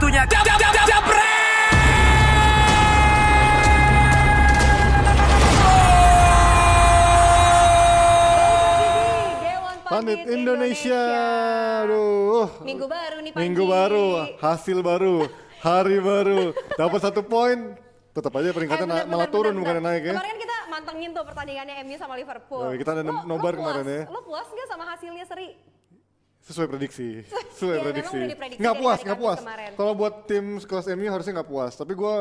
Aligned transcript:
Waktunya 0.00 0.24
jam 0.32 0.40
jam 0.48 0.56
jam 0.56 0.72
jam 0.88 1.02
Pandit 9.84 10.24
Indonesia. 10.24 11.02
Aduh. 11.84 12.48
Minggu 12.64 12.88
baru 12.88 13.20
nih 13.20 13.30
Panji. 13.36 13.44
Minggu 13.44 13.64
baru, 13.68 14.08
hasil 14.40 14.80
baru, 14.80 15.28
hari 15.60 16.00
baru. 16.00 16.56
Dapat 16.80 17.00
satu 17.04 17.20
poin. 17.20 17.76
Tetap 18.16 18.32
aja 18.40 18.56
peringkatnya 18.56 19.04
Eh, 19.04 19.04
malah 19.04 19.28
turun 19.28 19.52
bukan 19.52 19.84
naik 19.84 20.00
ya. 20.08 20.16
Kemarin 20.16 20.32
kan 20.32 20.38
kita 20.40 20.56
mantengin 20.72 21.10
tuh 21.12 21.28
pertandingannya 21.28 21.74
MU 21.84 21.96
sama 22.00 22.16
Liverpool. 22.16 22.64
Oh, 22.64 22.72
kita 22.72 22.96
ada 22.96 23.04
Lo- 23.04 23.28
nobar 23.28 23.52
lo 23.52 23.60
kemarin 23.60 23.84
ya. 23.84 24.02
Lo 24.08 24.24
puas 24.24 24.48
gak 24.48 24.64
sama 24.72 24.88
hasilnya 24.88 25.28
Seri? 25.28 25.69
Sesuai 26.50 26.66
prediksi. 26.68 27.22
Sesuai 27.54 27.70
Iya, 27.72 27.84
prediksi. 27.86 28.10
memang 28.10 28.20
udah 28.20 28.34
diprediksi 28.34 28.60
Nggak 28.60 28.76
puas, 28.76 28.98
nggak 29.00 29.18
puas. 29.18 29.38
Kalau 29.72 29.92
buat 29.94 30.14
tim 30.26 30.44
sekelas 30.58 30.86
MU 30.90 31.06
harusnya 31.08 31.32
nggak 31.38 31.48
puas. 31.48 31.72
Tapi 31.72 31.92
gue 31.94 32.14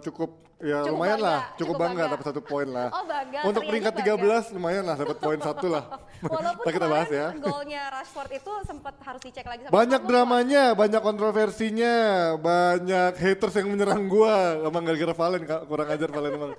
cukup 0.00 0.30
ya 0.56 0.80
Cukup 0.80 0.94
lumayan 0.94 1.18
bangga, 1.18 1.28
lah, 1.28 1.40
cukup 1.42 1.58
cukup 1.58 1.74
bangga 1.76 1.94
bangga. 1.98 2.12
dapat 2.14 2.24
satu 2.24 2.40
poin 2.40 2.68
lah. 2.70 2.88
Oh, 2.96 3.04
bangga, 3.04 3.38
Untuk 3.42 3.62
peringkat 3.62 3.92
bangga. 3.92 4.40
13 4.48 4.54
lumayan 4.56 4.84
lah 4.84 4.96
dapat 4.96 5.16
poin 5.18 5.38
satu 5.38 5.66
lah. 5.66 5.84
Walaupun 6.32 6.64
kita 6.66 6.86
bahas 6.86 7.08
ya. 7.10 7.26
golnya 7.36 7.82
Rashford 7.90 8.30
itu 8.32 8.52
sempat 8.62 8.94
harus 9.02 9.20
dicek 9.20 9.44
lagi 9.44 9.66
sama 9.66 9.72
Banyak 9.74 10.00
puas? 10.00 10.08
dramanya, 10.08 10.62
banyak 10.72 11.02
kontroversinya, 11.02 11.94
banyak 12.38 13.12
haters 13.16 13.54
yang 13.54 13.68
menyerang 13.68 14.06
gua. 14.06 14.62
Emang 14.62 14.80
gara-gara 14.80 15.12
Valen, 15.12 15.42
kurang 15.66 15.88
ajar 15.90 16.08
Valen 16.08 16.32
emang. 16.32 16.52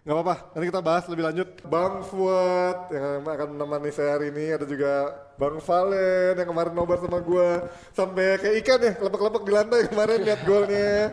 Gak 0.00 0.16
apa-apa, 0.16 0.56
nanti 0.56 0.64
kita 0.72 0.80
bahas 0.80 1.04
lebih 1.12 1.24
lanjut. 1.28 1.48
Bang 1.68 2.00
Fuad 2.08 2.88
yang 2.88 3.20
akan 3.20 3.48
menemani 3.52 3.92
saya 3.92 4.16
hari 4.16 4.32
ini, 4.32 4.56
ada 4.56 4.64
juga 4.64 5.12
Bang 5.36 5.60
Valen 5.60 6.40
yang 6.40 6.48
kemarin 6.48 6.72
nobar 6.72 7.04
sama 7.04 7.20
gua. 7.20 7.68
Sampai 7.92 8.40
kayak 8.40 8.64
ikan 8.64 8.80
ya, 8.80 8.92
lepek-lepek 8.96 9.42
di 9.44 9.52
lantai 9.52 9.80
kemarin 9.92 10.18
lihat 10.24 10.40
golnya. 10.48 11.12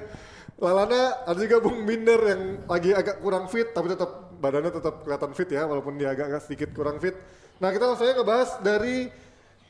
Lalana 0.56 1.20
ada 1.28 1.36
juga 1.36 1.60
Bung 1.60 1.84
Binder 1.84 2.16
yang 2.32 2.64
lagi 2.64 2.96
agak 2.96 3.20
kurang 3.20 3.52
fit, 3.52 3.76
tapi 3.76 3.92
tetap 3.92 4.32
badannya 4.40 4.72
tetap 4.72 5.04
kelihatan 5.04 5.32
fit 5.36 5.50
ya, 5.52 5.68
walaupun 5.68 6.00
dia 6.00 6.16
agak 6.16 6.40
sedikit 6.48 6.72
kurang 6.72 7.04
fit. 7.04 7.20
Nah 7.60 7.76
kita 7.76 7.92
langsung 7.92 8.08
aja 8.08 8.16
ngebahas 8.16 8.50
dari 8.64 9.12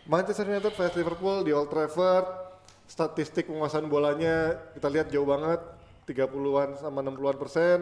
Manchester 0.06 0.46
United 0.46 0.78
vs 0.78 0.94
Liverpool 0.94 1.42
di 1.42 1.58
Old 1.58 1.74
Trafford. 1.74 2.54
Statistik 2.86 3.50
penguasaan 3.50 3.90
bolanya 3.90 4.62
kita 4.78 4.94
lihat 4.94 5.10
jauh 5.10 5.26
banget, 5.26 5.58
30-an 6.06 6.78
sama 6.78 7.02
60-an 7.02 7.38
persen. 7.42 7.82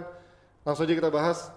Langsung 0.65 0.89
aja 0.89 0.95
kita 0.97 1.13
bahas. 1.13 1.53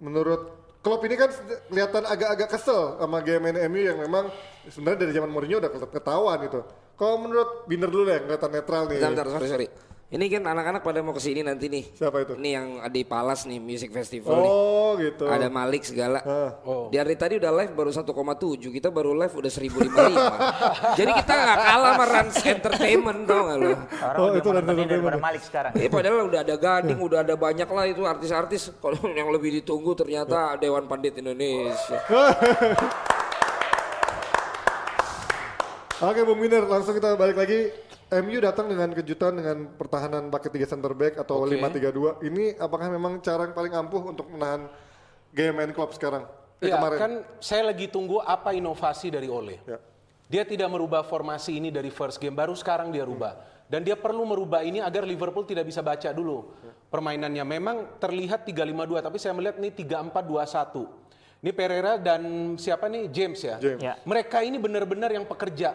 Menurut 0.00 0.60
Klopp 0.80 1.04
ini 1.04 1.12
kan 1.18 1.28
kelihatan 1.68 2.08
agak-agak 2.08 2.56
kesel 2.56 2.96
sama 2.96 3.20
game 3.20 3.52
MU 3.68 3.80
yang 3.84 4.00
memang 4.00 4.32
sebenarnya 4.64 5.04
dari 5.04 5.12
zaman 5.12 5.28
Mourinho 5.28 5.60
udah 5.60 5.68
ketahuan 5.92 6.40
itu. 6.48 6.64
Kalau 6.96 7.20
menurut 7.20 7.68
Binder 7.68 7.92
dulu 7.92 8.08
deh, 8.08 8.24
kelihatan 8.24 8.48
netral 8.48 8.88
nih. 8.88 8.96
Bentar, 8.96 9.28
bentar, 9.28 9.40
sorry, 9.44 9.48
sorry. 9.48 9.68
Ini 10.10 10.26
kan 10.26 10.42
anak-anak 10.42 10.82
pada 10.82 11.06
mau 11.06 11.14
ke 11.14 11.22
sini 11.22 11.46
nanti 11.46 11.70
nih. 11.70 11.86
Siapa 11.94 12.26
itu? 12.26 12.34
Ini 12.34 12.50
yang 12.50 12.82
di 12.90 13.06
Palas 13.06 13.46
nih, 13.46 13.62
Music 13.62 13.94
Festival 13.94 14.42
nih. 14.42 14.50
Oh 14.50 14.98
gitu. 14.98 15.30
Ada 15.30 15.46
Malik 15.46 15.86
segala. 15.86 16.18
Ah. 16.26 16.50
Dari 16.90 17.14
tadi 17.14 17.38
udah 17.38 17.54
live 17.54 17.70
baru 17.78 17.94
1,7, 17.94 18.10
kita 18.74 18.90
baru 18.90 19.14
live 19.14 19.30
udah 19.30 19.46
1055. 19.46 19.70
Jadi 20.98 21.10
kita 21.14 21.30
nggak 21.30 21.58
kalah 21.62 21.92
sama 21.94 22.06
Rans 22.10 22.36
Entertainment 22.42 23.22
tau 23.22 23.40
gak 23.46 23.58
lo? 23.62 23.70
Orang 23.70 24.18
Oh, 24.18 24.26
lebih 24.34 24.40
itu 24.42 24.50
dia 24.50 24.58
Entertainment 24.58 24.90
daripada? 24.90 25.18
Malik 25.22 25.42
sekarang. 25.46 25.72
Eh 25.78 25.86
padahal 25.86 26.26
udah 26.26 26.40
ada 26.42 26.56
Gading, 26.58 26.98
udah 26.98 27.18
ada 27.22 27.34
banyak 27.38 27.68
lah 27.70 27.84
itu 27.86 28.02
artis-artis. 28.02 28.74
Kalau 28.82 28.98
yang 29.14 29.30
lebih 29.30 29.62
ditunggu 29.62 29.94
ternyata 29.94 30.58
Dewan 30.58 30.90
Pandit 30.90 31.22
Indonesia. 31.22 32.02
Oke 36.02 36.24
Bung 36.26 36.42
Miner, 36.42 36.66
langsung 36.66 36.98
kita 36.98 37.14
balik 37.14 37.38
lagi. 37.38 37.89
MU 38.10 38.42
datang 38.42 38.66
dengan 38.66 38.90
kejutan 38.90 39.38
dengan 39.38 39.70
pertahanan 39.78 40.34
pakai 40.34 40.50
tiga 40.50 40.66
center 40.66 40.90
back 40.98 41.22
atau 41.22 41.46
Oke. 41.46 41.54
5-3-2. 41.54 42.26
Ini 42.26 42.58
apakah 42.58 42.90
memang 42.90 43.22
cara 43.22 43.46
yang 43.46 43.54
paling 43.54 43.70
ampuh 43.70 44.10
untuk 44.10 44.26
menahan 44.34 44.66
game 45.30 45.54
main 45.54 45.70
Klopp 45.70 45.94
sekarang? 45.94 46.26
Ya, 46.58 46.76
kemarin. 46.76 46.98
kan 46.98 47.12
saya 47.38 47.70
lagi 47.70 47.86
tunggu 47.86 48.18
apa 48.18 48.50
inovasi 48.50 49.14
dari 49.14 49.30
Ole. 49.30 49.62
Ya. 49.62 49.78
Dia 50.30 50.42
tidak 50.42 50.68
merubah 50.74 51.06
formasi 51.06 51.58
ini 51.58 51.70
dari 51.70 51.90
first 51.90 52.18
game, 52.18 52.34
baru 52.34 52.54
sekarang 52.54 52.90
dia 52.90 53.06
rubah. 53.06 53.38
Dan 53.70 53.86
dia 53.86 53.94
perlu 53.94 54.26
merubah 54.26 54.66
ini 54.66 54.82
agar 54.82 55.06
Liverpool 55.06 55.46
tidak 55.46 55.70
bisa 55.70 55.78
baca 55.78 56.10
dulu 56.10 56.50
permainannya. 56.90 57.46
Memang 57.46 57.76
terlihat 58.02 58.42
3-5-2, 58.42 59.06
tapi 59.06 59.18
saya 59.22 59.34
melihat 59.38 59.62
ini 59.62 59.70
3-4-2-1. 59.70 60.99
Ini 61.40 61.56
Pereira 61.56 61.96
dan 61.96 62.52
siapa 62.60 62.84
nih 62.84 63.08
James 63.08 63.40
ya. 63.40 63.56
James. 63.56 63.80
Ya. 63.80 63.96
Mereka 64.04 64.44
ini 64.44 64.60
benar-benar 64.60 65.08
yang 65.08 65.24
pekerja 65.24 65.72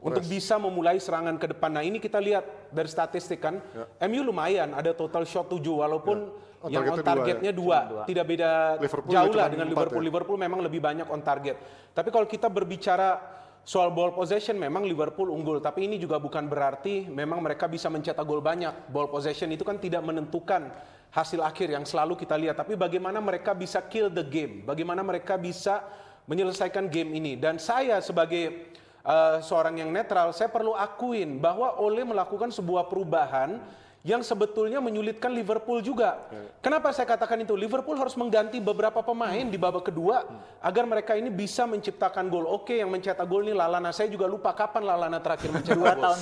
untuk 0.00 0.24
bisa 0.24 0.56
memulai 0.56 0.96
serangan 0.96 1.36
ke 1.36 1.52
depan. 1.52 1.76
Nah 1.76 1.84
ini 1.84 2.00
kita 2.00 2.16
lihat 2.16 2.72
dari 2.72 2.88
statistik 2.88 3.44
kan, 3.44 3.60
MU 4.08 4.24
lumayan 4.24 4.72
ada 4.72 4.96
total 4.96 5.28
shot 5.28 5.52
7 5.52 5.60
walaupun 5.60 6.32
On 6.64 6.72
yang 6.72 6.80
targetnya 6.96 6.96
on 6.96 7.04
dua 7.04 7.12
targetnya 7.12 7.52
dua, 7.52 7.78
tidak 8.08 8.24
beda 8.24 8.50
Liverpool 8.80 9.12
jauh 9.12 9.34
lah 9.36 9.44
cuma 9.44 9.52
dengan 9.52 9.66
Liverpool. 9.68 10.00
ya. 10.00 10.08
Liverpool 10.08 10.38
memang 10.40 10.60
lebih 10.64 10.80
banyak 10.80 11.06
on 11.12 11.20
target. 11.20 11.60
Tapi 11.92 12.08
kalau 12.08 12.24
kita 12.24 12.48
berbicara 12.48 13.20
soal 13.60 13.92
ball 13.92 14.16
possession 14.16 14.56
memang 14.56 14.88
Liverpool 14.88 15.28
unggul, 15.28 15.60
tapi 15.60 15.84
ini 15.84 16.00
juga 16.00 16.16
bukan 16.16 16.48
berarti 16.48 17.04
memang 17.12 17.44
mereka 17.44 17.68
bisa 17.68 17.92
mencetak 17.92 18.24
gol 18.24 18.40
banyak. 18.40 18.88
Ball 18.88 19.12
possession 19.12 19.52
itu 19.52 19.60
kan 19.60 19.76
tidak 19.76 20.00
menentukan 20.08 20.72
hasil 21.14 21.38
akhir 21.46 21.70
yang 21.70 21.86
selalu 21.86 22.18
kita 22.18 22.34
lihat, 22.34 22.58
tapi 22.58 22.74
bagaimana 22.74 23.22
mereka 23.22 23.54
bisa 23.54 23.78
kill 23.86 24.10
the 24.10 24.26
game, 24.26 24.66
bagaimana 24.66 24.98
mereka 25.06 25.38
bisa 25.38 25.86
menyelesaikan 26.26 26.90
game 26.90 27.14
ini. 27.14 27.38
Dan 27.38 27.62
saya 27.62 28.02
sebagai 28.02 28.74
uh, 29.06 29.38
seorang 29.38 29.78
yang 29.78 29.94
netral, 29.94 30.34
saya 30.34 30.50
perlu 30.50 30.74
akuin 30.74 31.38
bahwa 31.38 31.78
Ole 31.78 32.02
melakukan 32.02 32.50
sebuah 32.50 32.90
perubahan 32.90 33.62
yang 34.04 34.20
sebetulnya 34.20 34.84
menyulitkan 34.84 35.32
Liverpool 35.32 35.80
juga. 35.80 36.28
Kenapa 36.60 36.92
saya 36.92 37.08
katakan 37.08 37.40
itu? 37.40 37.56
Liverpool 37.56 37.96
harus 37.96 38.12
mengganti 38.14 38.60
beberapa 38.60 39.00
pemain 39.00 39.40
di 39.40 39.56
babak 39.56 39.88
kedua 39.88 40.28
agar 40.60 40.84
mereka 40.84 41.16
ini 41.16 41.32
bisa 41.32 41.64
menciptakan 41.64 42.28
gol. 42.28 42.44
Oke, 42.44 42.76
yang 42.76 42.92
mencetak 42.92 43.24
gol 43.24 43.48
ini 43.48 43.56
Lalana. 43.56 43.96
Saya 43.96 44.12
juga 44.12 44.28
lupa 44.28 44.52
kapan 44.52 44.84
Lalana 44.84 45.24
terakhir 45.24 45.48
mencetak 45.48 45.80
gol. 45.80 45.88
tahun 46.04 46.18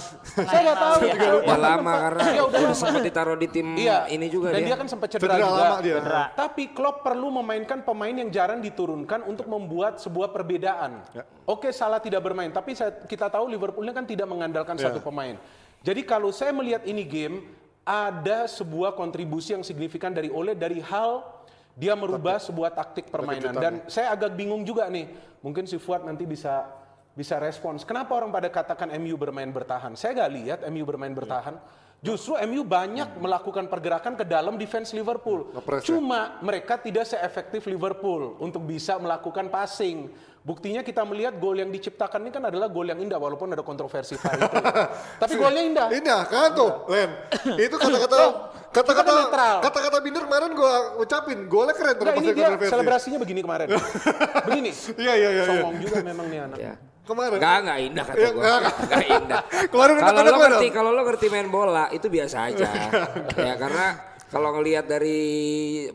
Saya 0.47 0.61
nggak 0.63 0.79
tahu. 0.79 0.95
setengah 0.95 1.11
yang 1.11 1.19
lalu 1.27 1.41
Udah 1.43 1.59
lama 1.59 1.93
karena 1.99 2.21
Iya, 2.23 2.43
udah 2.47 2.47
udah 2.47 2.61
lama. 2.63 2.79
sempat 2.79 3.03
ditaruh 3.03 3.35
di 3.37 3.49
tim 3.51 3.67
Iya. 3.75 3.99
ini 4.07 4.27
juga 4.31 4.49
Dan 4.55 4.63
dia. 4.63 4.67
dia 4.71 4.77
kan 4.79 4.87
sempat 4.87 5.09
cedera, 5.11 5.35
Cedera 5.35 5.43
juga. 5.43 5.63
lama 5.67 5.79
dia. 5.83 5.95
Cedera. 5.99 6.23
Tapi 6.39 6.63
Klopp 6.71 7.03
perlu 7.03 7.29
memainkan 7.35 7.83
pemain 7.83 8.15
yang 8.15 8.31
jarang 8.31 8.63
diturunkan 8.63 9.27
untuk 9.27 9.51
membuat 9.51 9.99
sebuah 9.99 10.31
perbedaan. 10.31 11.03
Ya. 11.11 11.27
Oke, 11.43 11.75
salah 11.75 11.99
tidak 11.99 12.23
bermain, 12.23 12.55
tapi 12.55 12.79
saya, 12.79 12.95
kita 12.95 13.27
tahu 13.27 13.51
Liverpool 13.51 13.83
ini 13.83 13.91
kan 13.91 14.07
tidak 14.07 14.31
mengandalkan 14.31 14.79
Ya. 14.79 14.87
satu 14.87 15.03
pemain. 15.03 15.35
Jadi 15.83 16.07
kalau 16.07 16.31
saya 16.31 16.55
melihat 16.55 16.87
ini 16.87 17.03
game 17.03 17.43
ada 17.83 18.47
sebuah 18.47 18.95
kontribusi 18.95 19.59
yang 19.59 19.67
signifikan 19.67 20.15
dari 20.15 20.31
Ole 20.31 20.55
dari 20.55 20.79
hal 20.79 21.27
dia 21.75 21.97
merubah 21.97 22.37
sebuah 22.37 22.71
taktik 22.77 23.09
permainan 23.09 23.57
dan 23.57 23.75
saya 23.89 24.13
agak 24.13 24.37
bingung 24.37 24.63
juga 24.63 24.87
nih. 24.93 25.09
Mungkin 25.43 25.67
si 25.67 25.81
Fuad 25.81 26.05
nanti 26.07 26.29
bisa 26.29 26.69
bisa 27.13 27.37
respons. 27.41 27.85
Kenapa 27.85 28.17
orang 28.17 28.33
pada 28.33 28.49
katakan 28.49 28.89
MU 29.01 29.17
bermain 29.19 29.49
bertahan? 29.49 29.97
Saya 29.97 30.23
nggak 30.23 30.33
lihat 30.33 30.59
MU 30.69 30.85
bermain 30.85 31.13
bertahan. 31.13 31.57
Justru 32.03 32.35
MU 32.51 32.67
banyak 32.67 33.15
melakukan 33.23 33.71
pergerakan 33.71 34.19
ke 34.19 34.27
dalam 34.27 34.59
defense 34.59 34.91
Liverpool. 34.91 35.55
Ngepres 35.55 35.87
ya? 35.87 35.95
Cuma 35.95 36.35
mereka 36.43 36.75
tidak 36.75 37.07
seefektif 37.07 37.63
Liverpool 37.71 38.35
untuk 38.43 38.67
bisa 38.67 38.99
melakukan 38.99 39.47
passing. 39.47 40.11
Buktinya 40.43 40.83
kita 40.83 41.07
melihat 41.07 41.39
gol 41.39 41.63
yang 41.63 41.71
diciptakan 41.71 42.27
ini 42.27 42.35
kan 42.35 42.43
adalah 42.43 42.67
gol 42.67 42.91
yang 42.91 42.99
indah 42.99 43.23
walaupun 43.23 43.55
ada 43.55 43.63
kontroversi 43.63 44.19
VAR 44.19 44.35
itu. 44.35 44.51
Tapi 45.23 45.35
golnya 45.39 45.63
indah. 45.63 45.89
Indah 45.95 46.21
kan 46.27 46.51
tuh, 46.59 46.91
Len. 46.91 47.11
Itu 47.71 47.79
kata-kata 47.79 48.51
kata-kata 48.75 49.13
kan 49.31 49.63
kata-kata 49.63 49.97
Binder 50.03 50.27
kemarin 50.27 50.51
gua 50.59 50.99
ucapin, 50.99 51.47
golnya 51.47 51.79
keren 51.79 51.95
Nah, 51.95 51.99
terlepas 52.03 52.23
ini 52.27 52.35
dia 52.35 52.49
selebrasinya 52.67 53.19
begini 53.23 53.47
kemarin. 53.47 53.71
begini. 54.51 54.75
Iya 54.99 55.13
iya 55.15 55.29
iya. 55.39 55.45
Songong 55.47 55.79
juga 55.79 55.97
memang 56.03 56.27
nih 56.27 56.41
anak. 56.51 56.59
Ya. 56.59 56.75
Kemarin. 57.03 57.35
Enggak, 57.35 57.57
enggak 57.67 57.79
indah 57.83 58.05
kata 58.07 58.19
Iya, 58.19 58.31
gua. 58.31 58.43
enggak. 58.43 59.03
Indah. 59.11 59.43
Kemarin 59.73 59.95
Kalau 59.99 60.21
lo 60.23 60.39
ngerti, 60.39 60.67
kalau 60.71 60.91
lo 60.95 61.03
ngerti 61.03 61.27
main 61.35 61.49
bola 61.51 61.85
itu 61.91 62.07
biasa 62.07 62.37
aja. 62.47 62.69
ya 63.51 63.55
karena 63.59 63.87
kalau 64.31 64.49
ngelihat 64.57 64.87
dari 64.87 65.21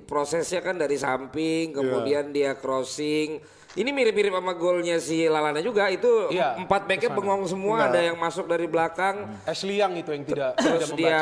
prosesnya 0.03 0.59
kan 0.59 0.75
dari 0.75 0.99
samping, 0.99 1.71
kemudian 1.73 2.35
dia 2.35 2.59
crossing. 2.59 3.39
Ini 3.77 3.89
mirip-mirip 3.93 4.33
sama 4.33 4.57
golnya 4.57 4.97
si 4.97 5.29
Lalana 5.29 5.61
juga. 5.61 5.85
Itu 5.93 6.33
Iya, 6.33 6.57
empat 6.57 6.89
backnya 6.89 7.13
bengong 7.13 7.45
semua, 7.45 7.93
ada 7.93 8.01
yang 8.01 8.17
masuk 8.17 8.49
dari 8.49 8.65
belakang. 8.65 9.29
Ashley 9.45 9.77
Young 9.77 10.01
itu 10.01 10.09
yang 10.09 10.25
tidak 10.25 10.51
tidak 10.57 10.81
Terus 10.81 10.89
dia 10.97 11.21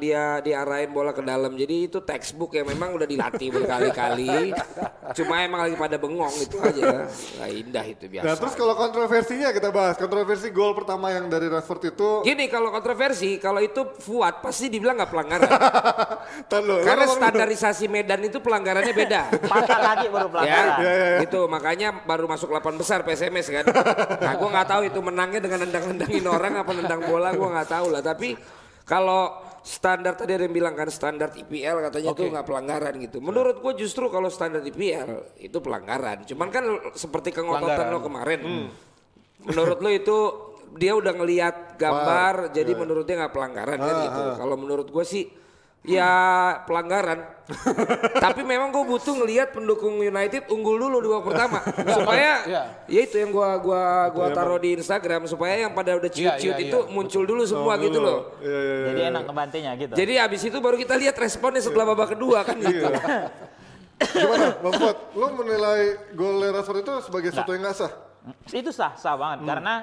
dia 0.00 0.22
diarahin 0.40 0.90
bola 0.90 1.12
ke 1.12 1.20
dalam. 1.20 1.52
Jadi 1.52 1.92
itu 1.92 2.00
textbook 2.00 2.56
yang 2.56 2.66
memang 2.72 2.96
udah 2.96 3.04
dilatih 3.04 3.52
berkali-kali. 3.52 4.56
Cuma 5.18 5.44
emang 5.44 5.68
lagi 5.68 5.76
pada 5.76 5.96
bengong 6.00 6.34
itu 6.40 6.56
aja. 6.56 7.04
Nggak 7.08 7.50
indah 7.52 7.84
itu 7.84 8.04
biasa. 8.08 8.24
Nah, 8.24 8.34
terus 8.36 8.54
kalau 8.56 8.74
kontroversinya 8.76 9.48
kita 9.52 9.68
bahas. 9.68 9.94
Kontroversi 10.00 10.48
gol 10.48 10.72
pertama 10.72 11.12
yang 11.12 11.28
dari 11.28 11.52
Rashford 11.52 11.92
itu 11.92 12.08
Gini 12.24 12.44
kalau 12.48 12.72
kontroversi, 12.72 13.36
kalau 13.36 13.60
itu 13.60 13.84
Fuad 14.00 14.40
pasti 14.40 14.72
dibilang 14.72 14.96
nggak 15.00 15.10
pelanggaran. 15.12 15.50
Karena 16.88 17.04
standarisasi 17.08 17.84
Medan 17.88 18.24
itu 18.24 18.38
pelanggarannya 18.40 18.94
beda. 18.94 19.20
Patah 19.48 19.78
kaki 19.78 20.06
baru 20.08 20.28
ya, 20.28 20.32
pelanggaran. 20.32 20.78
Iya, 20.78 20.92
iya, 20.92 21.06
iya. 21.08 21.18
itu 21.24 21.40
makanya 21.58 21.88
baru 22.06 22.30
masuk 22.30 22.54
8 22.54 22.78
besar 22.78 23.02
PSMS 23.02 23.50
kan. 23.50 23.66
Nah, 24.18 24.34
gue 24.38 24.48
nggak 24.48 24.68
tahu 24.68 24.82
itu 24.86 25.00
menangnya 25.02 25.40
dengan 25.42 25.66
nendang-nendangin 25.66 26.24
orang 26.26 26.54
apa 26.62 26.70
nendang 26.70 27.02
bola 27.02 27.34
gue 27.34 27.48
nggak 27.48 27.68
tahu 27.68 27.86
lah. 27.90 28.02
Tapi 28.04 28.38
kalau 28.86 29.34
standar 29.66 30.16
tadi 30.16 30.32
ada 30.32 30.46
yang 30.46 30.54
bilang 30.54 30.74
kan 30.78 30.88
standar 30.88 31.34
IPL 31.34 31.90
katanya 31.90 32.08
itu 32.14 32.24
nggak 32.30 32.46
pelanggaran 32.46 32.94
gitu. 33.02 33.18
Menurut 33.18 33.60
gue 33.60 33.72
justru 33.82 34.06
kalau 34.08 34.30
standar 34.30 34.62
IPL 34.62 35.38
itu 35.42 35.58
pelanggaran. 35.58 36.24
Cuman 36.24 36.48
kan 36.48 36.64
seperti 36.94 37.34
kengototan 37.34 37.90
lo 37.90 38.00
kemarin. 38.00 38.40
Menurut 39.44 39.78
lo 39.82 39.90
itu 39.90 40.18
dia 40.78 40.92
udah 40.92 41.12
ngelihat 41.16 41.80
gambar, 41.80 42.52
jadi 42.52 42.72
menurut 42.76 43.04
dia 43.08 43.16
nggak 43.24 43.34
pelanggaran 43.34 43.78
kan 43.80 43.94
gitu. 44.04 44.22
Kalau 44.38 44.56
menurut 44.56 44.88
gue 44.88 45.04
sih 45.04 45.24
ya 45.82 46.10
pelanggaran. 46.64 47.38
Tapi 48.24 48.44
memang 48.44 48.68
gue 48.68 48.84
butuh 48.84 49.16
ngelihat 49.16 49.56
pendukung 49.56 49.96
United 49.96 50.52
unggul 50.52 50.76
dulu 50.76 51.00
di 51.00 51.08
babak 51.08 51.24
pertama 51.26 51.58
supaya 51.96 52.44
Iya. 52.44 52.62
ya 52.84 53.00
itu 53.02 53.16
yang 53.16 53.32
gua 53.32 53.56
gua 53.56 53.84
gua 54.10 54.28
taruh 54.28 54.60
di 54.60 54.76
Instagram 54.76 55.24
supaya 55.24 55.56
yang 55.58 55.72
pada 55.72 55.96
udah 55.96 56.06
ciut-ciut 56.06 56.52
Iya, 56.52 56.60
iya, 56.60 56.68
itu 56.68 56.78
iya. 56.78 56.92
muncul 56.92 57.24
dulu 57.24 57.42
semua 57.42 57.80
gitu 57.80 57.98
loh. 57.98 58.36
Iya, 58.38 58.52
iya, 58.52 58.60
iya. 58.60 58.86
Jadi 58.86 59.00
enak 59.08 59.22
ngebantinya 59.24 59.70
gitu. 59.74 59.92
Jadi 59.96 60.12
abis 60.18 60.40
itu 60.44 60.58
baru 60.60 60.76
kita 60.76 60.94
lihat 60.94 61.16
responnya 61.16 61.62
setelah 61.62 61.88
babak 61.88 62.12
kedua 62.12 62.44
kan 62.44 62.56
gitu. 62.58 62.84
Gimana, 63.98 64.54
Bang 64.60 64.74
Fuad? 64.76 64.96
Lo 65.12 65.26
menilai 65.34 65.82
gol 66.12 66.38
Rashford 66.44 66.84
itu 66.84 66.94
sebagai 67.02 67.28
sesuatu 67.32 67.50
yang 67.50 67.64
nggak 67.64 67.76
sah? 67.76 67.92
itu 68.52 68.68
sah 68.68 68.92
sah 68.92 69.16
banget 69.16 69.40
Hmm. 69.40 69.48
karena 69.48 69.74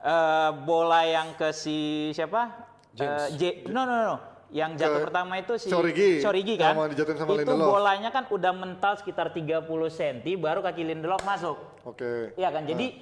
eh, 0.00 0.50
bola 0.64 1.04
yang 1.04 1.36
ke 1.36 1.52
si 1.52 1.78
siapa 2.10 2.72
Eh, 2.90 3.26
J 3.36 3.42
no 3.68 3.84
no 3.84 3.94
no 4.02 4.16
yang 4.50 4.74
jatuh 4.74 5.02
Ke 5.02 5.06
pertama 5.06 5.38
itu 5.38 5.54
si 5.58 5.70
Sorigi 5.70 6.58
yang 6.58 6.74
kan? 6.74 6.74
mau 6.74 6.88
dijatuhin 6.90 7.18
sama 7.18 7.38
itu 7.38 7.46
Lindelof. 7.46 7.70
bolanya 7.70 8.10
kan 8.10 8.26
udah 8.26 8.52
mental 8.54 8.98
sekitar 8.98 9.30
30 9.30 9.62
cm 9.66 10.16
baru 10.42 10.60
kaki 10.60 10.82
Lindelof 10.82 11.22
masuk. 11.22 11.56
Oke. 11.86 12.34
Iya 12.34 12.50
kan? 12.50 12.66
Jadi 12.66 12.98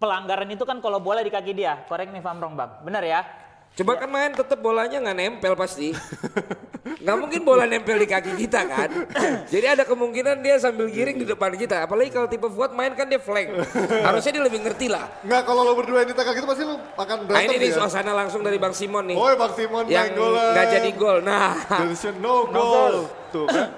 pelanggaran 0.00 0.48
itu 0.48 0.64
kan 0.64 0.80
kalau 0.80 0.98
bola 0.98 1.20
di 1.20 1.28
kaki 1.28 1.52
dia. 1.52 1.84
If 1.84 2.24
I'm 2.24 2.40
wrong 2.40 2.56
bang. 2.56 2.70
Benar 2.82 3.04
ya 3.04 3.20
Coba 3.72 3.96
kan 3.96 4.08
main 4.12 4.36
tetap 4.36 4.60
bolanya 4.60 5.00
nggak 5.00 5.16
nempel 5.16 5.56
pasti. 5.56 5.92
Nggak 6.82 7.18
mungkin 7.18 7.40
bola 7.42 7.64
nempel 7.66 7.98
di 7.98 8.06
kaki 8.06 8.36
kita 8.36 8.62
kan. 8.68 8.90
Jadi 9.52 9.66
ada 9.66 9.82
kemungkinan 9.82 10.38
dia 10.38 10.58
sambil 10.58 10.86
giring 10.86 11.18
di 11.18 11.26
depan 11.26 11.54
kita. 11.54 11.86
Apalagi 11.86 12.10
kalau 12.14 12.28
tipe 12.30 12.46
Fuad 12.46 12.74
main 12.74 12.92
kan 12.94 13.08
dia 13.08 13.18
flank. 13.18 13.48
Harusnya 14.06 14.38
dia 14.38 14.44
lebih 14.44 14.60
ngerti 14.62 14.86
lah. 14.86 15.08
Nggak, 15.24 15.42
kalau 15.46 15.62
lo 15.66 15.72
berdua 15.74 16.04
ini 16.04 16.12
tackle 16.14 16.36
gitu 16.36 16.46
pasti 16.46 16.62
lo 16.62 16.78
akan 16.94 17.16
Nah 17.16 17.26
berantem 17.26 17.54
ini 17.54 17.64
nih 17.64 17.70
ya? 17.70 17.76
suasana 17.80 18.12
langsung 18.12 18.42
dari 18.44 18.58
Bang 18.60 18.74
Simon 18.76 19.08
nih. 19.08 19.16
Oh, 19.18 19.30
Bang 19.34 19.54
Simon 19.56 19.82
yang 19.88 20.10
main 20.10 20.14
gol. 20.14 20.34
nggak 20.36 20.66
jadi 20.68 20.90
gol. 20.94 21.18
Nah, 21.22 21.50
Johnson 21.70 22.14
no 22.22 22.34
goal. 22.50 22.94
Tuh 23.34 23.46
kan. 23.50 23.68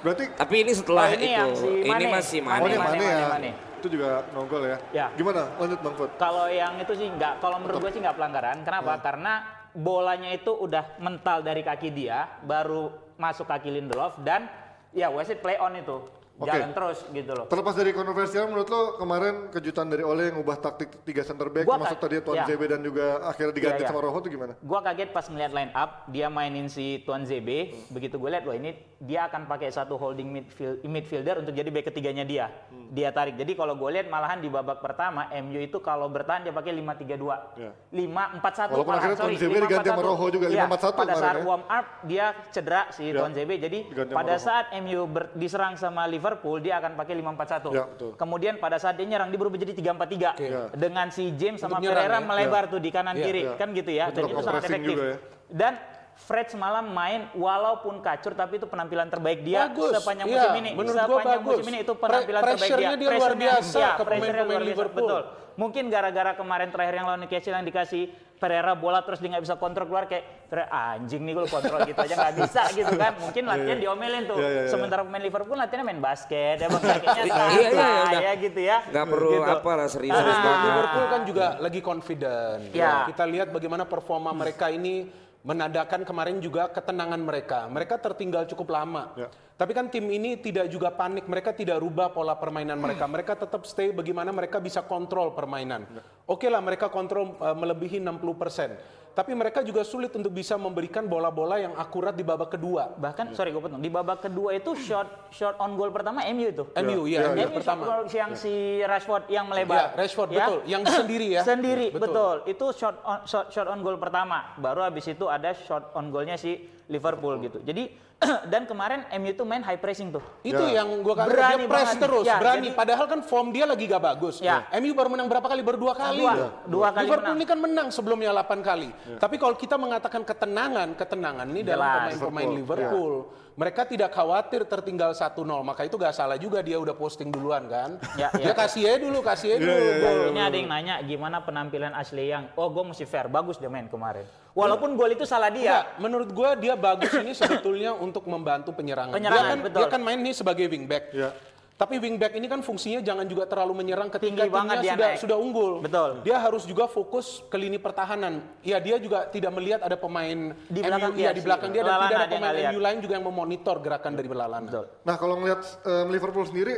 Berarti 0.00 0.24
tapi 0.38 0.54
ini 0.62 0.72
setelah 0.76 1.04
Oh, 1.08 1.16
ini 1.16 1.26
itu, 1.26 1.34
yang 1.34 1.50
si 1.56 1.68
ini 1.82 2.04
masih 2.06 2.38
Mane, 2.40 2.62
Oh, 2.62 2.68
ini 2.68 2.76
Mane. 2.78 2.88
Mane, 2.88 3.00
mana 3.00 3.20
ya? 3.20 3.26
Mane. 3.32 3.50
Itu 3.80 3.88
juga 3.92 4.24
no 4.32 4.48
goal 4.48 4.64
ya? 4.66 4.78
Ya. 4.92 5.06
Gimana? 5.14 5.52
Lanjut 5.60 5.78
Bang 5.84 5.94
Fuad. 5.94 6.10
Kalau 6.16 6.46
yang 6.48 6.80
itu 6.80 6.92
sih 6.96 7.08
nggak, 7.12 7.44
kalau 7.44 7.60
menurut 7.60 7.88
gue 7.88 7.92
sih 7.92 8.00
nggak 8.00 8.16
pelanggaran. 8.16 8.64
Kenapa? 8.64 8.98
Karena 9.04 9.32
bolanya 9.76 10.32
itu 10.32 10.50
udah 10.50 10.96
mental 10.98 11.44
dari 11.44 11.60
kaki 11.60 11.92
dia, 11.92 12.24
baru 12.40 12.88
masuk 13.20 13.44
kaki 13.48 13.68
Lindelof 13.68 14.16
dan 14.24 14.48
ya 14.96 15.12
wasit 15.12 15.44
play 15.44 15.60
on 15.60 15.76
itu. 15.76 16.00
Jalan 16.38 16.70
terus 16.70 17.00
gitu 17.08 17.32
loh. 17.32 17.46
Terlepas 17.46 17.72
dari 17.72 17.90
kontroversial, 17.90 18.44
menurut 18.44 18.68
lo 18.68 19.00
kemarin 19.00 19.48
kejutan 19.48 19.88
dari 19.88 20.04
Ole 20.04 20.28
yang 20.28 20.36
ubah 20.36 20.58
taktik 20.58 20.92
tiga 21.00 21.24
center 21.24 21.48
back, 21.48 21.64
Gua 21.64 21.80
termasuk 21.80 21.96
ka- 21.96 22.04
tadi 22.04 22.20
Tuan 22.20 22.36
ya. 22.36 22.44
ZB 22.44 22.62
dan 22.66 22.80
juga 22.80 23.06
akhirnya 23.24 23.54
diganti 23.54 23.72
Iya, 23.74 23.82
iya. 23.82 23.88
sama 23.88 24.00
Rojo 24.00 24.20
itu 24.20 24.28
gimana? 24.30 24.52
Gua 24.60 24.80
kaget 24.80 25.10
pas 25.10 25.24
ngeliat 25.24 25.48
line 25.50 25.72
up, 25.72 26.04
dia 26.06 26.28
mainin 26.28 26.68
si 26.68 27.00
Tuan 27.00 27.24
ZB, 27.24 27.48
begitu 27.88 28.14
gue 28.14 28.28
lihat 28.28 28.44
wah 28.44 28.52
ini 28.52 28.70
dia 28.98 29.24
akan 29.24 29.44
pakai 29.46 29.68
satu 29.70 29.96
holding 29.96 30.28
midfield, 30.30 30.80
midfielder 30.82 31.36
untuk 31.38 31.52
jadi 31.52 31.68
back 31.70 31.88
ketiganya 31.88 32.22
dia. 32.22 32.52
Hmm. 32.68 32.88
Dia 32.90 33.08
tarik. 33.10 33.34
Jadi 33.34 33.52
kalau 33.52 33.72
gue 33.72 33.88
lihat 33.90 34.06
malahan 34.06 34.36
di 34.36 34.48
babak 34.48 34.78
pertama 34.78 35.32
MU 35.34 35.56
itu 35.58 35.80
kalau 35.80 36.04
bertahan 36.06 36.44
dia 36.44 36.52
pakai 36.52 36.72
5-3-2. 36.74 37.56
Iya. 37.56 37.72
5-4-1 37.90 38.72
Walaupun 38.72 38.84
malahan, 38.86 39.00
akhirnya 39.02 39.16
Tuan 39.16 39.32
ZB 39.34 39.52
diganti 39.58 39.88
sama 39.88 40.00
5-4-1. 40.00 40.04
Rojo 40.06 40.26
juga, 40.30 40.46
Iya, 40.46 40.64
5-4-1 40.66 40.92
Pada 40.94 41.14
saat 41.14 41.34
ya. 41.34 41.44
warm 41.44 41.64
up 41.66 41.86
dia 42.02 42.24
cedera 42.50 42.82
si 42.90 43.02
Iya. 43.06 43.16
Tuan 43.16 43.32
ZB. 43.32 43.50
Jadi 43.58 43.78
Diganti 43.86 44.12
pada 44.12 44.34
saat 44.36 44.64
MU 44.76 45.00
ber- 45.06 45.32
diserang 45.34 45.76
sama 45.76 46.04
Liverpool 46.04 46.24
dia 46.58 46.74
akan 46.78 46.92
pakai 46.94 47.14
5-4-1. 47.14 47.70
Iya, 47.70 47.84
betul. 47.86 48.10
Kemudian 48.16 48.54
pada 48.56 48.76
saat 48.76 48.96
dia 48.96 49.06
nyerang 49.06 49.28
dia 49.30 49.38
berubah 49.38 49.58
jadi 49.58 49.72
3-4-3 49.72 50.34
Iya. 50.36 50.62
dengan 50.72 51.06
si 51.10 51.30
James 51.34 51.58
sama 51.58 51.78
nyerang 51.78 51.94
Pereira 52.02 52.18
ya. 52.18 52.24
melebar 52.24 52.64
tuh 52.66 52.80
di 52.80 52.90
kanan 52.90 53.14
Iya, 53.14 53.24
kiri 53.24 53.42
iya. 53.44 53.54
kan 53.54 53.68
gitu 53.70 53.90
ya. 53.90 54.06
Dan 54.10 54.22
Betul, 54.22 54.30
itu 54.32 54.42
sangat 54.42 54.62
efektif. 54.64 54.88
juga 54.90 55.04
ya. 55.04 55.16
Dan 55.46 55.72
Fred 56.16 56.48
semalam 56.48 56.80
main 56.88 57.28
walaupun 57.36 58.00
kacur 58.00 58.32
tapi 58.32 58.56
itu 58.56 58.64
penampilan 58.64 59.12
terbaik 59.12 59.44
dia 59.44 59.68
Bagus. 59.68 60.00
sepanjang 60.00 60.26
Iya, 60.26 60.34
musim 60.40 60.52
ini. 60.56 60.70
menurut 60.72 60.96
gua 60.96 61.04
sepanjang 61.12 61.28
bagus. 61.36 61.50
musim 61.52 61.66
ini 61.68 61.78
itu 61.78 61.92
Pre- 61.92 62.02
penampilan 62.02 62.40
terbaik 62.40 62.56
dia. 62.56 62.56
pressure-nya 62.56 62.96
dia 62.96 63.08
luar 63.12 63.32
biasa 63.36 63.76
iya, 63.76 63.90
ke 63.92 64.02
pemain-pemain 64.02 64.64
Liverpool. 64.64 65.04
Betul. 65.04 65.22
Mungkin 65.56 65.84
gara-gara 65.86 66.32
kemarin 66.32 66.68
terakhir 66.68 66.94
yang 66.94 67.06
lawan 67.06 67.20
Newcastle 67.20 67.52
yang 67.54 67.64
dikasih 67.64 68.02
Pereira 68.36 68.76
bola 68.76 69.00
terus 69.00 69.16
dia 69.16 69.32
nggak 69.32 69.44
bisa 69.48 69.56
kontrol 69.56 69.88
keluar 69.88 70.04
kayak 70.04 70.48
"Pereira, 70.52 70.68
anjing 70.68 71.24
nih 71.24 71.32
gue 71.32 71.46
kontrol 71.48 71.80
gitu 71.88 71.96
aja 71.96 72.14
nggak 72.14 72.36
bisa 72.36 72.62
gitu 72.78 72.92
kan. 72.94 73.12
Mungkin 73.16 73.42
latihan 73.48 73.78
diomelin 73.80 74.24
tuh. 74.28 74.36
Iya, 74.36 74.48
iya, 74.48 74.60
iya. 74.64 74.70
Sementara 74.70 75.00
pemain 75.02 75.24
Liverpool 75.24 75.56
latihannya 75.56 75.86
main 75.88 76.02
basket 76.04 76.56
ya 76.60 76.68
Iya, 76.68 76.68
iya, 76.68 77.44
iya, 77.50 77.70
santai 77.72 78.16
ya 78.20 78.32
gitu 78.36 78.60
ya. 78.60 78.76
Nggak 78.92 79.06
perlu 79.08 79.30
Gitu. 79.32 79.52
apa 79.56 79.70
lah 79.72 79.88
serius. 79.88 80.16
Liverpool 80.62 81.04
kan 81.08 81.20
juga 81.24 81.46
lagi 81.58 81.80
confident. 81.80 82.60
Ya. 82.70 83.08
Kita 83.08 83.24
lihat 83.24 83.48
bagaimana 83.50 83.88
performa 83.88 84.30
mereka 84.30 84.68
ini 84.68 85.08
menandakan 85.40 86.02
kemarin 86.02 86.36
juga 86.42 86.66
ketenangan 86.68 87.22
mereka. 87.22 87.58
Mereka 87.70 88.02
tertinggal 88.02 88.44
cukup 88.50 88.68
lama. 88.74 89.14
Ya. 89.14 89.30
Tapi 89.56 89.72
kan 89.72 89.88
tim 89.88 90.04
ini 90.12 90.36
tidak 90.36 90.68
juga 90.68 90.92
panik, 90.92 91.24
mereka 91.24 91.54
tidak 91.56 91.80
rubah 91.80 92.12
pola 92.12 92.36
permainan 92.36 92.76
mereka. 92.76 93.08
Mereka 93.08 93.32
tetap 93.40 93.64
stay 93.64 93.88
bagaimana 93.88 94.28
mereka 94.28 94.60
bisa 94.60 94.84
kontrol 94.84 95.32
permainan. 95.32 95.88
Oke 96.26 96.50
lah 96.50 96.58
mereka 96.58 96.90
kontrol 96.90 97.38
eh, 97.38 97.54
melebihi 97.54 98.02
60%. 98.02 98.98
Tapi 99.16 99.32
mereka 99.32 99.64
juga 99.64 99.80
sulit 99.80 100.12
untuk 100.12 100.28
bisa 100.28 100.60
memberikan 100.60 101.08
bola-bola 101.08 101.56
yang 101.56 101.72
akurat 101.72 102.12
di 102.12 102.20
babak 102.20 102.52
kedua. 102.52 102.92
Bahkan 103.00 103.32
sorry 103.32 103.48
gue 103.48 103.64
potong 103.64 103.80
di 103.80 103.88
babak 103.88 104.28
kedua 104.28 104.52
itu 104.52 104.76
shot 104.76 105.32
shot 105.32 105.56
on 105.56 105.72
goal 105.72 105.88
pertama 105.88 106.20
MU 106.36 106.52
itu. 106.52 106.68
MU 106.76 107.08
Ya, 107.08 107.32
ya, 107.32 107.32
ya, 107.32 107.48
MU 107.48 107.48
MU 107.48 107.56
pertama. 107.56 107.80
shot 107.80 107.88
goal 107.88 108.02
yang 108.12 108.30
si 108.36 108.52
Rashford 108.84 109.24
yang 109.32 109.48
melebar. 109.48 109.72
Ya, 109.72 109.86
Rashford, 109.96 110.28
betul. 110.36 110.60
Yang 110.68 110.82
sendiri 111.00 111.26
ya. 111.32 111.40
Sendiri 111.48 111.86
Betul. 111.96 112.02
betul. 112.04 112.36
Itu 112.44 112.66
shot 112.76 112.96
on, 113.08 113.18
shot 113.24 113.48
shot 113.48 113.66
on 113.72 113.80
goal 113.80 113.96
pertama. 113.96 114.52
Baru 114.60 114.84
habis 114.84 115.08
itu 115.08 115.24
ada 115.32 115.56
shot 115.56 115.96
on 115.96 116.12
goalnya 116.12 116.36
si 116.36 116.68
Liverpool 116.86 117.34
gitu. 117.42 117.58
Jadi 117.60 117.90
dan 118.52 118.64
kemarin 118.64 119.04
MU 119.12 119.34
tuh 119.34 119.44
main 119.44 119.60
high 119.60 119.76
pressing 119.76 120.08
tuh. 120.08 120.22
Itu 120.40 120.56
Ya. 120.56 120.80
yang 120.80 120.88
gua 121.02 121.18
katakan 121.18 121.34
Berani 121.36 121.54
dia 121.58 121.68
press 121.68 121.84
banget. 121.84 122.00
terus, 122.00 122.24
Ya, 122.24 122.36
berani. 122.38 122.58
jadi- 122.62 122.72
Padahal 122.72 123.06
kan 123.06 123.20
form 123.20 123.48
dia 123.50 123.64
lagi 123.66 123.84
gak 123.84 124.00
bagus. 124.00 124.34
Ya. 124.38 124.64
MU 124.72 124.94
baru 124.94 125.08
menang 125.10 125.28
berapa 125.28 125.44
kali? 125.44 125.60
Baru 125.60 125.78
dua 125.78 125.92
kali. 125.92 126.22
Dua. 126.22 126.32
Ya. 126.32 126.48
Dua 126.64 126.88
kali 126.90 127.04
Liverpool 127.04 127.26
menang. 127.28 127.36
ini 127.36 127.50
kan 127.50 127.58
menang 127.60 127.88
sebelumnya 127.90 128.30
8 128.32 128.62
kali. 128.62 128.88
Tapi 129.18 129.36
kalau 129.36 129.54
kita 129.54 129.76
mengatakan 129.76 130.22
ketenangan, 130.22 130.88
ketenangan 130.94 131.46
ini 131.46 131.60
dalam 131.60 131.86
pemain-pemain 132.08 132.48
Liverpool. 132.48 132.56
Liverpool. 132.56 133.14
Mereka 133.56 133.88
tidak 133.88 134.12
khawatir 134.12 134.68
tertinggal 134.68 135.16
1-0. 135.16 135.32
Maka 135.64 135.88
itu 135.88 135.96
gak 135.96 136.12
salah 136.12 136.36
juga 136.36 136.60
dia 136.60 136.76
udah 136.76 136.92
posting 136.92 137.32
duluan 137.32 137.64
kan. 137.72 137.96
Ya, 138.20 138.28
Dia 138.36 138.52
ya. 138.52 138.54
kasih 138.54 138.84
aja 138.84 138.98
dulu, 139.00 139.24
kasih 139.24 139.56
aja 139.56 139.64
dulu. 139.64 139.72
iya, 139.80 139.94
gol. 140.04 140.16
Ini 140.28 140.40
ada 140.44 140.56
yang 140.60 140.68
nanya 140.68 140.94
gimana 141.00 141.40
penampilan 141.40 141.96
Ashley 141.96 142.28
yang 142.28 142.52
oh 142.52 142.68
gue 142.68 142.84
mesti 142.84 143.08
fair 143.08 143.32
bagus 143.32 143.56
dia 143.56 143.72
main 143.72 143.88
kemarin. 143.88 144.28
Walaupun 144.52 144.96
gol 144.96 145.12
itu 145.12 145.24
salah 145.24 145.48
dia. 145.48 145.68
Enggak, 145.68 145.84
menurut 146.00 146.30
gua 146.32 146.56
dia 146.56 146.72
bagus 146.76 147.12
ini 147.12 147.36
sebetulnya 147.36 147.92
untuk 147.92 148.24
membantu 148.24 148.72
penyerangan. 148.72 149.12
Penyerangan, 149.12 149.44
dia 149.44 149.52
kan 149.52 149.58
betul. 149.60 149.78
dia 149.84 149.86
kan 149.92 150.00
main 150.00 150.20
nih 150.20 150.32
sebagai 150.32 150.64
wingback. 150.72 151.12
Ya. 151.12 151.32
Tapi 151.76 152.00
wingback 152.00 152.32
ini 152.32 152.48
kan 152.48 152.64
fungsinya 152.64 153.04
jangan 153.04 153.28
juga 153.28 153.44
terlalu 153.44 153.84
menyerang 153.84 154.08
ketika 154.08 154.32
Tinggi 154.32 154.48
banget 154.48 154.80
timnya 154.80 154.82
dia 154.82 154.92
sudah 154.96 155.08
naik. 155.12 155.20
sudah 155.20 155.36
unggul. 155.36 155.72
Betul. 155.84 156.10
Dia 156.24 156.36
harus 156.40 156.64
juga 156.64 156.88
fokus 156.88 157.44
ke 157.52 157.56
lini 157.60 157.76
pertahanan. 157.76 158.40
Ya 158.64 158.80
dia 158.80 158.96
juga 158.96 159.28
tidak 159.28 159.52
melihat 159.52 159.84
ada 159.84 159.92
pemain 159.92 160.56
Di 160.72 160.80
belakang 160.80 161.12
MU, 161.12 161.20
dia 161.20 161.28
ya, 161.28 161.30
di 161.36 161.42
belakang 161.44 161.70
dia 161.76 161.82
dan 161.84 162.08
tidak 162.08 162.16
ada 162.16 162.28
pemain. 162.32 162.64
MU 162.72 162.80
lain 162.80 162.98
juga 163.04 163.14
yang 163.20 163.26
memonitor 163.28 163.76
gerakan 163.84 164.12
dari 164.16 164.28
Lalana. 164.32 164.70
Betul. 164.72 164.84
Nah 165.04 165.14
kalau 165.20 165.34
ngeliat 165.36 165.60
em, 165.84 166.06
Liverpool 166.08 166.48
sendiri, 166.48 166.74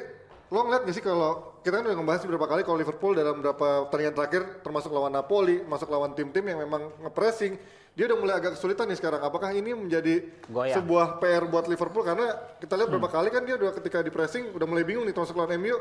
lo 0.50 0.66
ngeliat 0.66 0.82
gak 0.82 0.94
sih 0.98 1.04
kalau 1.06 1.30
kita 1.62 1.74
kan 1.78 1.84
udah 1.86 1.96
ngebahas 2.02 2.20
beberapa 2.26 2.46
kali 2.50 2.60
kalau 2.66 2.78
Liverpool 2.82 3.12
dalam 3.14 3.34
beberapa 3.38 3.86
pertandingan 3.86 4.14
terakhir 4.18 4.42
termasuk 4.66 4.90
lawan 4.90 5.14
Napoli, 5.14 5.62
masuk 5.62 5.94
lawan 5.94 6.10
tim-tim 6.18 6.42
yang 6.42 6.58
memang 6.58 6.90
nge-pressing, 7.06 7.54
dia 7.98 8.06
udah 8.06 8.14
mulai 8.14 8.34
agak 8.38 8.54
kesulitan 8.54 8.86
nih 8.86 8.94
sekarang. 8.94 9.18
Apakah 9.18 9.50
ini 9.50 9.74
menjadi 9.74 10.22
Goyang. 10.46 10.78
sebuah 10.78 11.18
PR 11.18 11.42
buat 11.44 11.66
Liverpool 11.66 12.06
karena 12.06 12.30
kita 12.56 12.78
lihat 12.78 12.88
beberapa 12.88 13.10
kali 13.10 13.26
kan 13.26 13.42
dia 13.42 13.58
udah 13.58 13.74
ketika 13.74 13.98
di 13.98 14.14
pressing 14.14 14.54
udah 14.54 14.64
mulai 14.64 14.86
bingung 14.86 15.02
nih 15.02 15.10
termasuk 15.10 15.34
lawan 15.34 15.58
MU, 15.58 15.74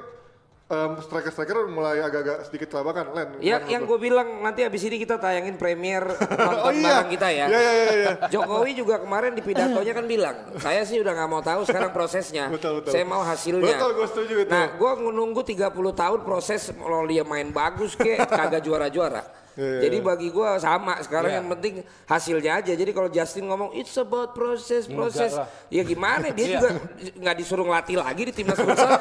em, 0.66 0.92
striker-striker 0.98 1.56
udah 1.62 1.70
mulai 1.70 2.02
agak-agak 2.02 2.38
sedikit 2.44 2.74
kelabakan. 2.74 3.14
Len, 3.14 3.28
Ya, 3.38 3.62
gimana 3.62 3.70
yang 3.70 3.84
gue 3.86 4.00
bilang 4.02 4.28
nanti 4.42 4.66
abis 4.66 4.82
ini 4.84 4.98
kita 4.98 5.16
tayangin 5.16 5.56
premier 5.56 6.10
nonton 6.42 6.58
Oh 6.58 6.74
iya, 6.74 7.06
bareng 7.06 7.10
kita 7.14 7.28
ya. 7.30 7.46
Iya 7.46 7.60
iya 7.62 7.72
iya. 7.72 7.94
iya. 7.94 8.12
Jokowi 8.34 8.72
juga 8.74 8.98
kemarin 8.98 9.38
di 9.38 9.46
pidatonya 9.46 9.94
kan 9.94 10.06
bilang, 10.10 10.36
saya 10.58 10.82
sih 10.84 10.98
udah 10.98 11.14
nggak 11.14 11.30
mau 11.30 11.46
tahu 11.46 11.70
sekarang 11.70 11.94
prosesnya, 11.94 12.50
Betul, 12.58 12.82
betul. 12.82 12.98
saya 12.98 13.06
mau 13.06 13.22
hasilnya. 13.22 13.78
Betul, 13.78 13.92
gue 13.94 14.08
setuju 14.10 14.34
itu. 14.42 14.50
Nah, 14.50 14.74
gue 14.74 14.92
nunggu 15.08 15.46
30 15.46 15.70
tahun 15.94 16.20
proses 16.26 16.74
kalau 16.74 17.06
dia 17.06 17.22
main 17.22 17.54
bagus 17.54 17.94
ke 17.94 18.18
kagak 18.18 18.66
juara-juara. 18.66 19.22
Iya, 19.58 19.90
Jadi 19.90 19.98
bagi 20.06 20.30
gua 20.30 20.62
sama 20.62 21.02
sekarang 21.02 21.34
Iya. 21.34 21.38
yang 21.42 21.48
penting 21.58 21.74
hasilnya 22.06 22.62
aja. 22.62 22.78
Jadi 22.78 22.92
kalau 22.94 23.10
Justin 23.10 23.50
ngomong 23.50 23.74
it's 23.74 23.98
about 23.98 24.38
proses 24.38 24.86
proses, 24.86 25.34
ya 25.68 25.82
gimana 25.82 26.30
dia 26.30 26.46
Iya. 26.46 26.54
juga 26.62 26.70
nggak 27.18 27.36
disuruh 27.42 27.66
ngelatih 27.66 27.98
lagi 27.98 28.22
di 28.30 28.34
timnas 28.38 28.62
futsal, 28.62 28.94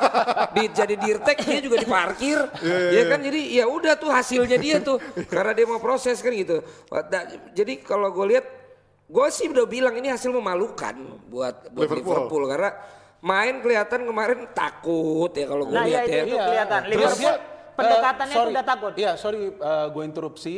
di, 0.57 0.63
jadi 0.73 0.95
dirtek 0.97 1.45
dia 1.45 1.61
juga 1.61 1.77
diparkir, 1.77 2.39
ya 2.89 3.03
kan 3.05 3.21
jadi 3.21 3.41
ya 3.53 3.65
udah 3.69 4.01
tuh 4.01 4.09
hasilnya 4.09 4.57
dia 4.57 4.81
tuh 4.81 4.97
karena 5.29 5.53
dia 5.53 5.69
mau 5.69 5.77
proses 5.77 6.25
kan 6.25 6.33
gitu. 6.33 6.65
Jadi 7.53 7.85
kalau 7.85 8.09
gue 8.09 8.27
lihat, 8.33 8.47
gue 9.07 9.27
sih 9.29 9.53
udah 9.53 9.69
bilang 9.69 9.93
ini 9.93 10.09
hasil 10.09 10.33
memalukan 10.33 10.97
buat 11.29 11.69
buat 11.69 11.85
Liverpool. 11.85 12.33
Liverpool, 12.33 12.45
karena 12.49 12.71
main 13.21 13.61
kelihatan 13.61 14.09
kemarin 14.09 14.49
takut 14.57 15.29
ya 15.31 15.45
kalau 15.45 15.69
gue 15.69 15.77
Nah, 15.77 15.85
ya 15.85 16.01
lihat 16.01 16.09
itu, 16.09 16.17
ya. 16.17 16.23
itu 16.25 16.37
kelihatan. 16.41 16.81
Terus 16.81 16.97
Liverpool 17.21 17.37
pendekatannya 17.76 18.33
eh, 18.33 18.37
itu 18.37 18.42
sorry. 18.42 18.54
udah 18.56 18.64
takut. 18.64 18.92
Iya, 18.97 19.12
sorry 19.21 19.40
gue 19.92 20.04
interupsi. 20.04 20.54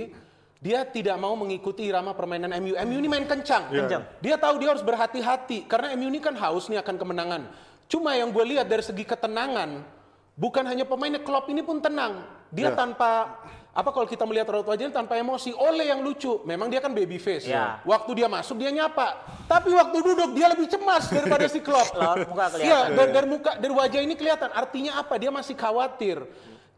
Dia 0.59 0.83
tidak 0.83 1.15
mau 1.23 1.39
mengikuti 1.39 1.87
irama 1.87 2.19
permainan 2.19 2.51
MU. 2.59 2.75
MU 2.75 2.97
ini 2.99 3.07
main 3.07 3.23
kencang. 3.23 3.71
Kencang. 3.71 4.03
Dia 4.19 4.35
tahu 4.35 4.59
dia 4.59 4.75
harus 4.75 4.83
berhati-hati 4.83 5.71
karena 5.71 5.95
MU 5.95 6.11
ini 6.11 6.19
kan 6.19 6.35
haus 6.35 6.67
nih 6.67 6.83
akan 6.83 6.99
kemenangan. 6.99 7.43
Cuma 7.87 8.19
yang 8.19 8.35
gue 8.35 8.45
lihat 8.45 8.67
dari 8.67 8.83
segi 8.83 9.07
ketenangan, 9.07 9.87
bukan 10.35 10.65
hanya 10.67 10.83
pemainnya 10.83 11.23
Klopp 11.23 11.47
ini 11.49 11.63
pun 11.63 11.79
tenang. 11.79 12.27
Dia 12.51 12.73
Ya. 12.73 12.77
tanpa 12.77 13.39
apa 13.71 13.95
kalau 13.95 14.11
kita 14.11 14.27
melihat 14.27 14.51
raut 14.51 14.67
wajahnya 14.67 14.91
tanpa 14.91 15.15
emosi. 15.15 15.55
Oleh 15.55 15.95
yang 15.95 16.03
lucu, 16.03 16.43
memang 16.43 16.67
dia 16.67 16.83
kan 16.83 16.91
baby 16.91 17.23
face. 17.23 17.47
Ya. 17.47 17.79
Waktu 17.87 18.19
dia 18.19 18.27
masuk 18.27 18.59
dia 18.59 18.75
nyapa, 18.75 19.15
tapi 19.47 19.71
waktu 19.71 19.95
duduk 20.03 20.35
dia 20.35 20.51
lebih 20.51 20.67
cemas 20.67 21.07
daripada 21.07 21.47
si 21.47 21.63
Klopp. 21.63 21.95
Laut 22.01 22.27
muka 22.27 22.59
kelihatan. 22.59 22.67
Iya, 22.67 22.81
dari, 22.99 23.11
dari 23.15 23.27
muka 23.31 23.51
dari 23.55 23.71
wajah 23.73 24.01
ini 24.03 24.19
kelihatan. 24.19 24.51
Artinya 24.51 24.99
apa? 24.99 25.15
Dia 25.15 25.31
masih 25.31 25.55
khawatir. 25.55 26.19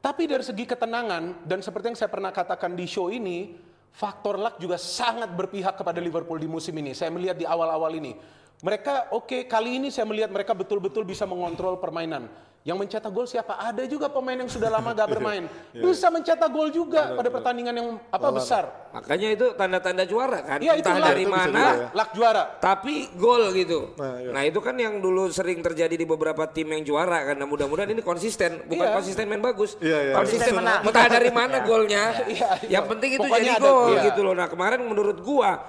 Tapi 0.00 0.24
dari 0.24 0.40
segi 0.40 0.64
ketenangan 0.64 1.44
dan 1.44 1.60
seperti 1.60 1.92
yang 1.92 1.98
saya 2.00 2.08
pernah 2.08 2.32
katakan 2.32 2.72
di 2.72 2.88
show 2.88 3.12
ini, 3.12 3.52
faktor 3.92 4.40
luck 4.40 4.56
juga 4.56 4.80
sangat 4.80 5.28
berpihak 5.36 5.76
kepada 5.76 6.00
Liverpool 6.00 6.40
di 6.40 6.48
musim 6.48 6.72
ini. 6.80 6.96
Saya 6.96 7.12
melihat 7.12 7.36
di 7.36 7.44
awal-awal 7.44 7.92
ini. 8.00 8.16
Mereka 8.60 9.16
oke 9.16 9.48
kali 9.48 9.80
ini 9.80 9.88
saya 9.88 10.04
melihat 10.04 10.28
mereka 10.28 10.52
betul-betul 10.52 11.02
bisa 11.02 11.24
mengontrol 11.24 11.80
permainan. 11.80 12.28
Yang 12.60 12.76
mencetak 12.76 13.08
gol 13.08 13.24
siapa? 13.24 13.56
Ada 13.56 13.88
juga 13.88 14.12
pemain 14.12 14.36
yang 14.36 14.52
sudah 14.52 14.68
lama 14.68 14.92
gak 14.92 15.08
bermain. 15.16 15.48
Bisa 15.72 16.12
mencetak 16.12 16.52
gol 16.52 16.68
juga 16.68 17.16
pada 17.16 17.32
pertandingan 17.32 17.72
yang 17.72 17.88
apa 18.12 18.28
besar. 18.28 18.68
Makanya 18.92 19.32
itu 19.32 19.46
tanda-tanda 19.56 20.04
juara 20.04 20.44
kan, 20.44 20.58
Iya, 20.60 20.76
itu 20.76 20.84
entah 20.84 21.08
dari 21.08 21.24
Itu 21.24 21.32
mana. 21.32 21.48
juga 21.48 21.64
ya. 21.64 21.88
Luck 21.96 22.10
juara. 22.12 22.42
Tapi 22.60 22.94
gol 23.16 23.48
gitu. 23.56 23.96
Nah, 23.96 24.20
iya. 24.20 24.28
Nah, 24.28 24.42
itu 24.44 24.60
kan 24.60 24.76
yang 24.76 25.00
dulu 25.00 25.32
sering 25.32 25.64
terjadi 25.64 25.96
di 25.96 26.04
beberapa 26.04 26.44
tim 26.52 26.68
yang 26.68 26.84
juara 26.84 27.32
kan. 27.32 27.40
Nah, 27.40 27.48
mudah-mudahan 27.48 27.88
ini 27.88 28.04
konsisten, 28.04 28.60
bukan 28.68 28.84
Iya. 28.84 28.92
konsisten 28.92 29.24
main 29.24 29.40
bagus. 29.40 29.80
Iya, 29.80 29.98
iya. 30.04 30.14
Konsisten 30.20 30.52
menang. 30.52 30.84
Entah 30.84 31.08
dari 31.08 31.32
mana 31.32 31.64
golnya. 31.64 32.12
Iya, 32.28 32.48
iya. 32.60 32.76
Yang 32.76 32.84
penting 32.92 33.10
itu 33.16 33.24
Pokoknya 33.24 33.56
jadi 33.56 33.64
gol 33.64 33.88
iya. 33.96 34.02
gitu 34.12 34.20
loh. 34.20 34.34
Nah, 34.36 34.52
kemarin 34.52 34.84
menurut 34.84 35.16
gua 35.24 35.64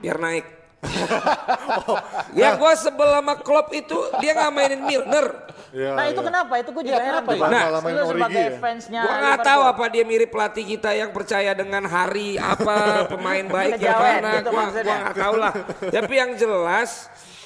biar 0.00 0.16
naik. 0.16 0.55
Oh, 1.86 1.98
yang 2.32 2.56
gua 2.56 2.72
sebel 2.72 3.08
sama 3.10 3.34
Klopp 3.38 3.68
itu 3.70 3.96
dia 4.18 4.32
nggak 4.32 4.52
mainin 4.52 4.80
Milner. 4.80 5.26
Iya, 5.74 5.92
Nah 5.92 6.04
itu 6.08 6.20
iya. 6.22 6.28
kenapa? 6.30 6.52
Itu 6.56 6.70
gue 6.72 6.84
juga 6.88 6.98
heran. 6.98 7.10
kenapa 7.20 7.30
ya? 7.30 7.40
Bang. 7.42 7.50
Nah, 7.52 7.64
Lu 7.68 7.76
sebagai 7.76 8.06
Origi 8.06 8.38
ya? 8.38 8.50
fansnya 8.56 9.00
Gua 9.02 9.14
nggak 9.18 9.38
tahu 9.42 9.62
apa 9.66 9.84
dia 9.92 10.04
mirip 10.06 10.30
pelatih 10.30 10.64
kita 10.64 10.90
yang 10.94 11.10
percaya 11.12 11.52
dengan 11.52 11.84
hari 11.84 12.38
apa 12.38 12.76
pemain 13.12 13.44
baik 13.44 13.76
yang 13.76 13.92
Kejawen, 13.92 14.14
mana. 14.22 14.30
gitu 14.40 14.50
gua 14.50 14.64
nggak 14.72 15.16
tahu 15.16 15.34
lah. 15.36 15.52
Tapi 15.92 16.14
yang 16.16 16.30
jelas 16.34 16.90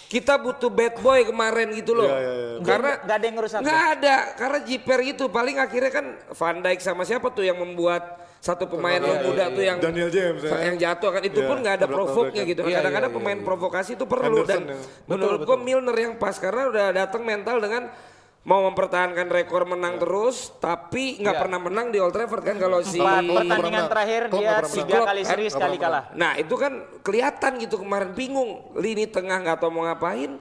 kita 0.06 0.34
butuh 0.36 0.70
bad 0.70 0.94
boy 0.98 1.20
kemarin 1.22 1.68
gitu 1.74 1.92
loh. 1.94 2.10
Iya, 2.10 2.18
iya, 2.18 2.32
iya. 2.34 2.62
Karena 2.62 2.90
Nggak 2.98 3.14
ada 3.14 3.24
yang 3.26 3.36
ngerusak 3.38 3.58
Nggak 3.62 3.82
ada, 3.94 4.16
karena 4.36 4.58
jiper 4.62 4.98
gitu. 5.06 5.24
Paling 5.26 5.56
akhirnya 5.58 5.90
kan 5.90 6.06
Van 6.30 6.56
Dijk 6.60 6.80
sama 6.82 7.02
siapa 7.02 7.30
tuh 7.30 7.46
yang 7.46 7.58
membuat 7.58 8.02
satu 8.40 8.64
pemain 8.64 8.96
yang 8.96 9.20
muda 9.20 9.44
tuh 9.52 9.60
yang 9.60 9.76
Daniel 9.76 10.08
James 10.08 10.40
ya. 10.40 10.56
yang 10.64 10.76
jatuh 10.80 11.12
kan 11.12 11.22
itu 11.22 11.44
Iya, 11.44 11.48
pun 11.52 11.56
nggak 11.60 11.74
ada 11.76 11.86
provoknya 11.86 12.42
gitu. 12.48 12.60
Iya, 12.64 12.80
Kadang-kadang 12.80 13.12
iya, 13.12 13.18
pemain 13.20 13.38
iya. 13.38 13.44
provokasi 13.44 13.90
itu 14.00 14.04
perlu 14.08 14.24
Henderson 14.40 14.48
dan 14.48 14.62
ya. 14.64 14.76
menurut 15.04 15.40
gua 15.44 15.58
Milner 15.60 15.92
yang 15.94 16.14
pas 16.16 16.40
karena 16.40 16.72
udah 16.72 16.86
datang 16.90 17.20
mental 17.20 17.60
dengan 17.60 17.92
mau 18.40 18.64
mempertahankan 18.64 19.28
rekor 19.28 19.68
menang 19.68 20.00
terus 20.00 20.56
tapi 20.56 21.20
nggak 21.20 21.36
Iya. 21.36 21.42
pernah 21.44 21.58
menang 21.60 21.92
di 21.92 22.00
Old 22.00 22.16
Trafford 22.16 22.40
kan 22.40 22.56
kalau 22.56 22.80
si 22.80 22.96
pertandingan 22.96 23.84
terakhir 23.92 24.22
dia 24.32 24.64
tiga 24.64 24.98
kali 25.04 25.22
seri 25.22 25.44
sekali 25.52 25.76
kalah. 25.76 26.08
Nah 26.16 26.40
itu 26.40 26.56
kan 26.56 26.72
kelihatan 27.04 27.60
gitu 27.60 27.76
kemarin 27.76 28.16
bingung 28.16 28.72
lini 28.72 29.04
tengah 29.04 29.44
nggak 29.44 29.60
tahu 29.60 29.68
mau 29.68 29.84
ngapain 29.84 30.40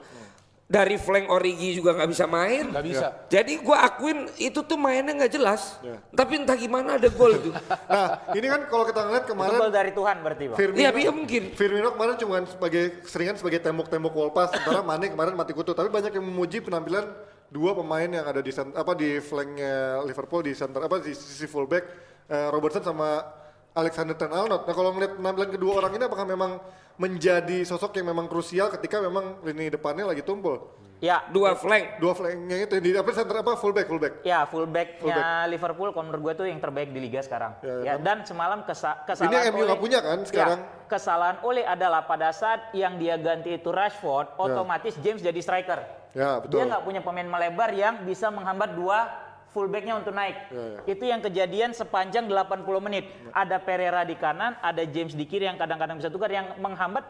dari 0.70 0.94
flank 1.02 1.26
Origi 1.26 1.74
juga 1.74 1.98
nggak 1.98 2.10
bisa 2.14 2.30
main. 2.30 2.70
Nggak 2.70 2.86
bisa. 2.86 3.06
Jadi 3.26 3.58
gua 3.58 3.90
akuin 3.90 4.30
itu 4.38 4.62
tuh 4.62 4.78
mainnya 4.78 5.10
nggak 5.18 5.34
jelas. 5.34 5.82
Ya. 5.82 5.98
Tapi 6.14 6.46
entah 6.46 6.54
gimana 6.54 6.94
ada 6.94 7.10
gol 7.10 7.34
itu. 7.34 7.50
Nah, 7.90 8.22
ini 8.38 8.46
kan 8.46 8.70
kalau 8.70 8.86
kita 8.86 9.02
ngeliat 9.02 9.24
Itu 9.26 9.34
kemarin 9.34 9.58
gol 9.58 9.72
dari 9.74 9.90
Tuhan 9.90 10.16
berarti 10.22 10.44
bang. 10.46 10.58
Firmino, 10.62 10.78
Iya 10.78 10.90
iya 10.94 11.10
mungkin. 11.10 11.42
Firmino 11.58 11.88
kemarin 11.98 12.14
cuma 12.22 12.36
sebagai 12.46 13.02
seringan 13.02 13.34
sebagai 13.34 13.58
tembok-tembok 13.58 14.12
wall 14.14 14.30
pass 14.30 14.54
sementara 14.54 14.86
Mane 14.86 15.10
kemarin 15.10 15.34
mati 15.34 15.50
kutu 15.50 15.74
tapi 15.74 15.90
banyak 15.90 16.14
yang 16.14 16.22
memuji 16.22 16.62
penampilan 16.62 17.10
dua 17.50 17.74
pemain 17.74 18.06
yang 18.06 18.22
ada 18.22 18.38
di 18.38 18.54
center, 18.54 18.78
apa 18.78 18.94
di 18.94 19.18
flanknya 19.18 20.06
Liverpool 20.06 20.46
di 20.46 20.54
center 20.54 20.86
apa 20.86 21.02
di 21.02 21.10
sisi 21.10 21.50
fullback 21.50 21.82
eh, 22.30 22.48
Robertson 22.54 22.86
sama 22.86 23.26
Alexander 23.74 24.14
Ten 24.14 24.30
Arnold. 24.30 24.62
Nah 24.70 24.74
kalau 24.74 24.94
ngeliat 24.94 25.18
penampilan 25.18 25.50
kedua 25.50 25.72
orang 25.82 25.98
ini 25.98 26.04
apakah 26.06 26.26
memang 26.30 26.62
menjadi 27.00 27.64
sosok 27.64 27.96
yang 27.96 28.12
memang 28.12 28.28
krusial 28.28 28.68
ketika 28.68 29.00
memang 29.00 29.40
lini 29.40 29.72
depannya 29.72 30.04
lagi 30.04 30.20
tumpul? 30.20 30.68
Ya, 31.00 31.24
Dua 31.32 31.56
flank. 31.56 31.96
Dua 31.96 32.12
flanknya 32.12 32.68
itu 32.68 32.76
di 32.76 32.92
apa 32.92 33.08
center 33.08 33.40
apa 33.40 33.56
fullback 33.56 33.88
fullback. 33.88 34.20
ya 34.20 34.44
fullbacknya 34.44 35.48
Liverpool 35.48 35.96
kalau 35.96 36.04
menurut 36.04 36.22
gue 36.22 36.44
tuh 36.44 36.46
yang 36.46 36.60
terbaik 36.60 36.92
di 36.92 37.00
liga 37.00 37.24
sekarang. 37.24 37.56
Ya, 37.64 37.76
Ya, 37.80 37.94
dan 37.96 38.20
semalam 38.22 38.60
kesa 38.62 39.00
kesalahan 39.08 39.32
Ini 39.32 39.36
yang 39.40 39.48
MU 39.48 39.56
Ole- 39.56 39.66
nggak 39.66 39.80
punya 39.80 39.98
kan 39.98 40.18
sekarang? 40.28 40.58
Ya, 40.60 40.84
kesalahan 40.86 41.36
Ole 41.40 41.64
adalah 41.64 42.04
pada 42.04 42.28
saat 42.36 42.68
yang 42.76 43.00
dia 43.00 43.16
ganti 43.16 43.56
itu 43.56 43.72
Rashford, 43.72 44.36
otomatis 44.36 44.92
James 45.00 45.24
jadi 45.24 45.40
striker. 45.40 45.80
Ya 46.12 46.36
betul. 46.36 46.60
Dia 46.60 46.68
nggak 46.68 46.84
punya 46.84 47.00
pemain 47.00 47.24
melebar 47.24 47.72
yang 47.72 48.04
bisa 48.04 48.28
menghambat 48.28 48.76
dua 48.76 49.08
fullbacknya 49.50 49.98
untuk 49.98 50.14
naik. 50.14 50.36
Ya. 50.50 50.78
Itu 50.86 51.04
yang 51.06 51.20
kejadian 51.20 51.74
sepanjang 51.74 52.30
80 52.30 52.64
menit. 52.82 53.10
Ada 53.34 53.58
Pereira 53.58 54.02
di 54.06 54.14
kanan, 54.14 54.56
ada 54.62 54.82
James 54.86 55.14
di 55.14 55.26
kiri 55.26 55.46
yang 55.46 55.58
kadang-kadang 55.58 55.98
bisa 55.98 56.10
tukar 56.10 56.30
yang 56.30 56.54
menghambat 56.58 57.02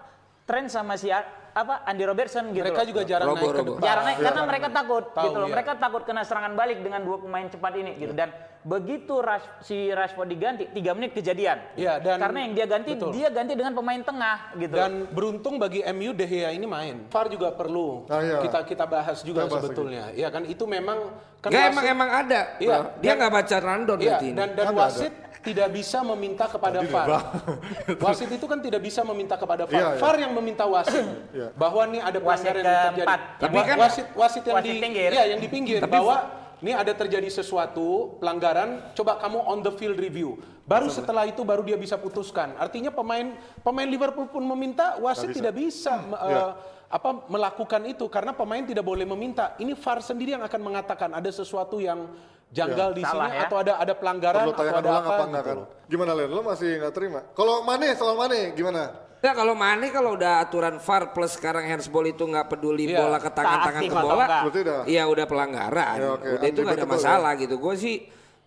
tren 0.48 0.66
sama 0.66 0.98
si 0.98 1.08
apa 1.10 1.84
Andy 1.86 2.02
Robertson 2.02 2.50
gitu. 2.50 2.66
Mereka 2.66 2.82
loh. 2.82 2.88
juga 2.90 3.02
jarang 3.06 3.28
Robo, 3.30 3.38
naik 3.38 3.46
ke 3.46 3.58
robo. 3.58 3.70
depan. 3.76 3.82
jarang 3.86 4.04
naik 4.06 4.18
karena 4.18 4.42
mereka 4.46 4.68
takut 4.70 5.04
Tahu, 5.14 5.24
gitu 5.26 5.36
loh. 5.38 5.48
iya. 5.48 5.54
Mereka 5.54 5.72
takut 5.78 6.02
kena 6.02 6.22
serangan 6.26 6.52
balik 6.58 6.78
dengan 6.82 7.00
dua 7.06 7.16
pemain 7.22 7.46
cepat 7.46 7.72
ini 7.78 7.90
gitu. 7.98 8.12
Dan 8.14 8.28
begitu 8.60 9.16
Rash, 9.18 9.40
si 9.60 9.88
Rashford 9.88 10.28
diganti, 10.28 10.68
tiga 10.68 10.92
menit 10.92 11.12
kejadian. 11.12 11.64
Iya, 11.74 11.96
dan- 11.96 12.20
karena 12.20 12.38
yang 12.40 12.52
dia 12.52 12.66
ganti, 12.66 12.92
betul. 12.92 13.10
dia 13.10 13.28
ganti 13.28 13.52
dengan 13.52 13.72
pemain 13.72 13.98
tengah 13.98 14.36
gitu. 14.54 14.74
Dan 14.74 15.08
beruntung 15.08 15.56
bagi 15.56 15.80
MU 15.82 16.12
De 16.12 16.24
Gea 16.24 16.50
ini 16.50 16.64
main. 16.64 17.08
VAR 17.08 17.26
juga 17.26 17.48
perlu 17.50 18.04
Ah, 18.06 18.20
iya. 18.20 18.38
kita 18.40 18.60
kita 18.62 18.84
bahas 18.84 19.20
juga 19.20 19.44
Kita 19.44 19.50
bahas 19.50 19.62
sebetulnya. 19.64 20.04
Ya 20.12 20.28
kan 20.28 20.44
itu 20.44 20.64
memang 20.64 21.08
kan 21.38 21.48
Nggak 21.48 21.62
wasit- 21.62 21.72
emang 21.72 21.86
emang 21.88 22.10
ada. 22.14 22.40
Iya, 22.56 22.76
Dia 22.98 23.12
nggak 23.14 23.32
baca 23.32 23.56
random 23.58 23.96
Iya, 23.96 24.04
berarti 24.06 24.26
ini. 24.26 24.36
dan 24.36 24.48
dan 24.52 24.66
Kan 24.66 24.76
wasit 24.76 25.12
tidak 25.40 25.68
bisa 25.70 25.98
meminta 26.04 26.44
kepada 26.44 26.78
VAR. 26.84 27.08
wasit 28.04 28.28
itu 28.28 28.44
kan 28.44 28.60
tidak 28.60 28.80
bisa 28.80 29.00
meminta 29.02 29.34
kepada 29.34 29.64
VAR. 29.64 29.72
Iya, 29.72 29.88
iya. 29.88 29.98
VAR 29.98 30.16
yang 30.20 30.32
meminta 30.32 30.64
wasit 30.64 31.06
Iya. 31.32 31.48
bahwa 31.54 31.82
nih 31.88 32.00
ada 32.02 32.18
pelanggaran 32.18 32.60
yang 32.60 32.76
terjadi. 32.92 33.16
Tapi 33.40 33.56
kan- 33.58 33.78
wasit 33.80 34.06
wasit 34.12 34.42
yang 34.44 34.56
Wasit 34.58 34.68
di 34.68 34.76
pinggir. 34.78 35.10
iya, 35.10 35.24
yang 35.26 35.40
di 35.40 35.48
pinggir 35.48 35.80
bahwa 35.82 36.16
ini 36.60 36.72
ada 36.72 36.92
terjadi 36.92 37.26
sesuatu 37.26 38.16
pelanggaran, 38.20 38.92
coba 38.92 39.16
kamu 39.16 39.38
on 39.42 39.58
the 39.60 39.72
field 39.72 39.96
review. 39.96 40.36
Baru 40.64 40.86
setelah 40.86 41.26
itu 41.26 41.42
baru 41.42 41.64
dia 41.64 41.74
bisa 41.74 41.96
putuskan. 41.96 42.54
Artinya 42.54 42.88
pemain 42.88 43.32
pemain 43.60 43.88
Liverpool 43.88 44.28
pun 44.28 44.44
meminta, 44.46 44.94
wasit 44.98 45.32
tidak 45.34 45.50
bisa 45.52 45.98
me- 45.98 46.20
Iya. 46.20 46.38
eh, 46.38 46.50
apa 46.90 47.22
melakukan 47.26 47.86
itu 47.86 48.10
karena 48.10 48.34
pemain 48.34 48.60
tidak 48.60 48.82
boleh 48.82 49.06
meminta. 49.06 49.54
Ini 49.56 49.78
VAR 49.78 50.02
sendiri 50.02 50.34
yang 50.34 50.42
akan 50.42 50.60
mengatakan 50.60 51.14
ada 51.14 51.30
sesuatu 51.30 51.78
yang 51.78 52.10
janggal 52.50 52.90
di 52.90 53.06
Salah 53.06 53.30
sini 53.30 53.38
ya. 53.38 53.46
atau 53.46 53.56
ada 53.56 53.72
ada 53.78 53.94
pelanggaran 53.94 54.42
atau 54.50 54.64
ada 54.66 54.82
ulang 54.82 55.06
apa, 55.06 55.14
apa 55.14 55.24
enggak 55.24 55.42
gitu 55.44 55.54
kan? 55.62 55.86
Gimana 55.86 56.12
Len? 56.12 56.28
Lo 56.28 56.42
masih 56.42 56.70
nggak 56.76 56.92
terima? 56.92 57.20
Kalau 57.30 57.62
Mane 57.62 57.94
soal 57.94 58.18
Mane 58.18 58.50
gimana? 58.52 58.90
Nggak 59.22 59.34
kalau 59.36 59.54
Mane 59.54 59.86
kalau 59.88 60.10
udah 60.18 60.42
aturan 60.42 60.82
VAR 60.82 61.14
plus 61.14 61.38
sekarang 61.38 61.62
handsball 61.64 62.02
itu 62.04 62.26
nggak 62.26 62.50
peduli 62.50 62.90
Iya. 62.90 62.98
bola 62.98 63.18
ke 63.18 63.30
tangan 63.30 63.54
Tak 63.54 63.62
tangan 63.62 63.78
aktif 63.78 63.90
ke 63.90 64.02
bola. 64.02 64.14
enggak. 64.16 64.42
Berarti 64.42 64.60
udah. 64.60 64.78
Iya 64.84 65.02
udah 65.06 65.26
pelanggaran. 65.30 65.96
Ya, 65.96 66.08
oke. 66.10 66.26
Udah 66.26 66.48
itu 66.50 66.60
nggak 66.60 66.74
ada 66.76 66.88
masalah 66.90 67.32
gitu. 67.36 67.54
Gue 67.54 67.74
sih 67.76 67.94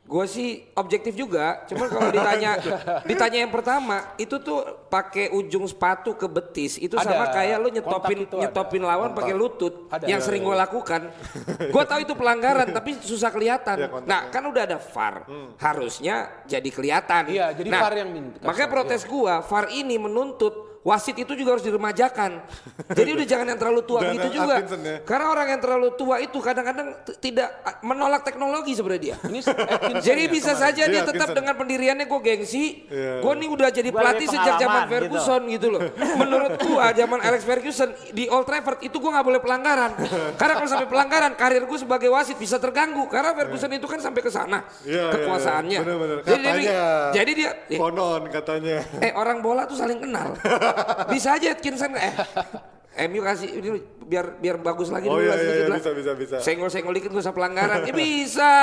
gue 0.03 0.25
sih 0.27 0.67
objektif 0.75 1.15
juga. 1.15 1.63
Cuma 1.65 1.88
kalau 1.88 2.12
ditanya 2.12 2.60
ditanya 3.10 3.48
yang 3.48 3.51
pertama 3.51 4.12
itu 4.19 4.36
tuh 4.36 4.60
pakai 4.91 5.31
ujung 5.31 5.63
sepatu 5.63 6.13
ke 6.13 6.27
betis 6.27 6.75
itu 6.75 7.00
Ada. 7.00 7.07
sama 7.07 7.25
kayak 7.31 7.57
lu 7.57 7.69
nyetopin 7.72 8.19
ada. 8.27 8.38
nyetopin 8.45 8.83
lawan 8.83 9.15
pakai 9.15 9.31
lutut 9.31 9.88
Ada. 9.88 10.05
yang 10.05 10.19
sering 10.19 10.43
gue 10.43 10.53
lakukan. 10.53 11.07
gue 11.72 11.83
tahu 11.88 12.00
itu 12.03 12.13
pelanggaran 12.19 12.67
tapi 12.69 13.00
susah 13.00 13.31
kelihatan. 13.31 13.75
Iya, 13.79 13.88
kontaknya. 13.88 14.12
nah 14.12 14.22
kan 14.27 14.43
udah 14.43 14.62
ada 14.67 14.77
VAR 14.77 15.15
harusnya 15.57 16.15
jadi 16.45 16.69
kelihatan. 16.69 17.24
Iya, 17.31 17.45
jadi 17.55 17.69
Nah, 17.72 17.81
VAR 17.81 17.93
yang 17.95 18.10
minta. 18.12 18.38
Makanya 18.43 18.69
protes 18.69 19.01
gua, 19.07 19.39
VAR 19.41 19.72
ini 19.72 19.95
menuntut 19.95 20.73
wasit 20.84 21.16
itu 21.16 21.32
juga 21.34 21.56
harus 21.56 21.63
diremajakan. 21.63 22.44
Jadi 22.92 23.10
udah 23.16 23.24
jangan 23.24 23.48
yang 23.48 23.60
terlalu 23.60 23.82
tua 23.84 24.00
begitu 24.04 24.28
yang 24.30 24.36
juga. 24.36 24.56
Ya. 24.60 25.00
Karena 25.02 25.25
orang 25.32 25.48
yang 25.56 25.62
terlalu 25.63 25.90
tua 25.96 26.16
itu 26.20 26.38
kadang-kadang 26.38 26.88
tidak 27.18 27.50
menolak 27.82 28.22
teknologi 28.22 28.75
sebenarnya 28.75 29.02
dia. 29.02 29.16
Ini 29.24 29.40
Atkinson 29.48 30.04
Jadi 30.04 30.24
ya 30.24 30.30
bisa 30.30 30.52
kemarin. 30.52 30.63
saja 30.70 30.84
dia 30.84 30.92
Iya, 30.94 31.02
tetap 31.08 31.16
Atkinson. 31.24 31.38
dengan 31.40 31.54
pendiriannya 31.56 32.06
gue 32.06 32.20
gengsi. 32.22 32.63
Iya. 32.86 33.24
Gue 33.24 33.34
nih 33.40 33.50
udah 33.50 33.70
jadi 33.72 33.90
Gua 33.90 34.00
pelatih 34.04 34.28
sejak 34.28 34.56
zaman 34.60 34.82
gitu. 34.84 34.92
Ferguson 34.92 35.42
gitu. 35.50 35.68
loh. 35.72 35.82
Menurut 36.13 36.52
gua 36.60 36.86
zaman 36.92 37.20
Alex 37.22 37.42
Ferguson 37.44 37.90
di 38.12 38.28
Old 38.28 38.44
Trafford 38.44 38.80
itu 38.84 38.96
gua 39.00 39.12
nggak 39.16 39.25
boleh 39.25 39.40
pelanggaran. 39.40 39.92
Karena 40.36 40.54
kalau 40.54 40.70
sampai 40.70 40.88
pelanggaran 40.88 41.32
karir 41.34 41.63
gue 41.63 41.80
sebagai 41.80 42.10
wasit 42.10 42.36
bisa 42.36 42.60
terganggu. 42.60 43.08
Karena 43.08 43.32
Ferguson 43.34 43.72
itu 43.72 43.88
kan 43.88 43.98
sampai 43.98 44.20
ke 44.20 44.28
sana 44.28 44.68
Iya, 44.84 45.08
iya, 45.08 45.13
kekuasaannya. 45.16 45.72
iya. 45.74 45.82
Bener-bener. 45.82 46.18
Jadi, 46.22 46.44
dia- 46.44 46.52
Katanya. 46.52 46.84
jadi 47.13 47.32
dia 47.32 47.50
eh, 47.66 47.80
Konon 47.80 48.22
katanya. 48.28 48.78
eh 49.00 49.12
orang 49.13 49.40
bola 49.40 49.63
tuh 49.63 49.75
saling 49.75 49.98
kenal. 49.98 50.36
bisa 51.10 51.36
aja 51.36 51.48
Atkinson 51.51 51.94
eh 51.96 52.13
MU 53.10 53.25
kasih 53.25 53.50
ini 53.50 53.70
biar 54.06 54.38
biar 54.38 54.62
bagus 54.62 54.94
lagi 54.94 55.10
Oh 55.10 55.18
dulu 55.18 55.25
iya 55.25 55.34
iya, 55.34 55.53
iya 55.65 55.68
bisa 55.74 55.89
bisa 55.92 56.12
bisa. 56.13 56.36
Senggol-senggol 56.38 56.94
dikit 56.94 57.10
gak 57.10 57.25
usah 57.25 57.34
pelanggaran. 57.34 57.82
Ya 57.89 57.94
bisa. 57.94 58.53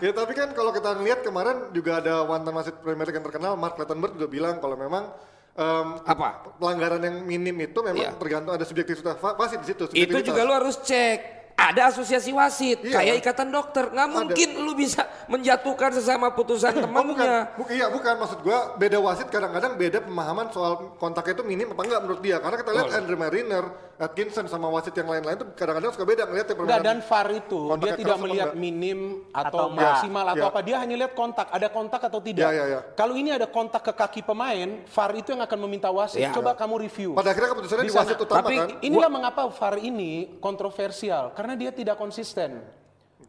Ya 0.00 0.08
tapi 0.10 0.32
kan 0.32 0.56
kalau 0.56 0.72
kita 0.72 0.96
ngelihat 0.96 1.20
kemarin 1.20 1.68
juga 1.68 2.00
ada 2.00 2.24
mantan 2.24 2.56
wasit 2.56 2.80
Premier 2.80 3.04
League 3.04 3.20
yang 3.20 3.26
terkenal 3.28 3.60
Mark 3.60 3.76
Clattenburg 3.76 4.16
juga 4.16 4.32
bilang 4.32 4.56
kalau 4.56 4.80
memang 4.80 5.12
em, 5.52 5.88
Apa? 6.00 6.56
pelanggaran 6.56 7.04
yang 7.04 7.28
minim 7.28 7.52
itu 7.60 7.76
memang 7.84 8.08
Iya. 8.08 8.16
tergantung 8.16 8.56
ada 8.56 8.64
subjektivitas 8.64 9.20
wasit 9.20 9.60
di 9.60 9.68
situ. 9.68 9.84
Itu 9.92 10.16
juga 10.24 10.40
lu 10.42 10.56
harus 10.56 10.80
cek. 10.80 11.43
Ada 11.54 11.86
asosiasi 11.88 12.34
wasit, 12.34 12.82
Iya. 12.82 12.98
kayak 12.98 13.14
ikatan 13.22 13.48
dokter. 13.48 13.86
Nggak 13.86 14.08
mungkin 14.10 14.48
lu 14.58 14.74
bisa 14.74 15.06
menjatuhkan 15.26 15.94
sesama 15.94 16.28
putusan 16.28 16.74
Oh, 16.74 16.82
bukan, 16.82 16.84
temannya. 16.84 17.34
bukan, 17.54 17.72
iya 17.72 17.86
bukan 17.86 18.14
maksud 18.18 18.38
gua 18.42 18.74
beda 18.74 18.98
wasit 18.98 19.30
kadang-kadang 19.30 19.72
beda 19.72 20.02
pemahaman 20.02 20.50
soal 20.50 20.98
kontaknya 20.98 21.32
itu 21.32 21.44
minim 21.44 21.70
apa 21.70 21.80
enggak 21.80 22.00
menurut 22.02 22.20
dia 22.20 22.36
karena 22.36 22.56
kita 22.58 22.70
lihat 22.70 22.88
Andre 22.92 23.16
Mariner, 23.16 23.64
Atkinson 23.94 24.44
sama 24.44 24.66
wasit 24.68 24.90
yang 24.92 25.06
lain-lain 25.06 25.38
tuh 25.38 25.48
kadang-kadang 25.54 25.94
suka 25.94 26.02
beda 26.04 26.22
ngelihat 26.26 26.46
yang 26.48 26.58
Enggak, 26.58 26.74
permainan. 26.82 26.90
dan 26.90 26.98
VAR 27.00 27.28
itu 27.32 27.60
kontak 27.64 27.86
dia 27.86 27.94
tidak 27.94 28.16
melihat 28.18 28.48
enggak? 28.50 28.58
minim 28.60 28.98
atau, 29.30 29.46
Atau 29.46 29.64
maksimal 29.70 30.24
atau 30.26 30.44
Ya. 30.44 30.50
apa. 30.50 30.60
Dia 30.60 30.76
hanya 30.76 30.94
lihat 30.98 31.12
kontak, 31.14 31.46
ada 31.48 31.68
kontak 31.70 32.00
atau 32.02 32.18
tidak. 32.18 32.42
Ya, 32.42 32.50
ya, 32.52 32.64
ya. 32.68 32.80
Kalau 32.92 33.14
ini 33.14 33.30
ada 33.30 33.46
kontak 33.46 33.80
ke 33.80 33.92
kaki 33.94 34.20
pemain, 34.20 34.82
VAR 34.84 35.12
itu 35.14 35.30
yang 35.30 35.40
akan 35.40 35.58
meminta 35.62 35.88
wasit. 35.88 36.18
Ya. 36.18 36.34
Coba 36.34 36.52
kamu 36.52 36.82
review. 36.82 37.14
Pada 37.14 37.30
akhirnya 37.30 37.54
keputusannya 37.54 37.86
di 37.86 37.88
Di 37.88 37.96
wasit 37.96 38.18
utama 38.18 38.42
Tapi 38.42 38.54
kan. 38.58 38.68
Inilah 38.82 39.06
mengapa 39.08 39.46
VAR 39.46 39.78
ini 39.78 40.34
kontroversial 40.42 41.30
karena 41.44 41.60
dia 41.60 41.68
tidak 41.70 42.00
konsisten. 42.00 42.64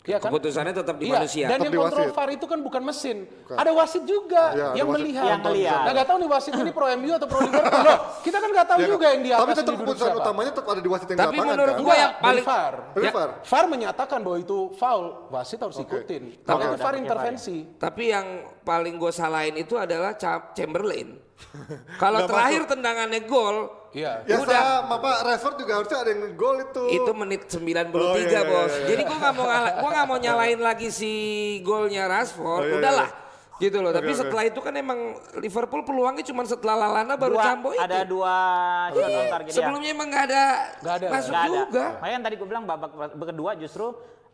Ya 0.06 0.22
kan? 0.22 0.30
Keputusannya 0.30 0.72
tetap 0.72 0.96
di 0.96 1.10
Iya, 1.10 1.18
manusia. 1.18 1.46
Dan 1.46 1.58
Tetap 1.58 1.66
yang 1.66 1.82
kontrol 1.82 2.06
wasit. 2.06 2.16
VAR 2.16 2.30
itu 2.32 2.46
kan 2.46 2.60
bukan 2.62 2.82
mesin. 2.84 3.18
Ada 3.50 3.72
wasit 3.74 4.04
juga 4.06 4.44
Iya, 4.48 4.66
ada 4.66 4.78
yang 4.78 4.88
wasit. 4.88 5.02
melihat. 5.02 5.26
Yang 5.26 5.42
ngelihat. 5.42 5.80
Nah, 5.82 5.92
nggak 5.92 6.08
tahu 6.08 6.18
nih 6.18 6.30
wasit 6.30 6.54
ini 6.56 6.72
pro 6.72 6.86
MU 6.94 7.12
atau 7.12 7.28
pro 7.28 7.40
Liverpool. 7.42 7.82
Loh, 7.82 7.98
kita 8.22 8.38
kan 8.38 8.50
nggak 8.50 8.68
tahu 8.70 8.80
Ya, 8.80 8.88
juga 8.88 9.06
yang 9.10 9.22
di 9.22 9.32
atas 9.32 9.42
tapi 9.42 9.52
tetap 9.58 9.74
keputusan 9.76 10.08
siapa. 10.08 10.22
utamanya 10.22 10.52
tetap 10.54 10.68
ada 10.70 10.80
di 10.80 10.90
wasit 10.90 11.08
yang 11.10 11.20
Tapi 11.20 11.26
lapangan 11.34 11.52
menurut 11.52 11.74
kan. 11.74 11.84
gua 11.84 11.96
yang 11.98 12.12
Dari 12.14 12.24
paling 12.24 12.46
VAR. 12.46 12.74
Ya. 12.96 13.12
VAR. 13.12 13.30
VAR 13.44 13.66
menyatakan 13.68 14.20
bahwa 14.22 14.38
itu 14.38 14.58
foul, 14.74 15.06
wasit 15.28 15.60
harus 15.60 15.78
ikutin. 15.78 16.24
Tapi 16.40 16.56
Udah 16.56 16.70
VAR 16.72 16.86
pakai 16.86 17.00
intervensi. 17.02 17.58
Tapi 17.76 18.04
yang 18.06 18.26
paling 18.62 18.96
gue 18.96 19.12
salahin 19.12 19.56
itu 19.58 19.76
adalah 19.76 20.16
Cha- 20.16 20.54
Chamberlain. 20.54 21.20
Kalau 22.02 22.26
terakhir 22.26 22.62
tendangannya 22.66 23.22
gol, 23.24 23.58
Iya. 23.92 24.28
Ya 24.28 24.44
Udah. 24.44 24.84
sama 24.84 25.00
Pak 25.00 25.18
Rashford 25.24 25.56
juga 25.56 25.72
harusnya 25.80 26.04
ada 26.04 26.10
yang 26.12 26.36
gol 26.36 26.60
itu. 26.60 26.84
itu 26.92 27.12
menit 27.16 27.42
93 27.48 27.96
Oh, 27.96 28.12
iya, 28.14 28.28
iya, 28.28 28.42
bos. 28.44 28.68
iya, 28.68 28.76
iya. 28.76 28.88
Jadi 28.92 29.02
gue 29.04 29.18
nggak 29.18 29.34
mau 29.34 29.46
ngala- 29.46 29.74
gua 29.80 29.90
nggak 29.90 30.06
mau 30.06 30.18
nyalain 30.20 30.60
lagi 30.60 30.88
si 30.92 31.12
golnya 31.62 32.04
Rashford. 32.06 32.44
Oh, 32.44 32.60
iya, 32.62 32.70
iya. 32.70 32.78
Udahlah. 32.78 33.10
Gitu 33.56 33.78
loh. 33.80 33.96
Tapi 33.96 34.12
oke. 34.12 34.20
setelah 34.20 34.44
itu 34.44 34.60
kan 34.60 34.74
emang 34.76 35.00
Liverpool 35.40 35.88
peluangnya 35.88 36.28
cuma 36.28 36.44
setelah 36.44 36.76
Lalana 36.78 37.16
baru 37.16 37.40
Dua- 37.40 37.46
Cambo 37.46 37.70
itu. 37.72 37.80
ada 37.80 38.00
dua 38.04 38.36
shot 38.92 39.08
on 39.08 39.28
target 39.32 39.48
ya. 39.48 39.56
Sebelumnya 39.56 39.90
emang 39.90 40.08
nggak 40.12 40.24
ada, 40.28 40.44
Nggak 40.78 40.94
ada. 40.94 41.08
masuk 41.08 41.32
Nggak 41.32 41.40
ada. 41.42 41.56
juga. 41.56 41.86
Makanya 41.96 42.20
tadi 42.22 42.36
gue 42.36 42.48
bilang 42.52 42.64
babak 42.68 42.92
kedua 43.16 43.52
justru 43.56 43.86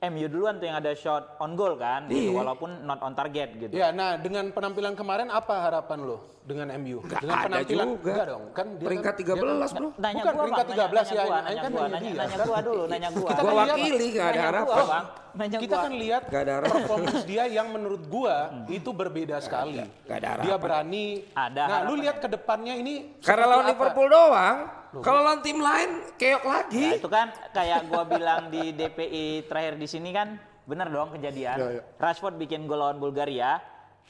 MU 0.02 0.26
duluan 0.26 0.58
tuh 0.58 0.66
yang 0.66 0.82
ada 0.82 0.90
shot 0.92 1.38
on 1.38 1.54
goal 1.54 1.78
kan, 1.78 2.10
gitu, 2.10 2.34
Iya. 2.34 2.42
walaupun 2.42 2.82
not 2.82 2.98
on 3.00 3.14
target 3.14 3.54
gitu. 3.54 3.70
Ya, 3.70 3.94
nah 3.94 4.18
dengan 4.18 4.50
penampilan 4.50 4.98
kemarin 4.98 5.30
apa 5.30 5.54
harapan 5.62 6.02
lo 6.02 6.41
dengan 6.42 6.68
MU? 6.76 6.98
Nggak 7.02 7.22
dengan 7.22 7.38
ada 7.38 7.46
penampilan 7.46 7.88
juga. 7.88 8.12
enggak 8.12 8.28
dong, 8.28 8.44
kan 8.52 8.66
dia 8.74 8.88
Peringkat 8.90 9.14
kan, 9.14 9.22
13 9.22 9.38
bro. 9.72 9.88
Nanya 9.96 10.22
Bukan 10.22 10.34
gua, 10.34 10.42
peringkat 10.42 10.66
Bang, 10.66 10.76
13 10.76 10.82
nanya, 10.82 11.14
ya, 11.14 11.22
nanya 11.22 11.42
nanya 11.42 11.62
kan 11.62 11.72
gua, 11.72 11.82
nanya 11.82 11.94
nanya, 11.94 12.10
dia. 12.10 12.20
nanya 12.22 12.38
gua 12.42 12.60
dulu, 12.60 12.84
nanya 12.86 13.10
gua. 13.12 13.30
Kita 13.30 13.42
Gua 13.42 13.48
kan 13.48 13.56
lihat- 13.56 13.78
wakili 13.78 14.06
nggak 14.12 14.28
ada 14.28 14.42
harapan. 14.44 14.84
Bang. 14.84 15.06
Nanya 15.32 15.58
kita 15.58 15.72
gua. 15.72 15.82
kan 15.82 15.94
lihat 15.96 16.22
Nggak 16.28 16.42
ada 16.42 16.54
harapan. 16.54 16.74
performance 16.76 17.22
dia 17.24 17.44
yang 17.48 17.68
menurut 17.70 18.04
gua 18.06 18.36
itu 18.68 18.90
berbeda 18.92 19.36
sekali. 19.40 19.78
nggak 19.80 20.18
ada 20.18 20.28
Dia 20.28 20.38
harapan. 20.50 20.60
berani. 20.60 21.06
Ada 21.32 21.64
nah, 21.64 21.80
lu 21.84 21.94
lihat 21.96 22.18
ke 22.18 22.28
depannya 22.28 22.74
ini 22.76 22.94
Karena 23.20 23.46
lawan? 23.48 23.66
Liverpool 23.68 24.08
doang. 24.08 24.58
Kalau 24.92 25.20
lawan 25.24 25.40
tim 25.40 25.56
lain 25.56 25.90
keok 26.16 26.44
lagi. 26.44 26.84
Ya, 26.86 27.00
itu 27.00 27.08
kan 27.08 27.32
kayak 27.50 27.88
gua 27.88 28.04
bilang 28.04 28.50
di 28.50 28.72
DPI 28.72 29.26
terakhir 29.46 29.80
di 29.80 29.88
sini 29.88 30.12
kan 30.12 30.36
bener 30.62 30.88
dong 30.88 31.16
kejadian. 31.16 31.56
Ya, 31.56 31.68
ya. 31.80 31.84
Rashford 31.96 32.36
bikin 32.36 32.66
gol 32.66 32.76
lawan 32.78 32.98
Bulgaria. 32.98 33.64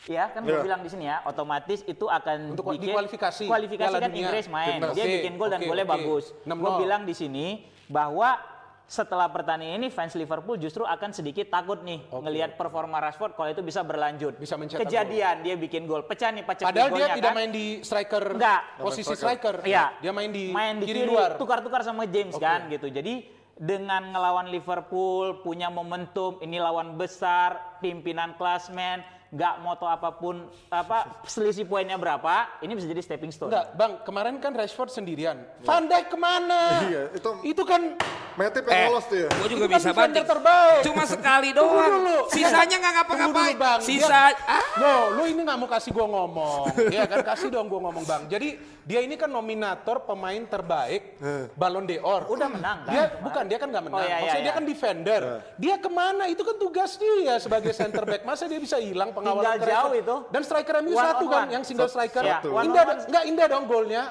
Ya 0.04 0.28
kan 0.28 0.42
gue 0.42 0.50
Ya. 0.52 0.66
bilang 0.66 0.82
di 0.82 0.90
sini 0.90 1.06
ya, 1.06 1.22
otomatis 1.24 1.86
itu 1.86 2.10
akan 2.10 2.58
Untuk 2.58 2.74
bikin 2.74 2.90
dikualifikasi 2.90 3.46
kualifikasi 3.46 3.86
Piala 3.88 4.02
kan 4.02 4.10
Dunia. 4.10 4.22
Inggris 4.26 4.46
main. 4.48 4.80
Dia 4.92 5.06
bikin 5.06 5.34
gol 5.38 5.50
dan 5.50 5.62
oke, 5.62 5.68
golnya 5.68 5.86
oke. 5.86 5.94
bagus. 5.94 6.26
6-0. 6.42 6.58
Gue 6.58 6.72
bilang 6.82 7.02
di 7.06 7.14
sini 7.14 7.46
bahwa 7.86 8.42
setelah 8.88 9.32
pertandingan 9.32 9.78
ini 9.78 9.88
fans 9.88 10.18
Liverpool 10.18 10.58
justru 10.58 10.84
akan 10.84 11.14
sedikit 11.14 11.48
takut 11.48 11.80
nih 11.80 12.02
ngelihat 12.12 12.60
performa 12.60 13.00
Rashford 13.00 13.38
kalau 13.38 13.48
itu 13.48 13.62
bisa 13.62 13.86
berlanjut. 13.86 14.36
Bisa 14.36 14.58
mencetak 14.58 14.84
Kejadian 14.84 15.46
dia 15.46 15.56
bikin 15.56 15.86
gol, 15.86 16.04
pecah 16.04 16.28
nih 16.28 16.44
pecah 16.44 16.68
Padahal 16.68 16.90
dia 16.92 17.08
tidak 17.14 17.32
kan. 17.32 17.38
main 17.38 17.52
di 17.54 17.66
striker 17.80 18.24
Enggak. 18.36 18.62
posisi 18.82 19.14
striker. 19.14 19.64
Iya. 19.64 19.96
Dia 20.02 20.12
main 20.12 20.28
di, 20.28 20.50
main 20.50 20.82
di 20.82 20.90
kiri, 20.90 21.06
kiri, 21.06 21.08
luar. 21.08 21.38
tukar-tukar 21.38 21.86
sama 21.86 22.04
James 22.04 22.36
kan 22.36 22.68
gitu. 22.68 22.90
Jadi 22.90 23.30
dengan 23.56 24.12
ngelawan 24.12 24.50
Liverpool 24.50 25.40
punya 25.40 25.70
momentum, 25.70 26.42
ini 26.42 26.58
lawan 26.58 26.98
besar, 26.98 27.80
pimpinan 27.80 28.34
klasmen, 28.36 29.06
nggak 29.32 29.64
moto 29.64 29.88
apa 29.88 30.12
pun 30.12 30.44
apa 30.68 31.24
selisih 31.24 31.64
poinnya 31.64 31.96
berapa, 31.96 32.60
ini 32.60 32.76
bisa 32.76 32.84
jadi 32.84 33.00
stepping 33.00 33.32
stone. 33.32 33.48
Enggak, 33.48 33.66
Bang, 33.74 33.92
kemarin 34.04 34.36
kan 34.38 34.52
Rashford 34.52 34.92
sendirian. 34.92 35.40
Van 35.64 35.88
Dijk 35.88 36.12
ke 36.12 36.18
mana? 36.20 36.84
Iya, 36.84 37.02
itu- 37.16 37.40
itu 37.48 37.64
kan 37.64 37.96
Matip 38.32 38.64
Eh, 38.64 38.72
yang 38.72 38.96
lolos 38.96 39.06
tuh 39.06 39.18
ya. 39.18 39.30
gue 39.30 39.48
juga 39.52 39.66
Itu 39.68 39.68
kan 39.68 39.76
bisa 39.78 39.90
defender 39.92 40.00
banting. 40.08 40.26
terbaik. 40.26 40.82
Cuma 40.88 41.04
sekali 41.04 41.50
doang. 41.52 41.92
dulu. 41.92 42.18
Sisanya 42.32 42.76
nggak 42.80 42.94
ngapa-ngapain. 42.98 43.80
Sisa, 43.80 44.32
ah, 44.48 44.64
No, 44.80 44.94
lu 45.12 45.28
ini 45.28 45.44
nggak 45.44 45.58
mau 45.58 45.68
kasih 45.68 45.92
gua 45.92 46.08
ngomong. 46.08 46.72
Iya 46.88 47.04
kan, 47.06 47.28
kasih 47.28 47.52
dong 47.52 47.68
gua 47.68 47.84
ngomong, 47.84 48.04
Bang. 48.04 48.24
Jadi 48.28 48.56
dia 48.82 49.00
ini 49.06 49.14
kan 49.14 49.30
nominator 49.30 50.02
pemain 50.04 50.42
terbaik 50.50 51.22
Ballon 51.54 51.86
d'Or. 51.86 52.26
Udah 52.34 52.50
menang 52.50 52.78
kan 52.86 52.92
Dia 52.94 53.04
bukan, 53.22 53.44
dia 53.46 53.58
kan 53.62 53.68
nggak 53.70 53.84
menang. 53.86 54.02
Oh, 54.02 54.04
iya, 54.04 54.10
iya, 54.10 54.18
Maksudnya 54.22 54.42
dia 54.42 54.50
iya. 54.50 54.58
kan 54.58 54.66
defender. 54.66 55.22
Dia 55.58 55.76
ke 55.78 55.90
mana? 55.90 56.24
Itu 56.28 56.42
kan 56.42 56.56
tugas 56.58 56.92
dia 56.98 57.36
sebagai 57.38 57.72
center 57.78 58.04
back. 58.04 58.22
Masa 58.26 58.50
dia 58.50 58.58
bisa 58.58 58.82
hilang 58.82 59.14
pengawalan 59.14 59.58
Tinggal 59.62 59.70
jauh 59.70 59.94
itu. 59.94 60.16
Dan 60.34 60.42
striker 60.42 60.76
MU 60.82 60.94
One 60.98 61.06
satu 61.06 61.26
on 61.26 61.32
kan, 61.32 61.44
one. 61.46 61.54
yang 61.54 61.64
single 61.66 61.90
striker. 61.90 62.24
Iya, 62.26 62.38
one 62.46 62.54
on 62.54 62.66
Indah, 62.72 62.84
one. 62.86 63.00
nggak 63.10 63.24
indah 63.30 63.48
dong 63.48 63.66
golnya. 63.70 64.04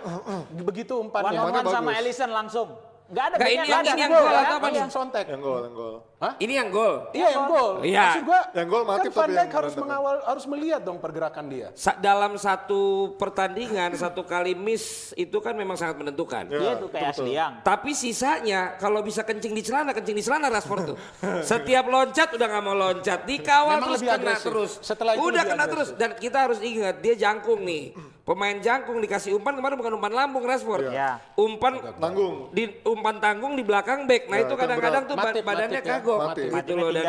Begitu 0.51 0.95
One 0.97 1.05
umpannya. 1.11 1.39
on 1.41 1.53
one 1.53 1.67
sama. 1.71 1.91
Ellison 1.99 2.31
langsung. 2.31 2.89
Nggak 3.11 3.25
ada 3.27 3.37
backnya, 3.37 3.51
ini 3.51 3.66
yang- 3.66 3.83
ada. 3.83 3.90
ini 3.90 4.01
yang 4.01 4.12
Gol, 4.12 4.23
atau 4.31 4.55
apa 4.55 4.66
Iya. 4.66 4.81
Langsung 4.81 4.94
sontek. 4.96 5.25
Yang 5.27 5.40
gol, 5.40 5.61
yang 5.61 5.75
gol. 5.75 5.94
ini 6.37 6.53
yang 6.53 6.68
gol. 6.70 6.94
Iya 7.11 7.29
yang 7.29 7.46
gol. 7.46 7.70
Iya. 7.81 8.01
Maksud 8.05 8.23
gua 8.23 8.40
Yang 8.53 8.68
gol 8.68 8.83
Matip 8.83 8.92
kan 8.92 9.01
tapi 9.01 9.11
Van 9.11 9.29
yang 9.31 9.40
Dijk 9.40 9.57
harus 9.57 9.75
mengawal 9.75 10.16
harus 10.23 10.44
melihat 10.46 10.81
dong 10.81 10.99
pergerakan 10.99 11.44
dia. 11.46 11.68
Sa- 11.75 11.96
dalam 11.96 12.33
satu 12.37 12.83
pertandingan 13.16 13.90
satu 13.99 14.23
kali 14.23 14.53
miss 14.55 14.85
itu 15.14 15.35
kan 15.37 15.53
memang 15.53 15.75
sangat 15.75 15.96
menentukan. 15.96 16.44
Ya, 16.46 16.59
Dia 16.61 16.73
tuh 16.77 16.88
kayak 16.88 17.11
betul. 17.11 17.25
Asliang. 17.27 17.53
Tapi 17.62 17.90
sisanya 17.92 18.61
kalau 18.77 19.01
bisa 19.01 19.20
kencing 19.20 19.51
di 19.51 19.61
celana, 19.61 19.90
kencing 19.90 20.14
di 20.14 20.23
celana 20.23 20.46
Rashford 20.49 20.83
tuh. 20.87 20.96
Setiap 21.42 21.85
loncat 21.85 22.29
udah 22.31 22.46
nggak 22.46 22.62
mau 22.62 22.77
loncat, 22.77 23.25
dikawal 23.25 23.75
Memang 23.77 23.88
terus 23.88 24.01
kena 24.01 24.14
agresif. 24.14 24.44
terus. 24.44 24.73
Setelah 24.81 25.12
itu 25.14 25.25
udah 25.25 25.42
kena 25.42 25.57
agresif. 25.59 25.73
terus 25.73 25.88
dan 25.96 26.11
kita 26.14 26.38
harus 26.40 26.59
ingat 26.61 26.94
dia 26.99 27.14
jangkung 27.16 27.61
nih. 27.61 27.96
Pemain 28.31 28.55
jangkung 28.62 29.03
dikasih 29.03 29.35
umpan 29.35 29.59
kemarin 29.59 29.75
bukan 29.75 29.99
umpan 29.99 30.14
lambung 30.14 30.47
Rashford. 30.47 30.87
Iya. 30.87 31.19
Umpan 31.35 31.83
Tanggung. 31.99 32.55
di 32.55 32.71
umpan 32.87 33.19
tanggung 33.19 33.59
di 33.59 33.66
belakang 33.66 34.07
back. 34.07 34.31
Nah 34.31 34.38
Ya, 34.38 34.47
itu 34.47 34.55
kadang-kadang 34.55 35.03
tuh 35.11 35.19
Matip, 35.19 35.43
badannya 35.43 35.83
Matip 35.83 35.90
ya. 35.90 35.99
kagok. 35.99 36.19
Matip. 36.31 36.47
Gitu 36.62 36.73
loh 36.79 36.90
dan 36.95 37.05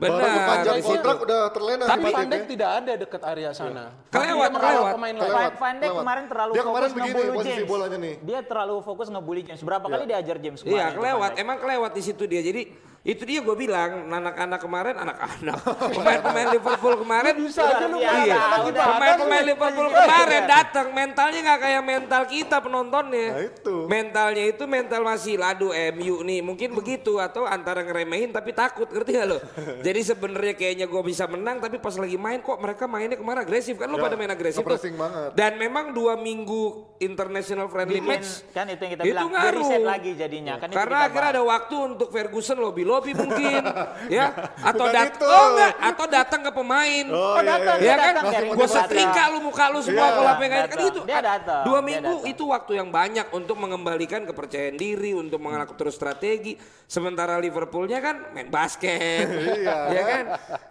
tinggal. 0.00 0.14
Baru 0.14 0.30
benar. 0.30 0.48
panjang 0.48 0.76
kontrak 0.80 1.16
udah 1.18 1.40
terlena 1.50 1.84
Tapi 1.84 2.02
Van 2.06 2.14
ya. 2.14 2.30
Dijk 2.30 2.44
tidak 2.46 2.70
ada 2.72 2.92
dekat 2.94 3.22
area 3.24 3.50
sana. 3.50 3.84
Kelewat, 4.08 4.48
Dia 4.48 4.48
mengawal 4.48 4.72
kelewat. 4.72 4.92
pemain. 4.94 5.14
Kelewat. 5.14 5.52
Van, 5.54 5.74
Dijk 5.76 5.92
kemarin 5.92 6.24
terlalu 6.24 6.52
Dia 6.52 6.62
kemarin 6.62 6.78
fokus 6.80 6.94
begini 6.94 7.12
ngebully 7.12 7.36
posisi 7.36 7.52
James. 7.52 7.68
bolanya 7.68 7.98
nih. 7.98 8.14
Dia 8.20 8.40
terlalu 8.40 8.74
fokus 8.80 9.06
ngebully 9.08 9.42
James. 9.42 9.60
Berapa 9.60 9.86
kali 9.86 10.04
diajar 10.04 10.36
James 10.38 10.60
kemarin? 10.60 10.76
Iya 10.76 10.86
kelewat, 10.92 11.30
emang 11.36 11.56
kelewat 11.58 11.92
di 11.92 12.02
situ 12.02 12.22
dia. 12.24 12.40
Jadi 12.40 12.62
Itu 12.98 13.22
dia 13.24 13.40
gue 13.40 13.54
bilang, 13.54 14.10
anak-anak 14.10 14.58
kemarin, 14.58 14.98
anak-anak, 14.98 15.56
pemain-pemain 15.96 16.48
Liverpool 16.50 16.98
kemarin, 16.98 17.40
Bisa 17.40 17.62
aja 17.64 17.86
lu 17.86 18.02
Iya, 18.02 18.10
iya, 18.26 18.36
pemain-pemain? 18.74 19.44
Liverpool 19.46 19.88
kemarin 19.88 20.42
datang, 20.44 20.86
mentalnya 20.92 21.40
nggak 21.40 21.60
kayak 21.62 21.82
mental 21.86 22.22
kita 22.26 22.56
penontonnya. 22.58 23.26
Nah, 23.32 23.42
itu. 23.48 23.74
Mentalnya 23.86 24.44
itu 24.44 24.64
mental 24.66 25.00
masih 25.06 25.38
ladu 25.38 25.70
MU 25.70 26.20
nih, 26.20 26.42
mungkin 26.42 26.74
begitu 26.74 27.16
atau 27.16 27.46
antara 27.46 27.80
ngeremehin 27.80 28.34
tapi 28.34 28.50
takut, 28.50 28.90
ngerti 28.90 29.10
gak 29.14 29.26
lo? 29.30 29.38
Jadi 29.88 30.00
sebenarnya 30.04 30.52
kayaknya 30.52 30.84
gue 30.84 31.00
bisa 31.00 31.24
menang, 31.24 31.56
tapi 31.58 31.80
pas 31.80 31.96
lagi 31.96 32.14
main 32.14 32.38
kok 32.38 32.60
mereka 32.60 32.84
mainnya 32.84 33.16
kemarin 33.16 33.40
agresif 33.40 33.72
kan 33.74 33.88
lo 33.88 33.96
Ya, 33.96 34.04
pada 34.04 34.14
main 34.14 34.28
agresif 34.28 34.60
tuh. 34.60 34.76
banget. 34.76 35.30
Dan 35.32 35.56
memang 35.56 35.90
dua 35.90 36.12
minggu 36.14 36.62
international 36.98 37.66
friendly 37.66 37.98
Bikin, 37.98 38.10
match 38.12 38.44
kan 38.50 38.66
itu 38.66 38.76
yang 38.78 38.92
kita 38.92 39.02
itu 39.02 39.08
bilang, 39.08 39.30
ngaruh. 39.30 39.70
lagi 39.80 40.12
jadinya. 40.12 40.54
Kan 40.58 40.68
Karena 40.68 40.84
kita 40.98 41.08
akhirnya 41.08 41.30
ada 41.32 41.42
waktu 41.42 41.74
untuk 41.88 42.08
Ferguson 42.10 42.58
lobby 42.58 42.84
lobby 42.84 43.16
mungkin, 43.16 43.62
ya, 44.12 44.28
atau 44.60 44.84
Bukan 44.84 44.92
dat 44.92 45.08
itu. 45.10 45.24
oh 45.24 45.46
enggak, 45.48 45.72
atau 45.80 46.04
datang 46.06 46.40
ke 46.42 46.52
pemain. 46.52 47.04
Oh, 47.08 47.16
iya, 47.32 47.48
datang, 47.48 47.76
iya. 47.78 47.80
Ya 47.80 47.88
dia 47.88 47.96
kan, 47.96 48.14
datang 48.20 48.44
gue 48.50 48.68
setrika 48.68 49.22
lu 49.30 49.38
muka 49.40 49.64
lu 49.70 49.80
semua 49.80 50.04
Iya. 50.04 50.12
kalau 50.12 50.28
yang 50.28 50.36
kayak 50.36 50.52
kan 50.52 50.68
Datang. 50.68 50.90
itu. 50.90 51.00
Dia 51.02 51.20
datang, 51.22 51.62
Dua 51.64 51.78
dia 51.78 51.86
minggu 51.88 52.14
datang. 52.18 52.32
itu 52.34 52.44
waktu 52.44 52.72
yang 52.74 52.88
banyak 52.90 53.26
untuk 53.30 53.56
mengembalikan 53.56 54.20
kepercayaan 54.22 54.76
diri, 54.76 55.14
untuk 55.14 55.40
mengatur 55.40 55.88
strategi. 55.88 56.58
Sementara 56.84 57.36
Liverpoolnya 57.36 58.00
kan 58.00 58.16
main 58.32 58.48
basket, 58.48 59.24
Iya. 59.58 59.77
Ya 59.88 60.02
kan, 60.02 60.24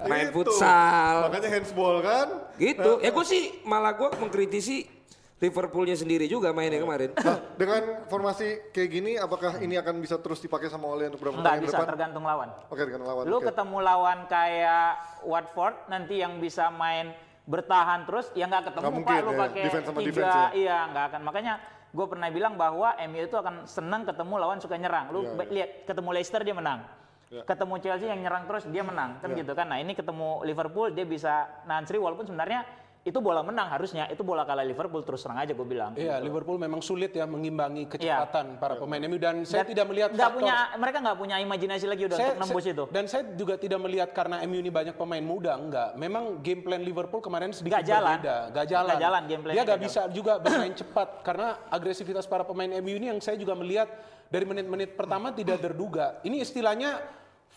main 0.05 0.27
Itu. 0.27 0.35
futsal, 0.35 1.15
Makanya 1.25 1.49
handsball 1.49 1.95
kan. 1.99 2.27
gitu. 2.55 2.91
Ya 2.99 3.09
gue 3.09 3.25
sih 3.25 3.43
malah 3.63 3.93
gue 3.93 4.09
mengkritisi 4.15 4.97
Liverpoolnya 5.37 5.93
sendiri 5.93 6.25
juga 6.25 6.49
mainnya 6.49 6.81
kemarin. 6.81 7.13
Nah, 7.13 7.37
dengan 7.53 7.81
formasi 8.09 8.73
kayak 8.73 8.89
gini, 8.89 9.11
apakah 9.15 9.61
ini 9.61 9.77
akan 9.77 10.01
bisa 10.01 10.17
terus 10.17 10.41
dipakai 10.41 10.65
sama 10.65 10.89
Ole 10.89 11.13
untuk 11.13 11.21
beberapa 11.21 11.37
Enggak 11.37 11.61
pertandingan 11.61 11.69
bisa, 11.69 11.77
depan? 11.77 11.89
tergantung 11.93 12.23
lawan. 12.25 12.49
Oke, 12.67 12.81
dengan 12.81 13.03
lawan. 13.05 13.23
Lu 13.23 13.37
oke. 13.37 13.45
ketemu 13.45 13.77
lawan 13.77 14.19
kayak 14.25 14.89
Watford 15.21 15.75
nanti 15.87 16.15
yang 16.17 16.41
bisa 16.41 16.73
main 16.73 17.13
bertahan 17.45 18.03
terus 18.03 18.27
ya 18.33 18.43
nggak 18.43 18.73
ketemu 18.73 18.83
pak 18.83 18.91
mungkin 18.91 19.21
lu 19.23 19.31
ya, 19.31 19.39
pakai 19.39 19.61
defense 19.63 19.85
sama 19.87 19.99
tiga 20.03 20.09
defense 20.11 20.35
ya. 20.35 20.47
iya 20.51 20.77
nggak 20.91 21.05
akan 21.07 21.21
makanya 21.23 21.53
gue 21.87 22.05
pernah 22.11 22.27
bilang 22.27 22.53
bahwa 22.59 22.91
MU 23.07 23.23
itu 23.23 23.37
akan 23.39 23.55
senang 23.63 24.03
ketemu 24.03 24.33
lawan 24.35 24.59
suka 24.59 24.75
nyerang 24.75 25.15
lu 25.15 25.23
ba- 25.31 25.47
lihat 25.47 25.87
ketemu 25.87 26.09
Leicester 26.11 26.43
dia 26.43 26.51
menang 26.51 26.83
Iya. 27.27 27.43
ketemu 27.43 27.75
Chelsea 27.83 28.07
yang 28.07 28.23
nyerang 28.23 28.47
terus 28.47 28.63
dia 28.71 28.87
menang 28.87 29.19
kan 29.19 29.27
gitu 29.35 29.51
kan 29.51 29.67
nah 29.67 29.75
ini 29.83 29.91
ketemu 29.91 30.47
Liverpool 30.47 30.95
dia 30.95 31.03
bisa 31.03 31.43
nahan 31.67 31.83
seri 31.83 31.99
walaupun 31.99 32.23
sebenarnya 32.23 32.63
itu 33.03 33.23
bola 33.23 33.39
menang 33.39 33.71
harusnya 33.71 34.03
itu 34.11 34.19
bola 34.19 34.43
kalah 34.43 34.67
Liverpool 34.67 34.99
terus 34.99 35.23
terang 35.23 35.39
aja 35.39 35.55
gue 35.55 35.63
bilang 35.63 35.95
Iya, 35.95 36.19
Liverpool 36.19 36.59
memang 36.59 36.83
sulit 36.83 37.15
ya 37.15 37.23
mengimbangi 37.23 37.87
kecepatan 37.87 38.59
para 38.59 38.75
pemain 38.75 38.99
MU 39.07 39.15
dan 39.15 39.47
saya 39.47 39.63
Dan 39.63 39.71
tidak 39.71 39.85
melihat 39.87 40.09
faktor 40.11 40.43
punya 40.43 40.55
mereka 40.75 40.97
nggak 40.99 41.17
punya 41.19 41.35
imajinasi 41.39 41.85
lagi 41.87 42.03
udah 42.03 42.17
saya, 42.19 42.31
untuk 42.35 42.41
nembus 42.43 42.63
saya- 42.67 42.75
itu 42.75 42.83
Dan 42.91 43.03
saya 43.07 43.23
juga 43.39 43.55
tidak 43.55 43.79
melihat 43.79 44.09
karena 44.11 44.43
MU 44.43 44.59
ini 44.59 44.67
banyak 44.67 44.95
pemain 44.99 45.23
muda, 45.23 45.55
enggak. 45.55 45.95
Memang 45.95 46.43
game 46.43 46.59
plan 46.67 46.83
Liverpool 46.83 47.23
kemarin 47.23 47.55
sedikit 47.55 47.79
Nggak 47.79 47.87
jalan. 47.87 48.17
berbeda. 48.19 48.37
Nggak 48.51 48.67
jalan. 48.67 48.87
Nggak 48.91 49.03
jalan 49.07 49.21
game 49.23 49.27
Dia 49.31 49.39
plan-nya, 49.39 49.63
nggak 49.63 49.67
nggak 49.79 49.87
bisa 49.87 50.01
juga 50.11 50.33
bermain 50.43 50.75
cepat 50.75 51.09
karena 51.23 51.47
agresivitas 51.71 52.25
para 52.27 52.43
pemain 52.43 52.71
MU 52.75 52.91
ini 52.91 53.07
yang 53.07 53.19
saya 53.23 53.39
juga 53.39 53.55
melihat 53.55 53.87
dari 54.27 54.45
menit-menit 54.45 54.95
pertama 54.99 55.31
tidak 55.31 55.63
terduga. 55.63 56.19
Ini 56.23 56.43
istilahnya 56.43 56.99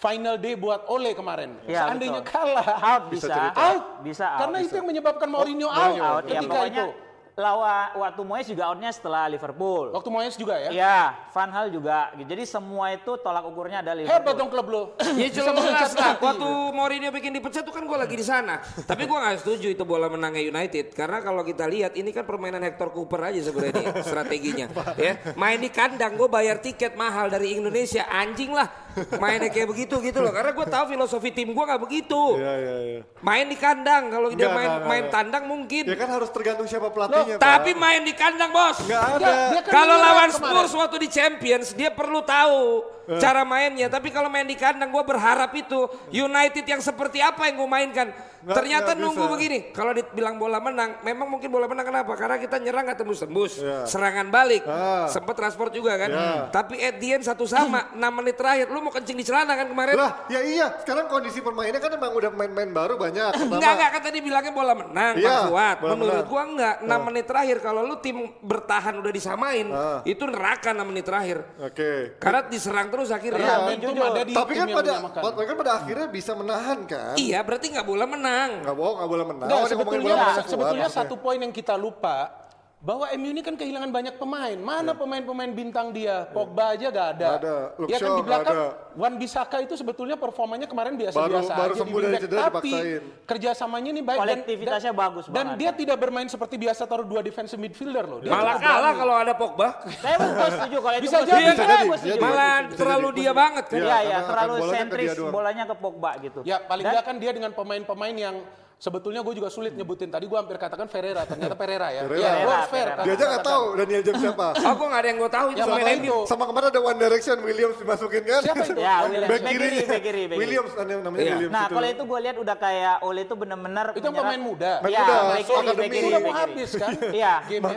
final 0.00 0.38
day 0.40 0.54
buat 0.56 0.86
Ole 0.88 1.12
kemarin. 1.12 1.58
Iya, 1.66 1.86
Seandainya 1.86 2.22
betul. 2.24 2.32
kalah, 2.32 2.68
out 2.80 3.04
bisa, 3.12 3.34
out. 3.52 3.84
bisa 4.06 4.24
out. 4.24 4.40
Karena 4.46 4.56
itu 4.64 4.74
yang 4.78 4.88
menyebabkan 4.88 5.28
Mourinho 5.28 5.68
out, 5.68 5.98
out 5.98 6.24
ya 6.24 6.40
ketika 6.40 6.48
pokoknya 6.48 6.84
itu. 6.86 7.09
Lawan 7.38 7.94
waktu 7.98 8.22
Moyes 8.26 8.46
juga 8.50 8.70
outnya 8.70 8.90
setelah 8.90 9.30
Liverpool. 9.30 9.94
Waktu 9.94 10.10
Moyes 10.10 10.34
juga 10.34 10.58
ya. 10.58 10.70
Iya, 10.70 10.98
Van 11.30 11.50
Hal 11.50 11.70
juga. 11.70 12.10
Jadi 12.14 12.44
semua 12.46 12.90
itu 12.94 13.16
tolak 13.20 13.46
ukurnya 13.46 13.82
ada 13.82 13.94
Liverpool. 13.94 14.18
Hebat 14.20 14.34
dong 14.36 14.50
klub 14.50 14.66
lo. 14.68 14.82
Ya 15.14 15.28
jelas 15.30 15.92
lah. 15.94 16.16
Waktu 16.18 16.48
Mourinho 16.74 17.10
bikin 17.14 17.34
dipecat 17.34 17.62
tuh 17.62 17.74
kan 17.74 17.84
gue 17.84 17.98
lagi 17.98 18.14
di 18.16 18.26
sana. 18.26 18.60
Tapi 18.62 19.06
gue 19.06 19.18
nggak 19.18 19.42
setuju 19.42 19.72
itu 19.72 19.84
bola 19.86 20.06
menangnya 20.10 20.42
United 20.42 20.92
karena 20.94 21.18
kalau 21.22 21.42
kita 21.42 21.64
lihat 21.66 21.92
ini 21.96 22.10
kan 22.10 22.24
permainan 22.26 22.62
Hector 22.62 22.90
Cooper 22.92 23.32
aja 23.32 23.40
sebenarnya 23.40 23.74
nih, 23.74 23.86
strateginya. 24.08 24.66
Ya 24.96 25.18
main 25.34 25.58
di 25.60 25.70
kandang 25.72 26.16
gue 26.16 26.28
bayar 26.28 26.60
tiket 26.60 26.94
mahal 26.94 27.30
dari 27.30 27.56
Indonesia 27.56 28.06
anjing 28.08 28.52
lah 28.54 28.68
mainnya 29.18 29.50
kayak 29.50 29.68
begitu 29.70 29.98
gitu 30.02 30.18
loh. 30.20 30.32
Karena 30.34 30.50
gue 30.54 30.66
tahu 30.66 30.84
filosofi 30.94 31.30
tim 31.30 31.50
gue 31.50 31.64
nggak 31.64 31.82
begitu. 31.82 32.22
Iya, 32.38 32.52
iya, 32.58 32.76
iya. 32.80 33.00
Main 33.22 33.46
di 33.48 33.56
kandang 33.58 34.10
kalau 34.10 34.28
dia 34.32 34.50
main 34.50 34.70
nggak, 34.70 34.88
main 34.88 35.04
tandang 35.08 35.44
mungkin. 35.46 35.84
Ya 35.86 35.96
kan 35.96 36.08
harus 36.10 36.30
tergantung 36.30 36.66
siapa 36.66 36.90
pelatihnya, 36.90 37.36
Pak. 37.36 37.42
Tapi 37.42 37.70
main 37.76 38.02
di 38.02 38.14
kandang 38.14 38.50
bos. 38.50 38.78
Nggak 38.84 39.02
ada. 39.16 39.32
Kan 39.62 39.72
Kalau 39.72 39.94
lawan 39.98 40.30
kemarin. 40.30 40.38
Spurs 40.38 40.72
waktu 40.76 40.96
di 41.02 41.08
Champions 41.08 41.66
dia 41.74 41.90
perlu 41.92 42.20
tahu 42.22 42.84
cara 43.18 43.42
mainnya. 43.42 43.90
Tapi 43.90 44.14
kalau 44.14 44.30
main 44.30 44.46
di 44.46 44.54
kandang 44.54 44.90
gue 44.90 45.04
berharap 45.04 45.50
itu 45.56 45.90
United 46.14 46.62
yang 46.62 46.82
seperti 46.82 47.18
apa 47.18 47.48
yang 47.50 47.58
gue 47.58 47.70
mainkan. 47.70 48.08
Nggak- 48.40 48.56
Ternyata 48.56 48.90
nggak 48.90 49.02
nunggu 49.02 49.20
bisa. 49.22 49.32
begini. 49.32 49.58
Kalau 49.70 49.92
dibilang 49.92 50.36
bola 50.36 50.58
menang, 50.58 50.90
memang 51.00 51.28
mungkin 51.28 51.48
bola 51.48 51.66
menang 51.66 51.86
kenapa? 51.86 52.12
Karena 52.14 52.36
kita 52.36 52.56
nyerang 52.56 52.88
nggak 52.88 52.98
tembus-tembus. 52.98 53.60
Iya. 53.60 53.84
Serangan 53.84 54.28
balik. 54.28 54.64
Ah. 54.64 55.04
Sempet 55.06 55.34
transport 55.34 55.68
juga 55.70 55.92
kan. 55.94 56.08
Iya. 56.08 56.48
Tapi 56.48 56.74
at 56.78 56.96
the 56.96 57.08
end 57.12 57.22
satu 57.22 57.44
sama. 57.44 57.92
6 57.92 58.00
menit 58.10 58.34
terakhir 58.34 58.66
lu 58.66 58.80
mau 58.80 58.88
kencing 58.88 59.12
di 59.12 59.22
celana 59.22 59.52
kan 59.52 59.66
kemarin? 59.66 59.92
Lah, 59.92 60.24
ya 60.26 60.40
iya. 60.40 60.72
Sekarang 60.80 61.04
kondisi 61.06 61.38
permainnya 61.38 61.76
kan 61.76 61.92
emang 61.92 62.10
udah 62.10 62.30
main-main 62.30 62.70
baru 62.70 62.96
banyak. 62.96 63.32
Enggak, 63.36 63.72
enggak 63.76 63.90
kan 63.90 64.02
tadi 64.02 64.18
bilangnya 64.20 64.52
bola 64.52 64.72
menang, 64.72 65.14
Fuad. 65.20 65.76
bola 65.78 65.92
Menurut 65.92 66.14
menang. 66.16 66.26
gua 66.26 66.42
enggak. 66.46 66.74
6 66.80 67.00
menit 67.04 67.24
terakhir 67.26 67.56
kalau 67.60 67.82
lu 67.82 67.96
tim 67.98 68.16
bertahan 68.40 68.94
udah 68.96 69.12
disamain, 69.12 69.66
Ah. 69.68 70.00
itu 70.02 70.24
neraka 70.24 70.72
6 70.72 70.86
menit 70.86 71.04
terakhir. 71.04 71.44
Oke. 71.60 72.16
Karena 72.16 72.40
diserang 72.42 72.88
terus 72.88 73.10
akhirnya. 73.10 73.38
Iya, 73.42 73.56
momentum 73.60 73.90
jujur. 73.92 74.04
ada 74.06 74.22
di 74.22 74.32
Tapi 74.32 74.52
kan 74.54 74.66
pada, 74.70 74.92
kan 75.20 75.54
pada 75.58 75.72
akhirnya 75.76 76.06
bisa 76.08 76.32
menahan 76.32 76.78
kan? 76.84 77.14
Iya, 77.14 77.38
berarti 77.42 77.66
nggak 77.68 77.84
bola 77.84 78.06
menang. 78.06 78.29
Nggak 78.64 78.76
bohong, 78.76 78.96
nggak 78.98 79.10
boleh 79.10 79.24
menang. 79.28 79.46
Nggak, 79.48 79.58
ngomongin 79.58 79.72
sebetulnya 79.76 80.14
bola 80.14 80.24
menang 80.24 80.48
sebetulnya 80.48 80.88
satu 80.88 81.14
poin 81.20 81.38
yang 81.38 81.52
kita 81.52 81.74
lupa 81.76 82.39
bahwa 82.80 83.04
MU 83.12 83.28
ini 83.28 83.44
kan 83.44 83.52
kehilangan 83.54 83.92
banyak 83.92 84.14
pemain. 84.16 84.56
Mana 84.56 84.96
pemain-pemain 84.96 85.52
bintang 85.52 85.92
dia? 85.92 86.24
Pogba 86.32 86.72
aja 86.72 86.88
gak 86.88 87.08
ada. 87.14 87.28
Nggak 87.28 87.40
ada. 87.44 87.56
Luke 87.76 87.90
Ya 87.92 87.98
kan 88.00 88.10
di 88.10 88.24
belakang 88.24 88.56
ada. 88.56 88.68
Wan 88.96 89.14
Bisaka 89.20 89.56
itu 89.60 89.76
sebetulnya 89.76 90.16
performanya 90.16 90.64
kemarin 90.64 90.96
biasa-biasa 90.96 91.28
Baru- 91.44 91.60
baru 91.60 91.60
aja 91.62 91.70
di 91.70 91.78
sembuh 91.78 92.00
dari 92.00 92.16
cedera 92.16 92.40
Tapi 92.42 92.72
dipaksain. 92.72 93.02
kerjasamanya 93.28 93.90
ini 93.90 94.00
baik 94.00 94.16
dan- 94.16 94.24
Kolektivitasnya 94.24 94.90
dan, 94.90 95.02
bagus 95.04 95.24
Dan 95.26 95.34
banget. 95.36 95.56
dia 95.60 95.70
tidak 95.76 95.96
bermain 96.00 96.26
seperti 96.26 96.54
biasa 96.56 96.82
taruh 96.88 97.04
dua 97.04 97.20
defensive 97.20 97.60
midfielder 97.60 98.04
loh. 98.08 98.18
Dia 98.18 98.32
Malah 98.32 98.56
kalah 98.56 98.92
kalau 98.96 99.14
ada 99.14 99.32
Pogba. 99.36 99.68
Saya 100.00 100.16
gue 100.16 100.48
setuju 100.50 100.76
kalau 100.80 100.96
itu 100.96 101.04
Bisa 101.04 101.18
jadi, 101.20 101.28
bisa 101.28 101.36
Iya, 101.36 101.52
jadi, 101.52 101.84
bisa 101.86 102.06
jadi. 102.08 102.20
Malah 102.24 102.54
terlalu 102.72 103.08
dia 103.14 103.32
banget 103.36 103.64
kan. 103.68 103.76
Iya, 103.76 103.84
Iya, 103.84 103.98
ya, 104.08 104.18
terlalu 104.24 104.52
ke 104.56 104.64
sentris 104.72 105.10
bolanya 105.20 105.64
ke 105.68 105.74
Pogba 105.76 106.10
gitu. 106.18 106.40
Ya 106.42 106.56
paling 106.58 106.84
Dan- 106.88 106.92
nggak 106.96 107.04
kan 107.04 107.16
dia 107.20 107.30
dengan 107.30 107.52
pemain-pemain 107.52 108.16
yang 108.16 108.36
sebetulnya 108.80 109.20
gue 109.20 109.34
juga 109.36 109.52
sulit 109.52 109.76
nyebutin. 109.76 110.08
Tadi 110.08 110.24
gue 110.24 110.34
hampir 110.34 110.56
katakan 110.56 110.88
Ferreira, 110.88 111.28
ternyata 111.28 111.52
Pereira 111.52 111.92
ya. 111.92 112.08
Pereira. 112.08 112.24
Iya, 112.24 112.32
gua 112.40 112.56
Pereira, 112.64 112.70
fair. 112.72 112.86
Dia 113.04 113.12
aja 113.12 113.24
nggak 113.28 113.44
tahu 113.44 113.64
Daniel 113.76 114.02
James 114.02 114.20
siapa. 114.20 114.48
Oh, 114.70 114.74
gua 114.78 114.86
nggak 114.88 115.02
ada 115.02 115.08
yang 115.10 115.18
gue 115.18 115.30
tahu 115.30 115.46
itu 115.50 115.58
Ya, 115.60 115.66
MU. 115.66 115.92
itu. 116.00 116.16
Sama 116.24 116.44
kemarin 116.48 116.66
ada 116.70 116.80
One 116.80 116.98
Direction 116.98 117.36
Williams 117.42 117.76
dimasukin 117.76 118.22
kan? 118.24 118.40
Siapa 118.40 118.64
itu? 118.64 118.80
Ya, 118.80 118.94
Williams. 119.04 119.28
Back 119.28 119.42
kiri, 119.42 119.52
kiri, 119.52 119.78
back 119.84 120.02
kiri, 120.02 120.22
back 120.24 120.30
kiri. 120.32 120.40
Williams 120.40 120.72
kan 120.72 120.86
yang 120.88 121.00
namanya 121.04 121.20
Iya. 121.20 121.32
Williams 121.36 121.52
Nah, 121.52 121.64
kalau 121.68 121.88
itu 121.90 122.02
gue 122.08 122.18
lihat 122.24 122.36
udah 122.40 122.56
kayak 122.56 122.94
Ole 123.02 123.20
itu 123.22 123.34
bener-bener 123.36 123.86
Itu 123.92 124.06
yang 124.08 124.14
pemain 124.16 124.40
muda. 124.40 124.72
Iya, 124.80 125.02
muda, 125.04 125.14
back 125.20 125.44
kiri, 125.44 125.76
back 125.76 125.90
kiri, 125.92 126.08
Udah 126.08 126.20
mau 126.24 126.34
habis 126.34 126.70
kan? 126.72 126.90
Iya. 127.20 127.34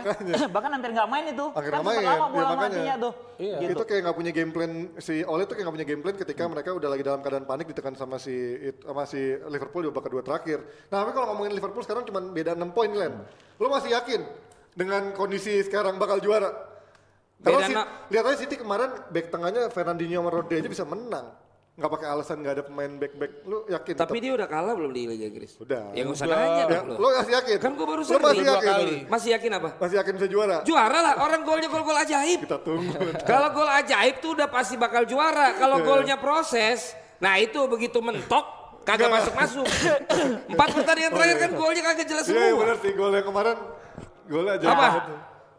Bahkan 0.56 0.70
hampir 0.72 0.90
nggak 0.96 1.10
main 1.12 1.26
itu. 1.28 1.46
Akhirnya 1.52 1.80
kan 1.80 1.84
nggak 1.84 1.98
sempat 2.00 2.08
main, 2.08 2.08
lama 2.08 2.24
ya 2.24 2.32
bola 2.32 2.46
makanya. 2.48 2.64
matinya 2.64 2.94
tuh. 2.96 3.14
Iya. 3.34 3.58
Gitu. 3.60 3.72
Itu 3.76 3.84
kayak 3.84 4.02
nggak 4.08 4.18
punya 4.18 4.32
game 4.32 4.52
plan 4.54 4.72
si 5.02 5.16
Ole 5.26 5.44
tuh 5.44 5.54
kayak 5.58 5.66
nggak 5.68 5.76
punya 5.82 5.88
game 5.90 6.02
plan 6.02 6.16
ketika 6.16 6.44
mereka 6.48 6.70
udah 6.72 6.90
lagi 6.90 7.04
dalam 7.04 7.20
keadaan 7.20 7.46
panik 7.46 7.66
ditekan 7.68 7.94
sama 7.94 8.16
si 8.16 8.36
sama 8.80 9.04
si 9.04 9.20
Liverpool 9.50 9.84
di 9.84 9.90
babak 9.90 10.06
kedua 10.06 10.22
terakhir. 10.22 10.60
Nah, 10.94 11.02
tapi 11.02 11.18
kalau 11.18 11.34
ngomongin 11.34 11.58
Liverpool 11.58 11.82
sekarang 11.82 12.06
cuma 12.06 12.22
beda 12.22 12.54
6 12.54 12.70
poin 12.70 12.94
Len. 12.94 13.18
Lo 13.58 13.66
masih 13.66 13.98
yakin 13.98 14.22
dengan 14.78 15.10
kondisi 15.18 15.66
sekarang 15.66 15.98
bakal 15.98 16.22
juara? 16.22 16.54
Kalau 17.42 17.66
si, 17.66 17.74
lihat 18.14 18.24
aja 18.30 18.38
City 18.38 18.62
kemarin 18.62 18.94
back 19.10 19.34
tengahnya 19.34 19.74
Fernandinho 19.74 20.22
sama 20.22 20.30
Rodri 20.30 20.62
aja 20.62 20.70
bisa 20.70 20.86
menang. 20.86 21.34
Nggak 21.74 21.90
pakai 21.90 22.08
alasan 22.14 22.46
nggak 22.46 22.54
ada 22.54 22.64
pemain 22.70 22.92
back-back. 23.02 23.32
Lu 23.50 23.66
yakin? 23.66 23.94
Tapi 23.98 24.06
tetap? 24.14 24.22
dia 24.22 24.32
udah 24.38 24.46
kalah 24.46 24.74
belum 24.78 24.94
di 24.94 25.02
Liga 25.10 25.26
Inggris? 25.26 25.58
Udah. 25.58 25.90
Ya 25.98 26.06
nggak 26.06 26.14
usah 26.14 26.28
nanya 26.30 26.46
Ya, 26.54 26.66
dong 26.70 26.86
lo 26.94 26.98
lo. 27.02 27.08
masih 27.18 27.34
yakin? 27.42 27.58
Kan 27.58 27.72
gua 27.74 27.88
baru 27.90 28.02
Lo 28.06 28.20
masih 28.22 28.44
dua 28.46 28.54
yakin? 28.54 28.70
kali. 28.70 28.98
Masih 29.10 29.30
yakin 29.34 29.52
apa? 29.58 29.70
Masih 29.82 29.96
yakin 29.98 30.14
bisa 30.22 30.28
juara? 30.30 30.58
Juara 30.62 31.00
lah, 31.02 31.14
orang 31.26 31.42
golnya 31.42 31.68
gol-gol 31.74 31.98
ajaib. 31.98 32.40
Kita 32.46 32.62
tunggu. 32.62 32.94
Kalau 33.34 33.50
gol 33.50 33.70
ajaib 33.82 34.16
tuh 34.22 34.38
udah 34.38 34.48
pasti 34.54 34.78
bakal 34.78 35.10
juara. 35.10 35.58
Kalau 35.58 35.82
golnya 35.82 36.22
proses, 36.22 36.94
nah 37.18 37.42
itu 37.42 37.58
begitu 37.66 37.98
mentok 37.98 38.63
kagak 38.84 39.10
masuk-masuk. 39.10 39.66
Empat 40.46 40.70
pertandingan 40.72 41.12
terakhir 41.12 41.38
kan 41.40 41.52
golnya 41.54 41.82
kagak 41.84 42.06
jelas 42.06 42.26
Iya, 42.26 42.32
iya 42.32 42.44
semua. 42.46 42.60
benar 42.62 42.78
sih 42.78 42.92
gol 42.94 43.12
yang 43.12 43.26
kemarin. 43.26 43.58
Gol 44.24 44.46
aja. 44.46 44.66
Apa? 44.66 44.88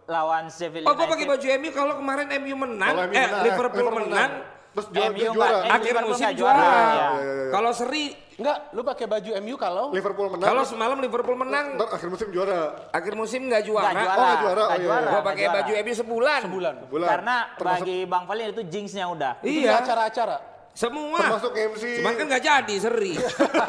Lawan 0.05 0.45
Sheffield 0.47 0.85
Oh, 0.85 0.93
gua 0.93 1.07
pakai 1.09 1.25
baju 1.27 1.47
MU 1.57 1.71
kalau 1.73 1.95
kemarin 1.97 2.27
MU 2.39 2.55
menang, 2.59 2.93
eh 2.93 3.09
menang, 3.09 3.41
Liverpool 3.43 3.89
menang, 3.95 4.31
Terus 4.75 4.87
juara, 4.91 5.09
MU 5.09 5.27
juara. 5.33 5.57
eh, 5.57 5.71
akhir 5.71 5.95
musim 6.03 6.29
juara. 6.29 6.35
juara, 6.35 6.61
iya, 6.61 6.75
ya. 6.75 7.09
iya, 7.15 7.33
iya. 7.41 7.51
Kalau 7.51 7.71
seri, 7.73 8.05
Enggak, 8.35 8.59
lu 8.75 8.83
pakai 8.83 9.07
baju 9.07 9.31
MU 9.39 9.55
kalau 9.55 9.85
Liverpool 9.95 10.27
menang. 10.29 10.45
kalau 10.45 10.63
semalam 10.67 10.99
Liverpool 10.99 11.39
menang, 11.39 11.79
ntar 11.79 11.87
akhir 11.89 12.09
musim 12.11 12.29
juara. 12.29 12.91
akhir 12.91 13.15
musim 13.15 13.41
nggak 13.47 13.63
juara. 13.63 13.89
Nggak 13.89 14.03
juara. 14.03 14.19
Oh, 14.19 14.35
juara. 14.35 14.35
nggak 14.35 14.67
Oh, 14.67 14.75
iya, 14.75 14.83
juara, 14.83 15.01
iya. 15.01 15.09
Gua 15.09 15.23
pakai 15.23 15.47
baju 15.49 15.73
MU 15.79 15.95
sebulan. 15.95 16.41
sebulan. 16.43 16.75
Bulan. 16.85 17.09
Karena 17.09 17.37
Termasuk 17.55 17.81
bagi 17.81 17.97
Bang 18.05 18.25
Valin 18.27 18.47
itu 18.51 18.63
jinxnya 18.67 19.05
udah. 19.07 19.33
Itu 19.41 19.63
Iya. 19.63 19.73
acara-acara. 19.81 20.37
Semua. 20.75 21.23
Termasuk 21.23 21.53
MC. 21.55 21.83
Cuman 22.03 22.13
kan 22.19 22.25
nggak 22.27 22.43
jadi 22.43 22.75
seri. 22.83 23.15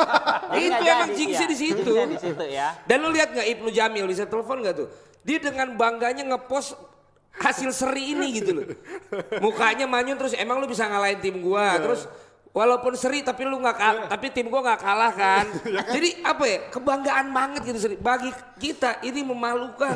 Itu 0.66 0.82
emang 0.82 1.12
jinxnya 1.14 1.46
iya. 1.46 1.54
di 1.54 1.58
situ. 1.58 1.92
Jinxnya 1.94 2.10
di 2.10 2.20
situ 2.20 2.46
ya. 2.50 2.68
Dan 2.90 3.06
lu 3.06 3.14
lihat 3.14 3.30
nggak 3.30 3.48
Ibnu 3.58 3.70
Jamil 3.70 4.06
bisa 4.10 4.26
telepon 4.26 4.66
nggak 4.66 4.76
tuh? 4.76 4.88
Dia 5.22 5.38
dengan 5.38 5.78
bangganya 5.78 6.26
ngepost 6.34 6.74
hasil 7.38 7.70
seri 7.78 8.18
ini 8.18 8.42
gitu 8.42 8.52
loh. 8.58 8.66
Mukanya 9.38 9.86
manyun 9.86 10.18
terus 10.18 10.34
emang 10.34 10.58
lu 10.58 10.66
bisa 10.66 10.90
ngalahin 10.90 11.22
tim 11.22 11.38
gua 11.46 11.78
terus 11.78 12.10
walaupun 12.56 12.96
seri 12.96 13.20
tapi 13.20 13.44
lu 13.44 13.60
nggak 13.60 13.76
kalah 13.76 14.06
tapi 14.08 14.32
tim 14.32 14.48
gua 14.48 14.66
nggak 14.66 14.82
kalah 14.82 15.14
kan. 15.22 15.46
Jadi 15.94 16.26
apa 16.26 16.44
ya 16.50 16.60
kebanggaan 16.74 17.28
banget 17.30 17.62
gitu 17.70 17.80
seri. 17.86 17.96
Bagi 18.02 18.34
kita 18.58 19.06
ini 19.06 19.22
memalukan, 19.22 19.94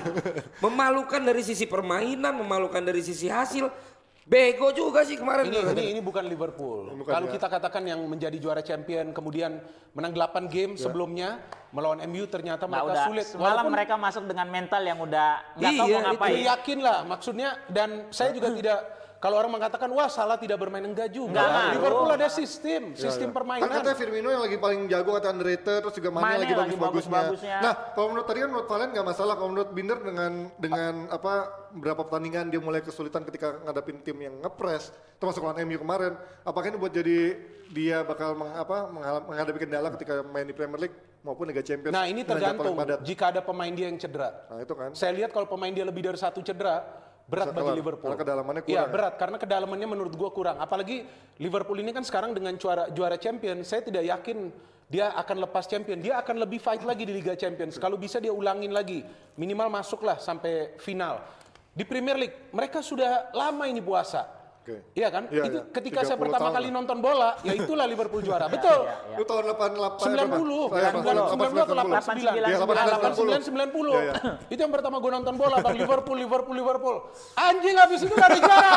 memalukan 0.61 1.21
dari 1.25 1.41
sisi 1.41 1.65
permainan, 1.65 2.37
memalukan 2.37 2.85
dari 2.85 3.01
sisi 3.01 3.25
hasil. 3.25 3.88
Bego 4.29 4.69
juga 4.69 5.01
sih 5.01 5.17
kemarin. 5.17 5.49
Ini, 5.49 5.57
tuh. 5.57 5.73
ini 5.73 5.83
ini 5.89 6.01
bukan 6.05 6.21
Liverpool. 6.21 6.93
Bukan, 6.93 7.09
Kalau 7.09 7.25
ya. 7.25 7.33
kita 7.33 7.47
katakan 7.49 7.81
yang 7.81 7.97
menjadi 8.05 8.37
juara 8.37 8.61
champion 8.61 9.09
kemudian 9.09 9.57
menang 9.97 10.13
8 10.13 10.45
game 10.45 10.77
sebelumnya 10.77 11.41
melawan 11.73 11.97
MU 12.05 12.29
ternyata 12.29 12.69
Nah, 12.69 12.77
mereka 12.77 12.85
udah 12.85 13.03
sulit. 13.09 13.25
semalam 13.25 13.41
Walaupun 13.57 13.71
mereka 13.73 13.93
masuk 13.97 14.23
dengan 14.29 14.47
mental 14.47 14.85
yang 14.85 15.01
udah 15.01 15.29
nggak 15.57 15.71
tahu 15.73 15.87
Iya, 15.89 15.97
mau 15.97 16.05
ngapain. 16.05 16.29
itu 16.29 16.37
yakin 16.45 16.77
lah 16.77 16.97
maksudnya 17.03 17.49
dan 17.73 17.89
saya 18.13 18.29
juga 18.29 18.53
tidak 18.61 18.79
kalau 19.19 19.35
orang 19.35 19.51
mengatakan 19.51 19.91
wah 19.91 20.07
salah 20.07 20.39
tidak 20.39 20.55
bermain 20.63 20.79
enggak 20.87 21.11
juga. 21.11 21.35
Enggak, 21.35 21.47
enggak. 21.51 21.71
Liverpool 21.75 22.11
ada 22.15 22.27
sistem, 22.31 22.81
sistem 22.95 23.29
Kan 23.29 23.35
permainan. 23.35 23.67
katanya 23.67 23.97
Firmino 23.99 24.31
yang 24.31 24.43
lagi 24.47 24.55
paling 24.55 24.87
jago 24.87 25.11
kata 25.19 25.27
underrated 25.35 25.79
terus 25.83 25.95
juga 25.99 26.09
Mane 26.15 26.23
Mane 26.23 26.37
lagi 26.39 26.55
bagus-bagusnya. 26.55 27.11
bagus-bagusnya. 27.11 27.57
Nah, 27.59 27.73
kalau 27.91 28.07
menurut 28.15 28.27
tadi 28.31 28.39
kan 28.39 28.49
menurut 28.49 28.67
Valen 28.71 28.89
nggak 28.95 29.07
masalah. 29.11 29.33
Kalau 29.35 29.49
menurut 29.51 29.69
Binder 29.75 29.99
dengan 29.99 30.31
dengan 30.55 30.93
apa 31.11 31.33
berapa 31.75 32.01
pertandingan 32.07 32.47
dia 32.47 32.63
mulai 32.63 32.79
kesulitan 32.79 33.27
ketika 33.27 33.59
ngadapin 33.67 33.99
tim 33.99 34.17
yang 34.23 34.39
ngepres 34.39 34.95
termasuk 35.19 35.43
lawan 35.43 35.59
MU 35.67 35.77
kemarin. 35.83 36.15
Apakah 36.47 36.71
ini 36.71 36.79
buat 36.79 36.95
jadi 36.95 37.35
dia 37.75 38.07
bakal 38.07 38.39
meng, 38.39 38.55
apa 38.55 38.87
menghadapi 39.27 39.59
kendala 39.67 39.91
ketika 39.99 40.23
main 40.23 40.47
di 40.47 40.55
Premier 40.55 40.87
League 40.87 40.95
maupun 41.27 41.43
Liga 41.51 41.59
Champions? 41.59 41.91
Nah 41.91 42.07
ini 42.07 42.23
tergantung 42.23 42.71
jika 43.03 43.35
ada 43.35 43.43
pemain 43.43 43.69
dia 43.75 43.91
yang 43.91 43.99
cedera. 43.99 44.47
Nah, 44.47 44.63
itu 44.63 44.73
kan. 44.79 44.95
Saya 44.95 45.11
lihat 45.11 45.35
kalau 45.35 45.43
pemain 45.43 45.75
dia 45.75 45.83
lebih 45.83 46.07
dari 46.07 46.15
satu 46.15 46.39
cedera 46.39 47.08
berat 47.29 47.53
bagi 47.53 47.71
Liverpool. 47.77 48.09
karena 48.09 48.21
kedalamannya 48.25 48.61
kurang 48.65 48.73
Iya 48.73 48.83
ya? 48.83 48.89
berat 48.89 49.13
karena 49.21 49.37
kedalamannya 49.37 49.87
menurut 49.87 50.13
gua 50.17 50.29
kurang. 50.33 50.57
Apalagi 50.57 51.05
Liverpool 51.37 51.77
ini 51.77 51.93
kan 51.93 52.01
sekarang 52.01 52.33
dengan 52.33 52.57
juara 52.57 52.89
juara 52.89 53.15
champion, 53.21 53.61
saya 53.61 53.85
tidak 53.85 54.03
yakin 54.03 54.49
dia 54.89 55.13
akan 55.13 55.45
lepas 55.45 55.69
champion. 55.69 56.01
Dia 56.01 56.17
akan 56.17 56.41
lebih 56.41 56.57
fight 56.57 56.81
lagi 56.81 57.05
di 57.05 57.13
Liga 57.13 57.37
Champions. 57.37 57.77
Kalau 57.77 57.93
bisa 58.01 58.17
dia 58.17 58.33
ulangin 58.33 58.73
lagi, 58.73 59.05
minimal 59.37 59.69
masuklah 59.69 60.17
sampai 60.17 60.73
final. 60.81 61.21
Di 61.69 61.85
Premier 61.85 62.17
League 62.17 62.49
mereka 62.49 62.81
sudah 62.81 63.29
lama 63.31 63.69
ini 63.69 63.79
puasa. 63.79 64.25
Oke. 64.59 64.75
Iya 64.91 65.07
kan? 65.07 65.23
Iya, 65.31 65.43
itu 65.47 65.59
iya. 65.63 65.71
ketika 65.71 65.99
saya 66.03 66.17
30 66.19 66.23
pertama 66.27 66.39
tahun 66.43 66.55
kali 66.59 66.67
lah. 66.67 66.75
nonton 66.75 66.97
bola, 66.99 67.29
ya 67.47 67.53
itulah 67.55 67.85
Liverpool 67.87 68.21
juara. 68.21 68.45
Betul. 68.51 68.79
Itu 69.15 69.23
tahun 69.23 69.43
88 69.55 70.03
90, 70.03 70.75
Saya 70.75 70.89
90 70.91 71.63
atau 71.63 71.75
89. 71.79 72.35
Iya, 72.35 72.57
89, 72.59 73.39
89, 73.39 73.49
90. 73.49 73.87
Iya, 73.89 74.01
iya. 74.03 74.13
Itu 74.51 74.59
yang 74.59 74.73
pertama 74.75 74.95
gue 74.99 75.11
nonton 75.15 75.35
bola, 75.39 75.55
Bang. 75.63 75.73
Liverpool, 75.79 76.17
Liverpool, 76.19 76.55
Liverpool. 76.59 76.95
Anjing 77.39 77.75
habis 77.79 77.99
itu 78.03 78.13
gak 78.13 78.29
ada 78.29 78.39
juara. 78.43 78.73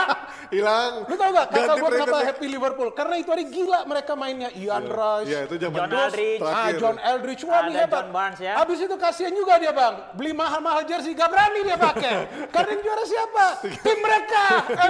Hilang. 0.55 0.93
Lu 1.11 1.15
tau 1.19 1.31
gak 1.35 1.47
kakak 1.51 1.77
gue 1.77 1.91
kenapa 1.99 2.19
happy 2.31 2.47
Liverpool? 2.47 2.89
Karena 2.95 3.15
itu 3.19 3.29
hari 3.35 3.45
gila 3.51 3.81
mereka 3.85 4.13
mainnya. 4.15 4.49
Ian 4.55 4.87
Rice, 4.87 5.29
Iya, 5.29 5.41
itu 5.51 5.55
zaman 5.59 5.77
John 5.77 5.89
terus 5.91 6.05
Aldridge. 6.07 6.43
Ah. 6.47 6.69
John 6.79 6.97
Eldridge, 7.03 7.43
wah 7.45 7.61
ini 7.67 7.75
hebat. 7.75 8.05
Ya. 8.39 8.55
Habis 8.63 8.79
itu 8.87 8.95
kasihan 8.97 9.33
juga 9.35 9.59
dia 9.59 9.73
bang, 9.75 9.95
beli 10.15 10.33
mahal-mahal 10.33 10.87
jersey, 10.87 11.13
gak 11.13 11.29
berani 11.29 11.61
dia 11.67 11.77
pakai. 11.77 12.15
Karena 12.55 12.71
yang 12.79 12.83
juara 12.87 13.05
siapa? 13.05 13.47
Tim 13.83 13.99
mereka, 13.99 14.45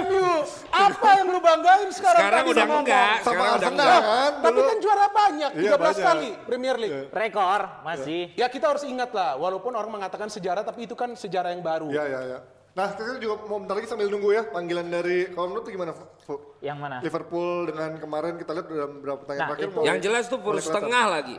MU. 0.05 0.29
Apa 0.85 1.09
yang 1.15 1.27
lu 1.27 1.39
banggain 1.39 1.89
sekarang? 1.89 2.21
Sekarang 2.21 2.43
udah 2.45 2.65
ngomong. 2.65 2.83
enggak. 2.83 3.15
Sama 3.15 3.23
Sekarang 3.23 3.43
udah 3.43 3.53
Arsenal 3.55 3.85
enggak. 3.85 4.01
kan 4.03 4.31
Tapi 4.39 4.59
kan 4.61 4.77
juara 4.77 5.07
banyak, 5.07 5.51
Iya, 5.53 5.69
13 5.69 5.79
banyak. 5.79 6.03
kali 6.03 6.29
Premier 6.43 6.75
League. 6.75 6.99
Rekor 7.09 7.61
masih. 7.81 8.21
Ya 8.33 8.47
kita 8.47 8.65
harus 8.67 8.83
ingat 8.83 9.09
lah, 9.11 9.35
walaupun 9.35 9.71
orang 9.71 9.91
mengatakan 9.91 10.27
sejarah, 10.27 10.61
tapi 10.61 10.83
itu 10.83 10.93
kan 10.93 11.13
sejarah 11.13 11.51
yang 11.51 11.61
baru. 11.61 11.87
Iya, 11.89 12.03
iya, 12.05 12.19
iya. 12.27 12.39
Nah, 12.73 12.89
kita 12.97 13.21
juga 13.21 13.45
mau 13.45 13.61
bentar 13.61 13.77
lagi 13.77 13.85
sambil 13.85 14.09
nunggu 14.09 14.33
ya 14.33 14.49
panggilan 14.49 14.89
dari 14.89 15.29
kalau 15.29 15.45
menurut 15.53 15.69
gimana, 15.69 15.93
Fu? 15.93 16.57
Yang 16.57 16.77
mana? 16.81 16.97
Liverpool 17.05 17.69
dengan 17.69 18.01
kemarin 18.01 18.33
kita 18.41 18.49
lihat 18.49 18.65
dalam 18.65 18.91
beberapa 18.97 19.17
pertanyaan 19.21 19.45
nah, 19.45 19.49
terakhir. 19.53 19.85
Yang 19.85 19.97
jelas 20.01 20.23
tuh 20.25 20.39
pur 20.41 20.57
setengah 20.57 21.03
lagi. 21.05 21.35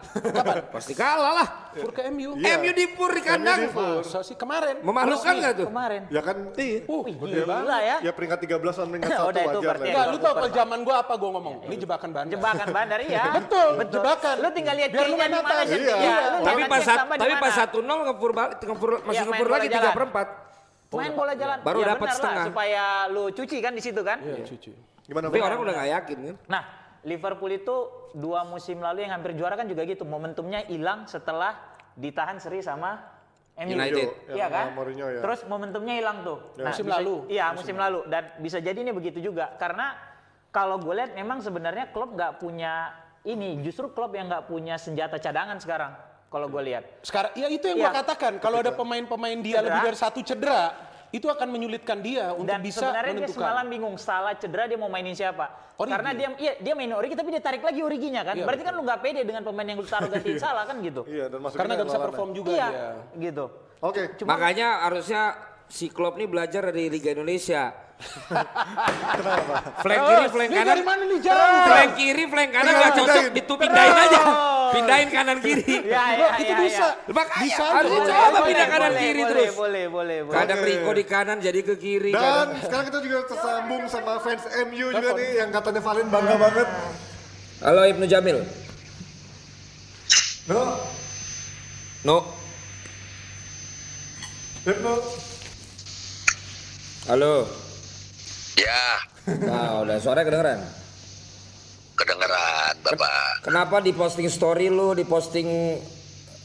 Pasti 0.71 0.95
kalah 0.95 1.33
lah. 1.43 1.49
Iya. 1.75 1.83
Pur 1.83 1.91
ke 1.91 2.03
MU. 2.15 2.31
Yeah. 2.39 2.63
MU 2.63 2.71
di 2.71 2.87
pur 2.95 3.11
di 3.11 3.23
kandang. 3.27 3.67
Masa 3.67 4.23
sih 4.23 4.39
kemarin? 4.39 4.79
Memalukan 4.87 5.35
enggak 5.35 5.55
tuh? 5.59 5.67
Kemarin. 5.75 6.03
Ya 6.07 6.21
kan. 6.23 6.37
Iya. 6.55 6.79
Uh, 6.87 7.03
gila 7.03 7.59
iya. 7.83 7.83
ya. 7.83 7.97
Ya 8.07 8.13
peringkat 8.15 8.39
13 8.39 8.63
sama 8.71 8.89
peringkat 8.95 9.11
1 9.19 9.27
Udah, 9.27 9.43
itu 9.43 9.59
wajar. 9.59 9.75
Enggak, 9.83 10.05
lu 10.07 10.17
tau 10.23 10.33
kalau 10.39 10.51
zaman 10.55 10.79
gua 10.87 10.97
apa 11.03 11.13
gua 11.19 11.31
ngomong? 11.35 11.55
Ini 11.67 11.77
jebakan 11.83 12.11
bandar. 12.15 12.31
Jebakan 12.31 12.69
bandar 12.71 12.99
ya. 13.11 13.25
Betul, 13.43 13.69
jebakan. 13.91 14.35
Lu 14.39 14.49
tinggal 14.55 14.75
lihat 14.79 14.91
kayaknya 14.95 15.11
iya, 15.11 15.27
di 15.27 15.35
mana 15.35 16.47
Tapi 16.47 16.63
pas 16.71 16.87
tapi 16.95 17.35
pas 17.43 17.55
1-0 17.59 17.83
ngepur 17.83 18.31
masih 19.03 19.25
ngepur 19.27 19.49
lagi 19.51 19.67
3 19.67 19.99
per 19.99 20.05
4. 20.15 20.44
Oh, 20.95 20.99
main 21.03 21.11
iya. 21.11 21.19
bola 21.19 21.33
jalan. 21.35 21.59
Baru 21.67 21.81
ya, 21.83 21.87
dapat 21.99 22.09
setengah. 22.15 22.39
Lah, 22.39 22.47
supaya 22.47 22.85
lu 23.11 23.25
cuci 23.35 23.57
kan 23.59 23.73
di 23.75 23.83
situ 23.83 24.01
kan? 24.07 24.19
Iya, 24.23 24.35
iya. 24.39 24.47
cuci. 24.47 24.73
Gimana? 25.11 25.27
Tapi 25.29 25.43
orang 25.43 25.59
udah 25.61 25.75
gak 25.75 25.91
yakin 25.91 26.19
kan? 26.23 26.37
Nah, 26.47 26.63
Liverpool 27.03 27.53
itu 27.53 27.77
dua 28.15 28.47
musim 28.47 28.79
lalu 28.79 29.05
yang 29.05 29.13
hampir 29.19 29.35
juara 29.35 29.59
kan 29.59 29.67
juga 29.67 29.83
gitu. 29.85 30.07
Momentumnya 30.07 30.63
hilang 30.71 31.11
setelah 31.11 31.59
ditahan 31.99 32.39
seri 32.39 32.63
sama 32.63 33.03
MU. 33.59 33.75
United. 33.75 34.09
Iya 34.31 34.39
ya, 34.39 34.47
kan? 34.49 34.67
Mourinho, 34.79 35.07
ya. 35.11 35.21
Terus 35.21 35.41
momentumnya 35.51 35.95
hilang 35.99 36.23
tuh. 36.23 36.39
Ya, 36.55 36.63
nah, 36.63 36.71
musim 36.71 36.87
bisa, 36.87 36.95
lalu. 37.03 37.15
Iya, 37.27 37.47
musim, 37.51 37.59
musim 37.59 37.77
lalu. 37.83 38.01
Dan 38.07 38.23
bisa 38.39 38.59
jadi 38.63 38.79
ini 38.79 38.93
begitu 38.95 39.19
juga. 39.19 39.51
Karena 39.59 39.99
kalau 40.55 40.79
gue 40.79 40.95
lihat 40.95 41.13
memang 41.19 41.43
sebenarnya 41.43 41.91
klub 41.91 42.15
gak 42.15 42.39
punya 42.39 42.95
ini. 43.27 43.59
Justru 43.67 43.91
klub 43.91 44.15
yang 44.15 44.31
gak 44.31 44.47
punya 44.47 44.79
senjata 44.79 45.19
cadangan 45.19 45.59
sekarang. 45.59 46.14
Kalau 46.35 46.51
gue 46.51 46.63
lihat. 46.67 46.83
Sekarang, 47.07 47.31
ya 47.39 47.47
itu 47.47 47.63
yang 47.71 47.79
Iya. 47.79 47.87
gua 47.95 47.99
katakan. 48.03 48.33
Kalau 48.43 48.59
ada 48.59 48.75
pemain-pemain 48.75 49.39
dia 49.39 49.63
Cedera. 49.63 49.67
lebih 49.71 49.81
dari 49.87 49.99
satu 50.03 50.19
cedera, 50.19 50.63
itu 51.15 51.31
akan 51.31 51.47
menyulitkan 51.47 52.03
dia 52.03 52.35
untuk 52.35 52.51
Dan 52.51 52.59
bisa 52.59 52.83
sebenarnya 52.83 53.23
dia 53.23 53.31
semalam 53.31 53.67
bingung 53.71 53.95
salah 53.95 54.35
cedera 54.35 54.67
dia 54.67 54.75
mau 54.75 54.91
mainin 54.91 55.15
siapa. 55.15 55.47
Origi. 55.79 55.95
Karena 55.95 56.11
dia 56.11 56.29
iya 56.43 56.53
dia 56.59 56.75
main 56.75 56.91
Origi 56.91 57.15
tapi 57.15 57.31
dia 57.31 57.39
tarik 57.39 57.63
lagi 57.63 57.87
Originya 57.87 58.27
kan. 58.27 58.35
Iya, 58.35 58.51
Berarti 58.51 58.63
kan 58.67 58.75
lu 58.75 58.83
nggak 58.83 58.99
pede 58.99 59.23
dengan 59.23 59.47
pemain 59.47 59.63
yang 59.63 59.79
lu 59.79 59.87
taruh 59.87 60.11
gantiin 60.11 60.43
salah 60.51 60.67
kan 60.67 60.83
gitu. 60.83 61.07
Iya, 61.07 61.31
dan 61.31 61.39
masuk 61.39 61.55
Karena 61.55 61.73
nggak 61.79 61.87
bisa 61.87 62.01
perform 62.03 62.31
juga 62.35 62.51
iya, 62.51 62.67
dia. 62.67 62.89
gitu. 63.31 63.45
Oke. 63.79 64.03
Makanya 64.27 64.69
harusnya 64.91 65.23
si 65.71 65.87
Klopp 65.87 66.19
nih 66.19 66.27
belajar 66.27 66.67
dari 66.67 66.91
Liga 66.91 67.15
Indonesia. 67.15 67.71
Flank 69.81 70.01
kiri, 70.03 70.27
flank 70.29 70.49
Ini 70.51 70.57
kanan. 70.57 70.69
dari 70.69 70.83
mana 70.83 71.03
nih 71.07 71.19
jarang? 71.23 71.51
Flank 71.65 71.93
kiri, 71.95 72.25
flank 72.27 72.51
kanan 72.51 72.73
nggak 72.75 72.93
cocok, 72.95 73.25
itu 73.33 73.55
pindahin 73.55 73.97
aja. 73.97 74.21
Pindahin 74.75 75.09
kanan 75.09 75.39
kiri. 75.39 75.75
Ya, 75.87 76.03
Bro, 76.05 76.19
ya, 76.19 76.29
itu 76.37 76.53
ya, 76.53 76.59
bisa. 76.59 76.87
ya. 76.87 77.13
Makanya 77.15 77.45
Bisa 77.47 77.65
harus 77.65 77.91
coba 77.95 78.39
pindah 78.45 78.69
kanan 78.69 78.93
kiri 78.99 79.23
terus. 79.25 79.51
Boleh, 79.55 79.85
boleh, 79.87 80.19
boleh. 80.27 80.35
Kadang. 80.35 80.61
Rico 80.65 80.91
di 80.91 81.05
kanan 81.05 81.39
jadi 81.39 81.61
ke 81.63 81.75
kiri. 81.77 82.13
Dan 82.13 82.49
sekarang 82.61 82.85
kita 82.91 82.99
juga 83.01 83.19
tersambung 83.29 83.83
sama 83.87 84.13
fans 84.19 84.45
MU 84.67 84.87
juga 84.91 85.11
nih 85.15 85.31
yang 85.39 85.49
katanya 85.53 85.81
Valen 85.81 86.09
bangga 86.11 86.35
banget. 86.35 86.69
Halo 87.63 87.83
Ibnu 87.87 88.05
Jamil. 88.05 88.39
No, 90.45 90.61
No. 92.05 92.17
Ibnu. 94.65 94.95
Halo. 97.05 97.64
Ya, 98.55 99.03
Nah, 99.25 99.81
udah 99.83 99.97
suaranya 99.99 100.29
kedengeran. 100.29 100.61
kedengeran 101.95 102.75
Bapak. 102.85 103.47
Kenapa 103.47 103.81
di 103.81 103.95
posting 103.97 104.29
story 104.29 104.69
lu, 104.69 104.93
di 104.93 105.07
posting 105.07 105.79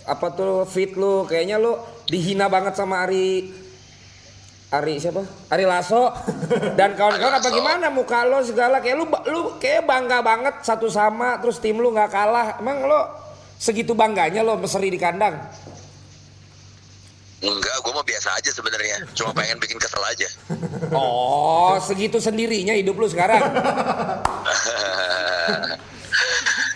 apa 0.08 0.32
tuh 0.32 0.64
feed 0.64 0.96
lu, 0.96 1.28
kayaknya 1.28 1.60
lu 1.60 1.76
dihina 2.08 2.48
banget 2.48 2.80
sama 2.80 3.04
Ari 3.04 3.52
Ari 4.70 5.02
siapa? 5.02 5.26
Ari 5.50 5.66
Lasso 5.66 6.14
dan 6.80 6.94
kawan-kawan 6.94 7.42
apa 7.42 7.50
gimana 7.50 7.90
muka 7.90 8.22
lo 8.30 8.46
segala 8.46 8.78
kayak 8.78 9.02
lu 9.02 9.06
lu 9.34 9.42
kayak 9.58 9.90
bangga 9.90 10.22
banget 10.22 10.62
satu 10.62 10.86
sama 10.86 11.42
terus 11.42 11.58
tim 11.58 11.82
lu 11.82 11.90
nggak 11.90 12.14
kalah. 12.14 12.62
Emang 12.62 12.86
lo 12.86 13.02
segitu 13.58 13.98
bangganya 13.98 14.46
lo 14.46 14.62
seri 14.70 14.94
di 14.94 15.02
kandang? 15.02 15.36
Enggak, 17.40 17.76
gue 17.80 17.94
mau 17.96 18.04
biasa 18.04 18.36
aja 18.36 18.52
sebenarnya. 18.52 18.98
Cuma 19.16 19.32
pengen 19.32 19.64
bikin 19.64 19.80
kesel 19.80 20.04
aja. 20.04 20.28
Oh, 20.92 21.80
segitu 21.80 22.20
sendirinya 22.20 22.76
hidup 22.76 23.00
lu 23.00 23.08
sekarang. 23.08 23.40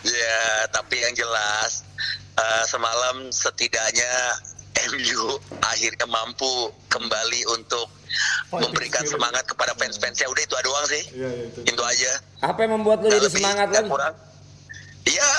ya, 0.07 0.43
tapi 0.71 1.03
yang 1.03 1.11
jelas 1.19 1.83
eh, 2.39 2.63
semalam 2.63 3.27
setidaknya 3.27 4.39
MU 4.95 5.37
akhirnya 5.61 6.07
mampu 6.07 6.71
kembali 6.87 7.41
untuk 7.59 7.91
memberikan 8.55 9.03
semangat 9.03 9.43
kepada 9.43 9.75
fans-fansnya. 9.75 10.31
Udah 10.31 10.43
itu 10.47 10.55
doang 10.63 10.85
sih. 10.87 11.03
Iya, 11.11 11.29
iya, 11.29 11.45
itu. 11.51 11.59
Itu 11.75 11.81
aja. 11.83 12.11
Apa 12.39 12.63
yang 12.63 12.79
membuat 12.79 13.03
lu 13.03 13.11
jadi 13.11 13.27
semangat 13.27 13.67
lagi? 13.67 13.89
kurang. 13.91 14.15
Ya, 15.03 15.31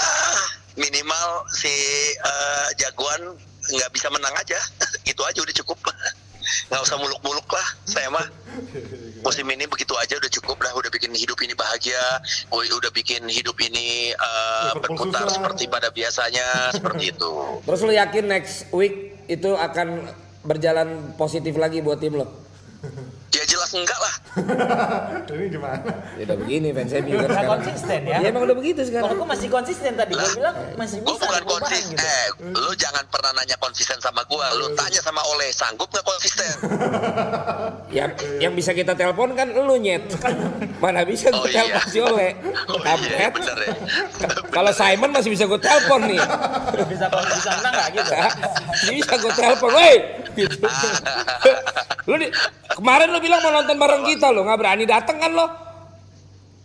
minimal 0.76 1.48
si 1.48 1.72
eh, 2.12 2.68
jagoan 2.76 3.40
nggak 3.72 3.90
bisa 3.94 4.09
menang 4.12 4.35
aja. 4.37 4.59
itu 5.11 5.22
aja 5.24 5.38
udah 5.40 5.57
cukup. 5.64 5.79
Nggak 6.68 6.85
usah 6.85 7.00
muluk-muluk 7.00 7.48
lah, 7.48 7.68
saya 7.88 8.12
mah. 8.12 8.29
musim 9.24 9.48
ini 9.48 9.64
begitu 9.64 9.96
aja 9.96 10.20
udah 10.20 10.29
cukup 10.29 10.61
lah 10.61 10.70
udah 10.77 10.92
bikin 10.92 11.11
hidup 11.16 11.40
ini 11.40 11.57
bahagia 11.57 12.20
udah 12.53 12.92
bikin 12.92 13.24
hidup 13.27 13.57
ini 13.57 14.12
eh, 14.12 14.68
Liverpool 14.77 15.09
berputar 15.09 15.27
susah. 15.27 15.35
seperti 15.40 15.64
pada 15.66 15.88
biasanya 15.88 16.46
seperti 16.77 17.11
itu 17.16 17.33
Terus 17.64 17.81
lu 17.83 17.92
yakin 17.96 18.24
next 18.29 18.68
week 18.70 19.24
itu 19.27 19.57
akan 19.57 20.12
berjalan 20.44 21.16
positif 21.16 21.57
lagi 21.57 21.81
buat 21.81 21.98
tim 21.98 22.20
lo? 22.20 22.29
Ya 23.44 23.50
jelas 23.50 23.70
enggak 23.70 24.00
lah 24.00 24.14
Ini 25.35 25.46
gimana? 25.46 25.90
Ya 26.16 26.24
udah 26.24 26.37
begini 26.37 26.68
fans 26.70 26.90
MU 26.96 27.14
kan 27.16 27.26
sekarang. 27.26 27.50
konsisten 27.54 28.00
ya. 28.02 28.18
Ya 28.18 28.28
emang 28.30 28.42
udah 28.44 28.57
begitu 28.57 28.80
Kalau 28.80 28.88
sekarang. 28.88 29.14
gue 29.14 29.28
masih 29.28 29.48
konsisten 29.48 29.92
tadi, 29.94 30.12
gue 30.12 30.30
bilang 30.35 30.57
masih 30.74 30.96
gue 30.96 31.07
bisa 31.07 31.14
bukan 31.16 31.26
ada 31.28 31.38
perubahan 31.38 31.54
konsisten 31.61 31.90
gitu. 31.92 32.07
eh 32.07 32.26
lu 32.57 32.72
jangan 32.74 33.04
pernah 33.07 33.30
nanya 33.33 33.57
konsisten 33.57 33.98
sama 33.98 34.22
gue 34.24 34.46
lu 34.57 34.66
tanya 34.74 35.00
sama 35.00 35.20
oleh 35.24 35.48
sanggup 35.50 35.87
nggak 35.87 36.02
konsisten 36.02 36.50
Yang 37.94 38.11
yang 38.40 38.52
bisa 38.52 38.70
kita 38.72 38.92
telepon 38.92 39.33
kan 39.33 39.48
lu 39.48 39.74
nyet. 39.76 40.02
Mana 40.83 41.02
bisa 41.04 41.28
gue 41.28 41.37
Oh, 41.37 41.46
iya. 41.46 41.62
telepon 41.62 41.83
si 41.87 41.98
Ole. 42.00 42.28
oh 42.66 42.78
iya 42.80 43.28
bener 43.28 43.57
ya 43.61 43.72
Kalau 44.48 44.72
Simon 44.72 45.11
masih 45.11 45.30
bisa 45.30 45.44
gue 45.44 45.59
telepon 45.59 46.00
nih. 46.07 46.18
Bisa 46.87 47.07
bisa 47.07 47.50
menang 47.54 47.72
nggak 47.72 47.88
gitu? 47.92 48.11
Ini 48.85 48.92
bisa 48.98 49.14
gue 49.14 49.33
telepon, 49.33 49.70
woi. 49.70 49.94
Lu 52.08 52.14
di, 52.20 52.28
kemarin 52.76 53.08
lu 53.08 53.18
bilang 53.22 53.40
mau 53.40 53.52
nonton 53.54 53.80
bareng 53.80 54.04
kita 54.04 54.28
lo, 54.28 54.44
nggak 54.44 54.60
berani 54.60 54.84
datang 54.84 55.16
kan 55.16 55.32
lo? 55.32 55.46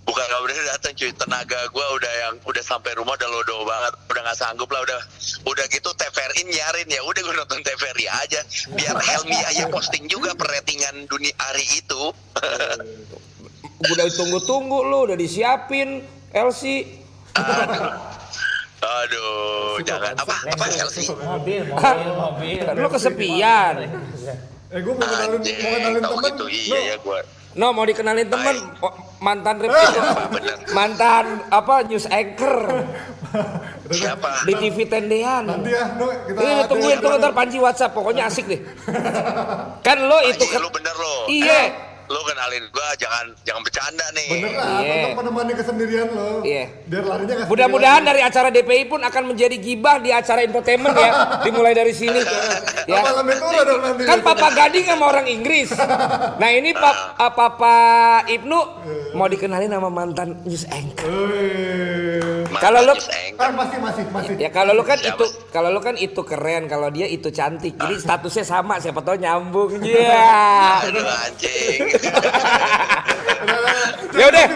bukan 0.10 0.26
gak 0.26 0.42
udah 0.42 0.56
datang 0.74 0.94
cuy. 0.98 1.12
Tenaga 1.14 1.60
gue 1.70 1.86
udah 2.02 2.14
yang 2.26 2.34
udah 2.42 2.64
sampai 2.66 2.92
rumah 2.98 3.14
udah 3.14 3.30
lodo 3.30 3.56
banget. 3.64 3.94
Udah 4.10 4.22
nggak 4.26 4.38
sanggup 4.42 4.70
lah 4.74 4.82
udah 4.82 5.00
udah 5.46 5.66
gitu 5.70 5.90
TVRI 5.94 6.42
nyarin 6.50 6.88
ya. 6.90 7.02
Udah 7.06 7.22
gue 7.22 7.36
nonton 7.38 7.62
TVRI 7.62 8.06
aja. 8.10 8.42
Biar 8.74 8.98
Helmi 8.98 9.38
aja 9.38 9.70
posting 9.70 10.10
juga 10.10 10.34
perratingan 10.34 11.06
dunia 11.06 11.34
hari 11.38 11.66
itu. 11.78 12.04
Udah 13.80 14.06
tunggu-tunggu 14.12 14.80
lu, 14.84 15.08
udah 15.08 15.18
disiapin 15.18 16.04
LC. 16.34 16.84
aduh 17.40 18.19
jangan 19.80 20.14
apa 20.16 20.36
apa 20.46 20.66
Chelsea 20.72 21.12
Mobil, 21.12 21.64
mobil, 21.68 22.12
mobil. 22.16 22.64
Lu 22.76 22.88
kesepian. 22.88 23.74
Eh 24.70 24.80
gue 24.86 24.94
mau 24.94 25.02
kenalin, 25.02 25.40
mau 25.42 25.72
kenalin 25.74 26.02
temen. 26.04 26.30
gitu 26.30 26.46
iya 26.48 26.80
ya 26.94 26.98
gue 27.02 27.20
No, 27.58 27.74
mau 27.74 27.82
dikenalin 27.82 28.30
temen 28.30 28.62
oh, 28.78 28.94
mantan 29.26 29.58
rep 29.58 29.74
itu. 29.74 30.00
bener 30.30 30.58
mantan 30.70 31.42
apa 31.50 31.82
news 31.90 32.06
anchor 32.06 32.86
siapa 33.90 34.46
di 34.46 34.54
TV 34.54 34.86
Tendean. 34.86 35.50
Nanti 35.50 35.74
ya, 35.74 35.98
no, 35.98 36.14
kita 36.14 36.38
Iya, 36.38 36.70
tungguin 36.70 37.02
tunggu 37.02 37.18
ntar 37.18 37.34
Panji 37.34 37.58
WhatsApp, 37.58 37.98
pokoknya 37.98 38.30
asik 38.30 38.46
deh. 38.46 38.62
Kan 39.86 39.98
lo 40.06 40.22
itu 40.30 40.46
kan 40.46 40.62
lu 40.62 40.70
bener 40.70 40.94
lo 40.94 41.26
Iya. 41.26 41.89
Lu 42.10 42.22
kenalin 42.24 42.66
gua 42.70 42.90
jangan 42.98 43.26
jangan 43.46 43.62
bercanda 43.62 44.06
nih 44.12 44.28
Bener 44.32 44.52
lah, 44.52 44.82
Iya. 44.82 44.94
untuk 44.98 45.14
menemani 45.16 45.54
kesendirian 45.54 46.08
lo. 46.10 46.42
Iya. 46.42 46.66
Biar 46.84 47.04
larinya 47.06 47.34
gak 47.38 47.48
Mudah-mudahan 47.48 48.02
dari 48.02 48.22
acara 48.22 48.50
DPI 48.50 48.84
pun 48.86 48.98
akan 49.00 49.24
menjadi 49.28 49.56
gibah 49.56 49.98
di 49.98 50.10
acara 50.10 50.42
infotainment 50.42 50.96
ya. 50.96 51.12
Dimulai 51.46 51.72
dari 51.72 51.94
sini. 51.94 52.18
Ya. 52.18 52.34
ya. 52.90 53.02
Apa 53.06 53.22
Ventura 53.22 53.62
dong 53.62 53.80
nanti. 53.80 54.02
Kan 54.04 54.20
Papa 54.20 54.48
Gading 54.50 54.86
sama 54.86 55.06
orang 55.08 55.28
Inggris. 55.28 55.70
Nah 56.40 56.50
ini 56.50 56.72
pap, 56.72 56.96
ah, 57.16 57.30
Papa 57.30 57.76
Ibnu 58.26 58.60
mau 59.14 59.28
dikenalin 59.28 59.68
sama 59.68 59.90
mantan 59.90 60.40
news 60.44 60.64
anchor. 60.66 61.14
Kalau 62.56 62.80
lu- 62.82 62.96
anchor. 62.96 63.38
Kan 63.38 63.52
masih, 63.56 63.78
masih, 63.80 64.04
masih. 64.10 64.34
Ya 64.36 64.50
kalau 64.50 64.72
lu 64.74 64.84
kan 64.84 64.96
Siapa? 64.96 65.16
itu 65.16 65.26
kalau 65.50 65.70
lu 65.70 65.80
kan 65.80 65.96
itu 65.96 66.22
keren, 66.22 66.68
kalau 66.68 66.90
dia 66.90 67.08
itu 67.08 67.30
cantik. 67.30 67.72
Jadi 67.74 67.96
statusnya 67.98 68.44
sama, 68.44 68.80
siapa 68.80 69.00
tahu 69.00 69.16
nyambung. 69.16 69.72
Iya. 69.80 70.84
aduh 70.86 71.04
anjing 71.04 71.99
ya 74.12 74.26
udah. 74.28 74.48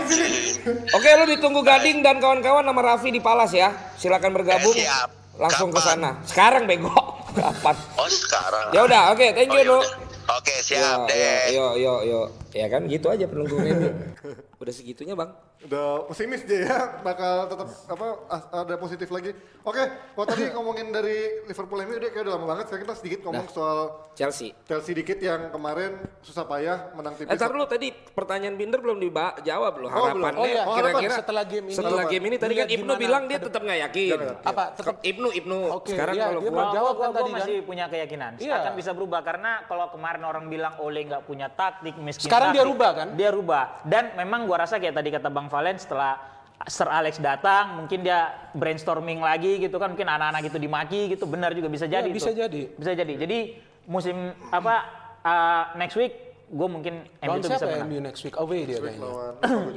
Oke, 0.94 1.10
lu 1.20 1.26
ditunggu 1.30 1.62
Gading 1.62 2.00
dan 2.00 2.18
kawan-kawan 2.18 2.64
nama 2.64 2.96
Raffi 2.96 3.10
di 3.10 3.20
Palas 3.20 3.52
ya. 3.52 3.72
Silakan 3.96 4.32
bergabung. 4.32 4.74
Eh, 4.74 4.88
siap. 4.88 5.10
Langsung 5.36 5.70
ke 5.70 5.82
sana. 5.82 6.22
Sekarang 6.24 6.64
bego. 6.64 6.90
Kapan? 7.34 7.74
oh 7.98 8.06
sekarang 8.06 8.70
Ya 8.72 8.86
udah, 8.86 9.10
oke, 9.10 9.26
thank 9.34 9.50
Oh, 9.50 9.58
you, 9.58 9.60
ya 9.60 9.66
Nu. 9.66 9.78
udah. 9.82 10.38
oke 10.38 10.54
siap 10.62 11.02
Yo, 11.02 11.10
deh 11.10 11.42
yo, 11.50 11.66
yo, 11.76 11.94
yo. 12.06 12.20
Ya 12.54 12.70
kan 12.70 12.86
gitu 12.86 13.10
aja 13.10 13.26
penunggu 13.26 13.58
ini. 13.60 13.90
Udah 14.62 14.70
segitunya, 14.70 15.18
Bang. 15.18 15.34
Udah 15.63 16.04
pesimis 16.06 16.43
dia 16.43 16.67
ya, 16.67 16.78
bakal 16.99 17.47
tetap 17.47 17.67
apa 17.88 18.08
ada 18.54 18.76
positif 18.76 19.08
lagi. 19.08 19.32
Oke, 19.63 19.80
kalau 19.80 20.28
tadi 20.28 20.52
ngomongin 20.52 20.91
dari 20.91 21.47
Liverpool 21.47 21.80
ini 21.80 21.95
udah 21.95 22.10
kayak 22.12 22.23
udah 22.28 22.34
lama 22.36 22.47
banget. 22.49 22.65
Sekarang 22.67 22.84
kita 22.84 22.95
sedikit 22.99 23.19
ngomong 23.23 23.47
soal 23.47 23.80
Chelsea. 24.12 24.52
Chelsea 24.63 24.91
dikit 24.91 25.15
yang 25.17 25.47
kemarin 25.49 25.95
susah 26.19 26.43
payah 26.43 26.91
menang 26.93 27.15
tipis. 27.15 27.32
Eh, 27.32 27.39
tar 27.39 27.47
dulu 27.47 27.63
tadi 27.63 27.89
pertanyaan 27.95 28.54
Binder 28.54 28.78
belum 28.78 28.99
dijawab 28.99 29.73
loh 29.80 29.88
Oh, 29.88 30.12
belum. 30.12 30.19
harapannya. 30.19 30.38
Oh, 30.38 30.45
iya. 30.45 30.63
Oh, 30.63 30.76
Kira-kira 30.76 30.99
harapan 30.99 31.19
setelah 31.23 31.43
game 31.47 31.65
ini. 31.65 31.73
Setelah 31.73 32.04
game 32.06 32.26
ini 32.28 32.36
tadi 32.36 32.54
kan 32.54 32.67
Ibnu 32.67 32.84
gimana 32.84 32.99
bilang 32.99 33.23
dia 33.26 33.39
tetap 33.39 33.62
nggak 33.63 33.80
yakin. 33.88 34.17
Apa? 34.43 34.63
Tetap 34.76 34.95
Ibnu 34.99 35.28
Ibnu. 35.34 35.58
Oke, 35.71 35.95
Sekarang 35.95 36.13
iya, 36.13 36.26
kalau 36.28 36.41
dia 36.43 36.52
gua 36.52 36.65
jawab 36.69 36.93
kan 36.93 37.08
Gua- 37.08 37.15
tadi 37.15 37.23
gua 37.23 37.32
kan. 37.32 37.39
masih 37.39 37.56
punya 37.63 37.86
keyakinan 37.88 38.32
Iya. 38.36 38.56
akan 38.60 38.73
bisa 38.76 38.91
berubah 38.91 39.21
karena 39.23 39.52
kalau 39.63 39.88
kemarin 39.89 40.23
orang 40.23 40.45
bilang 40.45 40.73
Ole 40.78 41.08
nggak 41.08 41.23
punya 41.23 41.47
taktik 41.47 41.95
miskin 41.97 42.28
Sekarang 42.28 42.52
dia 42.52 42.67
rubah, 42.67 42.91
kan? 42.93 43.08
dia 43.15 43.32
rubah 43.32 43.80
dan 43.88 44.12
memang 44.13 44.43
gua 44.43 44.60
rasa 44.60 44.76
kayak 44.76 44.91
tadi 44.93 45.08
kata 45.10 45.32
Bang 45.32 45.47
Valen 45.54 45.78
setelah 45.78 46.18
Sir 46.63 46.88
Alex 46.88 47.20
datang 47.20 47.76
mungkin 47.76 48.02
dia 48.02 48.50
brainstorming 48.52 49.20
lagi 49.20 49.60
gitu 49.60 49.76
kan 49.76 49.92
mungkin 49.92 50.08
anak-anak 50.08 50.48
gitu 50.48 50.58
dimaki 50.58 51.12
gitu 51.12 51.28
benar 51.28 51.52
juga 51.52 51.68
bisa 51.68 51.86
jadi 51.86 52.08
bisa 52.08 52.32
tuh. 52.32 52.39
jadi. 52.42 52.62
bisa 52.72 52.92
jadi 52.96 53.13
jadi 53.20 53.38
musim 53.84 54.16
apa 54.48 54.76
uh, 55.22 55.63
next 55.76 55.94
week 55.94 56.16
gue 56.46 56.68
mungkin 56.70 57.02
MU 57.20 57.26
Lawan 57.26 57.42
tuh 57.42 57.50
bisa 57.50 57.58
siapa 57.58 57.66
ya 57.68 57.76
menang 57.76 57.89
MU 57.89 58.00
next 58.00 58.22
week? 58.22 58.36
Away 58.38 58.60
dia 58.63 58.78
kayaknya. 58.78 59.10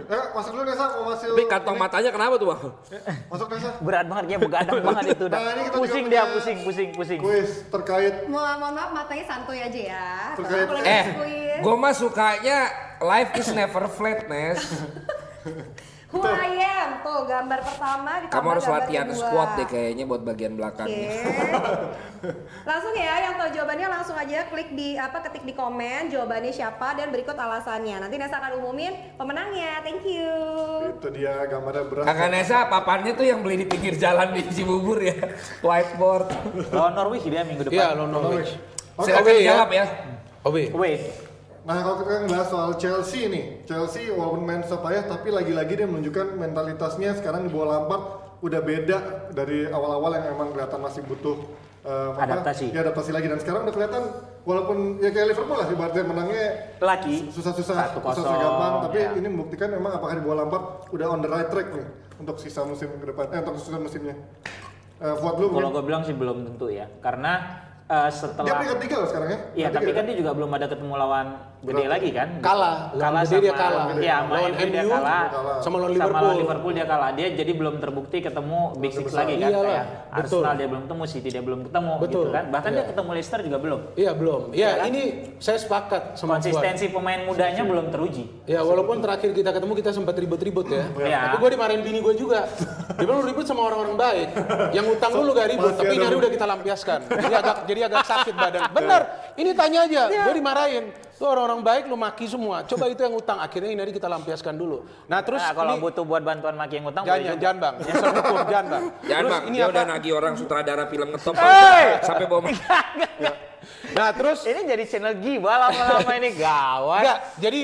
Eh, 0.04 0.24
masuk 0.28 0.50
dulu 0.52 0.62
Nesa, 0.62 0.84
mau 0.92 1.08
masuk. 1.08 1.32
Tapi 1.32 1.42
kantong 1.48 1.76
matanya 1.80 2.10
kenapa 2.12 2.34
tuh 2.36 2.46
bang? 2.46 2.60
Masuk 3.32 3.46
Nesa. 3.48 3.68
berat 3.80 4.06
banget 4.06 4.24
kayak 4.28 4.42
begadang 4.44 4.78
banget 4.92 5.04
itu 5.08 5.24
udah 5.24 5.38
Nah, 5.40 5.52
ini 5.56 5.62
kita 5.64 5.76
pusing 5.80 6.04
dia 6.06 6.22
pusing 6.28 6.58
pusing 6.60 6.88
pusing 6.92 7.20
Kuis 7.24 7.64
terkait 7.66 8.14
Mo- 8.28 8.44
mohon 8.60 8.74
maaf 8.76 8.90
matanya 8.92 9.24
santuy 9.24 9.58
aja 9.58 9.80
ya. 9.88 10.06
Terkait- 10.36 10.68
Eh, 10.84 11.04
gue 11.58 11.74
mah 11.74 11.94
sukanya 11.96 12.58
life 13.00 13.32
is 13.34 13.48
never 13.50 13.88
flat, 13.88 14.28
Nes. 14.28 14.60
Who 16.06 16.22
I 16.22 16.54
am. 16.62 16.88
Tuh 17.02 17.26
gambar 17.26 17.66
pertama 17.66 18.10
ditambah 18.22 18.30
Kamu 18.30 18.46
harus 18.54 18.64
gambar 18.64 18.78
latihan 18.78 19.06
kedua. 19.10 19.20
squat 19.20 19.48
deh 19.58 19.66
kayaknya 19.66 20.04
buat 20.06 20.22
bagian 20.22 20.52
Oke. 20.54 20.58
belakangnya. 20.62 21.10
langsung 22.70 22.94
ya 22.94 23.14
yang 23.20 23.34
tahu 23.34 23.50
jawabannya 23.50 23.86
langsung 23.90 24.16
aja 24.16 24.46
klik 24.46 24.70
di 24.74 24.94
apa 24.94 25.18
ketik 25.20 25.42
di 25.42 25.52
komen 25.52 26.06
jawabannya 26.06 26.54
siapa 26.54 26.94
dan 26.94 27.10
berikut 27.10 27.34
alasannya. 27.34 27.98
Nanti 27.98 28.14
Nesa 28.16 28.38
akan 28.38 28.52
umumin 28.62 29.18
pemenangnya. 29.18 29.82
Thank 29.82 30.06
you. 30.06 30.30
itu 30.94 31.08
dia 31.10 31.42
gambarnya 31.50 31.84
beras. 31.90 32.06
Kakak 32.06 32.28
Nesa 32.30 32.58
papannya 32.70 33.12
tuh 33.12 33.26
yang 33.26 33.42
beli 33.42 33.56
di 33.62 33.66
pinggir 33.66 33.98
jalan 33.98 34.30
di 34.30 34.46
Cibubur 34.46 35.02
ya. 35.02 35.18
Whiteboard. 35.58 36.26
lawan 36.70 36.94
Norwich 36.94 37.26
dia 37.26 37.42
minggu 37.42 37.66
Iya, 37.66 37.92
depan 37.92 37.98
lawan 37.98 38.10
Norwich. 38.14 38.54
Oke, 38.94 39.10
Silakan 39.10 39.26
away 39.26 39.36
ya. 39.42 39.48
jawab 39.52 39.70
ya. 39.74 39.84
Away. 40.46 40.64
wait 40.70 41.25
Nah 41.66 41.82
kalau 41.82 41.98
kita 41.98 42.22
ngebahas 42.22 42.46
soal 42.46 42.70
Chelsea 42.78 43.26
nih, 43.26 43.66
Chelsea 43.66 44.06
walaupun 44.14 44.46
main 44.46 44.62
susah 44.62 44.78
payah 44.86 45.02
tapi 45.02 45.34
lagi-lagi 45.34 45.74
dia 45.74 45.90
menunjukkan 45.90 46.38
mentalitasnya 46.38 47.18
sekarang 47.18 47.50
di 47.50 47.50
bawah 47.50 47.74
Lampard 47.74 48.02
udah 48.38 48.60
beda 48.62 48.98
dari 49.34 49.66
awal-awal 49.66 50.14
yang 50.14 50.30
emang 50.30 50.54
kelihatan 50.54 50.78
masih 50.78 51.02
butuh 51.02 51.34
apa, 51.82 52.22
Adaptasi. 52.22 52.70
Ya 52.70 52.86
adaptasi 52.86 53.10
lagi 53.10 53.26
dan 53.26 53.42
sekarang 53.42 53.66
udah 53.66 53.74
kelihatan 53.74 54.02
walaupun 54.46 55.02
ya 55.02 55.10
kayak 55.10 55.34
Liverpool 55.34 55.58
lah 55.58 55.66
ibaratnya 55.66 56.04
menangnya 56.06 56.46
lagi 56.78 57.30
susah-susah, 57.34 57.98
1-0, 57.98 58.14
susah 58.14 58.36
gampang 58.38 58.74
tapi 58.86 58.98
ya. 59.02 59.10
ini 59.18 59.26
membuktikan 59.26 59.68
memang 59.74 59.98
apakah 59.98 60.14
di 60.18 60.22
bawah 60.22 60.46
Lampard 60.46 60.64
udah 60.94 61.06
on 61.10 61.18
the 61.18 61.30
right 61.30 61.50
track 61.50 61.66
nih 61.74 61.86
untuk 62.22 62.38
sisa 62.38 62.62
musim 62.62 62.94
ke 62.94 63.10
depan, 63.10 63.26
eh 63.34 63.42
untuk 63.42 63.58
sisa 63.58 63.78
musimnya. 63.82 64.14
Fuad 64.96 65.34
dulu 65.36 65.60
Kalau 65.60 65.70
gue 65.74 65.84
bilang 65.84 66.02
sih 66.06 66.14
belum 66.16 66.46
tentu 66.46 66.72
ya, 66.72 66.88
karena 67.02 67.62
Dia 67.86 68.10
setelah 68.10 68.50
peringkat 68.58 68.80
tiga 68.82 68.94
loh 68.98 69.06
sekarang 69.06 69.28
ya. 69.30 69.38
Iya, 69.54 69.68
tapi 69.70 69.94
kan 69.94 70.02
dia 70.10 70.16
juga 70.18 70.34
belum 70.34 70.50
ada 70.58 70.66
ketemu 70.66 70.94
lawan 70.98 71.26
gede 71.56 71.72
Berat. 71.82 71.88
lagi 71.88 72.08
kan? 72.12 72.28
Kalah. 72.38 72.76
kalah 72.92 73.22
sama 73.24 73.40
dia 73.40 73.54
kalah. 73.54 73.84
Iya, 73.96 74.16
sama 74.20 74.32
Lawan 74.32 74.52
MU 74.52 74.66
dia 74.66 74.84
kalah. 74.84 75.24
Sama 75.26 75.36
lawan 75.40 75.60
Sama 75.62 75.76
Liverpool. 75.88 76.20
lawan 76.22 76.36
Liverpool 76.38 76.72
dia 76.72 76.86
kalah. 76.86 77.10
Dia 77.12 77.26
jadi 77.32 77.52
belum 77.52 77.74
terbukti 77.76 78.18
ketemu 78.20 78.60
Big 78.76 78.92
Six 78.92 79.08
lagi 79.10 79.34
kan? 79.34 79.48
Iyalah, 79.48 79.64
Kayak 79.66 79.84
betul. 80.12 80.40
Arsenal 80.42 80.54
dia 80.54 80.68
belum 80.68 80.82
ketemu, 80.84 81.02
City 81.06 81.28
dia 81.28 81.42
belum 81.42 81.60
ketemu 81.64 81.92
Betul. 81.96 82.08
gitu 82.22 82.28
kan. 82.30 82.44
Bahkan 82.50 82.70
Iya. 82.70 82.76
dia 82.76 82.84
ketemu 82.86 83.10
Leicester 83.12 83.40
juga 83.40 83.58
belum. 83.58 83.80
Iya 83.94 84.10
belum. 84.12 84.40
Iya 84.50 84.66
Ya 84.66 84.70
kan? 84.76 84.86
ini 84.88 85.02
saya 85.38 85.58
sepakat 85.58 86.02
sama. 86.14 86.32
Konsistensi 86.36 86.86
pemain 86.88 87.20
mudanya 87.24 87.62
belum 87.62 87.86
teruji. 87.88 88.24
Ya 88.44 88.60
walaupun 88.60 89.00
terakhir 89.00 89.30
kita 89.32 89.50
ketemu 89.50 89.72
kita 89.74 89.90
sempat 89.90 90.14
ribut-ribut 90.14 90.66
ya. 90.68 90.84
Iya. 90.92 91.18
Tapi 91.26 91.36
gue 91.38 91.50
dimarahin 91.52 91.80
bini 91.80 91.98
gue 91.98 92.14
juga. 92.14 92.44
Dia 92.92 93.04
bilang 93.04 93.20
lu 93.20 93.26
ribut 93.26 93.44
sama 93.44 93.64
orang-orang 93.64 93.96
baik. 93.96 94.28
Yang 94.72 94.86
utang 94.92 95.10
lu 95.12 95.22
lu 95.22 95.32
gak 95.32 95.48
ribut, 95.48 95.72
tapi 95.74 95.94
hari 95.94 96.14
udah 96.14 96.30
kita 96.30 96.46
lampiaskan. 96.46 97.00
Jadi 97.06 97.34
agak 97.34 97.56
jadi 97.64 97.80
agak 97.84 98.02
sakit 98.04 98.34
badan. 98.34 98.62
Bener, 98.70 99.02
ini 99.34 99.50
tanya 99.52 99.78
aja. 99.84 100.02
Gue 100.08 100.34
dimarahin. 100.34 100.84
Lu 101.16 101.24
orang-orang 101.24 101.64
baik 101.64 101.82
lu 101.88 101.96
maki 101.96 102.28
semua. 102.28 102.60
Coba 102.68 102.92
itu 102.92 103.00
yang 103.00 103.16
utang. 103.16 103.40
Akhirnya 103.40 103.72
ini 103.72 103.80
hari 103.80 103.92
kita 103.96 104.04
lampiaskan 104.04 104.52
dulu. 104.52 104.84
Nah 105.08 105.24
terus 105.24 105.40
Nah, 105.40 105.56
kalau 105.56 105.74
ini, 105.74 105.80
butuh 105.80 106.04
buat 106.04 106.20
bantuan 106.20 106.52
maki 106.54 106.76
yang 106.76 106.92
utang 106.92 107.08
jangan, 107.08 107.16
boleh 107.16 107.24
jangan, 107.24 107.40
jangan 107.40 107.56
bang. 107.56 107.74
Nyesel 107.80 108.10
hukum, 108.12 108.36
jangan 108.46 108.66
bang. 108.68 108.84
Jangan 109.00 109.16
Terus 109.16 109.32
bang, 109.32 109.42
ini 109.42 109.56
dia 109.56 109.64
apa? 109.64 109.72
udah 109.72 109.84
nagih 109.88 110.12
orang 110.12 110.32
sutradara 110.36 110.84
film 110.92 111.08
ngetop 111.16 111.34
Hey! 111.40 111.84
sampai 112.04 112.26
bawa 112.28 112.40
Nah 113.96 114.08
terus 114.12 114.44
Ini 114.44 114.60
jadi 114.68 114.84
channel 114.84 115.14
gibah 115.16 115.56
lama-lama 115.56 116.12
ini 116.20 116.30
gawat. 116.36 117.00
Enggak, 117.00 117.18
jadi 117.40 117.60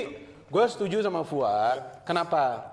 Gue 0.48 0.64
setuju 0.68 1.00
sama 1.00 1.24
Fuad. 1.24 2.04
Kenapa? 2.04 2.71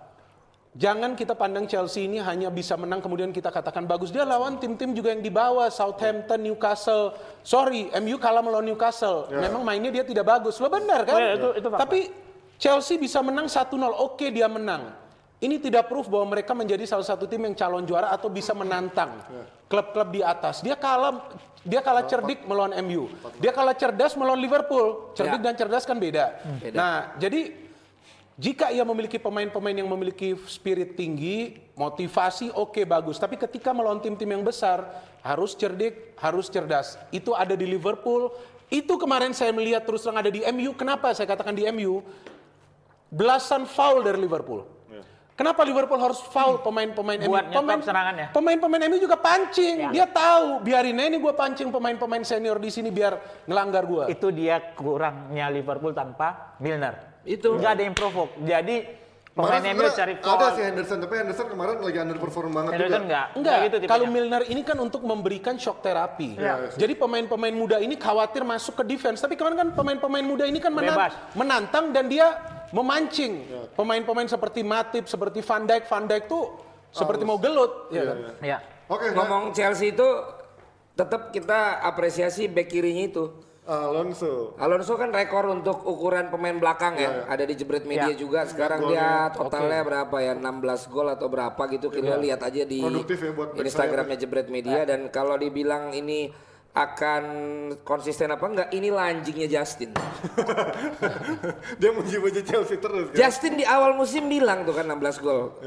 Jangan 0.69 1.17
kita 1.17 1.33
pandang 1.33 1.65
Chelsea 1.65 2.05
ini 2.05 2.21
hanya 2.21 2.53
bisa 2.53 2.77
menang 2.77 3.01
kemudian 3.01 3.33
kita 3.33 3.49
katakan 3.49 3.89
bagus. 3.89 4.13
Dia 4.13 4.21
lawan 4.21 4.61
tim-tim 4.61 4.93
juga 4.93 5.09
yang 5.09 5.19
di 5.19 5.33
bawah, 5.33 5.65
Southampton, 5.67 6.45
Newcastle. 6.45 7.17
Sorry, 7.41 7.89
MU 7.97 8.21
kalah 8.21 8.45
melawan 8.45 8.61
Newcastle. 8.63 9.25
Memang 9.33 9.65
mainnya 9.65 9.89
dia 9.89 10.05
tidak 10.05 10.29
bagus. 10.29 10.61
Lo 10.61 10.69
benar 10.69 11.09
kan? 11.09 11.17
Ya, 11.17 11.29
itu- 11.35 11.53
itu 11.57 11.67
fakta. 11.67 11.81
Tapi 11.81 11.99
Chelsea 12.61 13.01
bisa 13.01 13.17
menang 13.19 13.49
1-0. 13.49 13.65
Oke, 13.97 14.29
dia 14.29 14.45
menang. 14.45 14.93
Ini 15.39 15.57
tidak 15.57 15.87
proof 15.87 16.05
bahwa 16.05 16.35
mereka 16.35 16.51
menjadi 16.53 16.83
salah 16.85 17.07
satu 17.07 17.23
tim 17.23 17.39
yang 17.41 17.55
calon 17.55 17.87
juara 17.87 18.11
atau 18.11 18.27
bisa 18.27 18.51
menantang 18.53 19.23
klub-klub 19.65 20.11
di 20.11 20.21
atas. 20.21 20.59
Dia 20.59 20.75
kalah 20.75 21.31
dia 21.59 21.79
kalah 21.79 22.03
cerdik 22.03 22.43
melawan 22.43 22.71
MU. 22.83 23.07
Dia 23.39 23.51
kalah 23.51 23.73
cerdas 23.73 24.13
melawan 24.15 24.37
Liverpool. 24.37 25.11
Cerdik 25.11 25.39
Ya. 25.39 25.45
dan 25.49 25.53
cerdas 25.55 25.83
kan 25.83 25.95
beda. 25.95 26.39
Beda. 26.59 26.75
Nah, 26.75 26.95
jadi 27.17 27.68
jika 28.39 28.71
ia 28.71 28.87
memiliki 28.87 29.19
pemain-pemain 29.19 29.75
yang 29.75 29.91
memiliki 29.91 30.31
spirit 30.47 30.95
tinggi, 30.95 31.59
motivasi 31.75 32.55
oke 32.55 32.87
bagus. 32.87 33.19
Tapi 33.19 33.35
ketika 33.35 33.75
melawan 33.75 33.99
tim-tim 33.99 34.31
yang 34.31 34.47
besar, 34.47 34.87
harus 35.19 35.59
cerdik, 35.59 36.15
harus 36.15 36.47
cerdas. 36.47 36.95
Itu 37.11 37.35
ada 37.35 37.51
di 37.51 37.67
Liverpool. 37.67 38.31
Itu 38.71 38.95
kemarin 38.95 39.35
saya 39.35 39.51
melihat 39.51 39.83
terus 39.83 40.07
terang 40.07 40.23
ada 40.23 40.31
di 40.31 40.39
MU. 40.55 40.71
Kenapa 40.71 41.11
saya 41.11 41.27
katakan 41.27 41.51
di 41.51 41.67
MU? 41.67 41.99
Belasan 43.11 43.67
foul 43.67 44.07
dari 44.07 44.15
Liverpool. 44.23 44.63
Kenapa 45.35 45.63
Liverpool 45.67 45.99
harus 45.99 46.23
foul 46.31 46.63
pemain-pemain 46.63 47.19
MU? 47.19 47.35
Pemain 47.51 47.79
serangannya. 47.83 48.31
Pemain-pemain 48.31 48.87
MU 48.87 49.03
juga 49.03 49.19
pancing. 49.19 49.91
Dia 49.91 50.07
tahu, 50.07 50.63
biarin 50.63 50.95
aja 50.95 51.11
ini 51.11 51.19
gue 51.19 51.33
pancing 51.35 51.75
pemain-pemain 51.75 52.23
senior 52.23 52.55
di 52.55 52.71
sini 52.71 52.87
biar 52.87 53.43
ngelanggar 53.47 53.83
gue. 53.83 54.03
Itu 54.15 54.31
dia 54.31 54.59
kurangnya 54.75 55.51
Liverpool 55.51 55.91
tanpa 55.91 56.55
Milner. 56.63 57.08
Itu. 57.23 57.55
Nggak 57.55 57.71
ada 57.75 57.83
yang 57.83 57.95
provoke. 57.95 58.31
Jadi 58.39 58.75
pemain 59.29 59.63
MU 59.63 59.87
cari 59.89 60.13
Ada 60.15 60.25
foul. 60.25 60.51
si 60.51 60.61
Henderson, 60.61 60.97
tapi 60.99 61.13
Henderson 61.15 61.47
kemarin 61.47 61.79
lagi 61.79 61.97
underperform 61.97 62.51
banget 62.51 62.71
Henderson 62.75 62.91
juga. 62.91 63.05
enggak. 63.05 63.25
Enggak, 63.33 63.55
gitu 63.61 63.75
tipenya. 63.77 63.91
kalau 63.91 64.05
Milner 64.07 64.43
ini 64.45 64.61
kan 64.61 64.77
untuk 64.77 65.01
memberikan 65.01 65.55
shock 65.55 65.79
terapi. 65.79 66.35
Iya. 66.35 66.75
Jadi 66.75 66.93
pemain-pemain 66.93 67.55
muda 67.55 67.77
ini 67.79 67.95
khawatir 67.95 68.43
masuk 68.43 68.79
ke 68.79 68.83
defense. 68.85 69.19
Tapi 69.19 69.33
kemarin 69.33 69.55
kan 69.57 69.69
pemain-pemain 69.71 70.25
muda 70.25 70.43
ini 70.43 70.59
kan 70.59 70.71
menan- 70.71 70.91
Bebas. 70.91 71.13
menantang 71.33 71.91
dan 71.91 72.07
dia 72.07 72.35
memancing. 72.69 73.47
Pemain-pemain 73.73 74.27
seperti 74.27 74.61
Matip, 74.61 75.07
seperti 75.07 75.39
Van 75.39 75.63
Dijk. 75.63 75.83
Van 75.87 76.03
Dijk 76.03 76.23
tuh 76.27 76.43
seperti 76.89 77.23
mau 77.23 77.37
gelut. 77.37 77.87
ya 77.89 78.03
kan? 78.05 78.17
Ya. 78.41 78.57
Oke, 78.89 79.13
nah, 79.13 79.21
Ngomong 79.21 79.53
Chelsea 79.53 79.93
itu 79.93 80.07
tetap 80.93 81.29
kita 81.29 81.79
apresiasi 81.79 82.49
back 82.49 82.67
kirinya 82.67 83.05
itu. 83.05 83.25
Alonso. 83.69 84.57
Alonso 84.57 84.97
kan 84.97 85.13
rekor 85.13 85.45
untuk 85.45 85.85
ukuran 85.85 86.33
pemain 86.33 86.57
belakang 86.57 86.97
ya, 86.97 87.29
ada 87.29 87.45
di 87.45 87.53
jebret 87.53 87.85
media 87.85 88.09
Ya. 88.09 88.17
juga. 88.17 88.49
Sekarang 88.49 88.89
dia 88.89 89.29
totalnya 89.29 89.85
berapa 89.85 90.15
ya? 90.17 90.33
16 90.33 90.89
gol 90.89 91.05
atau 91.05 91.29
berapa 91.29 91.61
gitu. 91.69 91.93
Kita 91.93 92.17
lihat 92.17 92.41
aja 92.41 92.65
di 92.65 92.81
Produktif 92.81 93.21
ya 93.21 93.31
Instagramnya 93.61 94.17
jebret 94.17 94.49
media 94.49 94.89
dan 94.89 95.13
kalau 95.13 95.37
dibilang 95.37 95.93
ini 95.93 96.33
akan 96.69 97.23
konsisten 97.81 98.29
apa 98.29 98.45
enggak? 98.45 98.69
Ini 98.69 98.89
lanjingnya 98.89 99.49
Justin. 99.49 99.93
Dia 101.81 101.89
muji-muji 101.93 102.41
Chelsea 102.45 102.77
terus 102.77 103.09
kan. 103.09 103.17
Justin 103.17 103.57
di 103.57 103.65
awal 103.65 103.93
musim 103.93 104.29
bilang 104.29 104.65
tuh 104.65 104.73
kan 104.73 104.85
16 104.85 105.21
gol. 105.21 105.57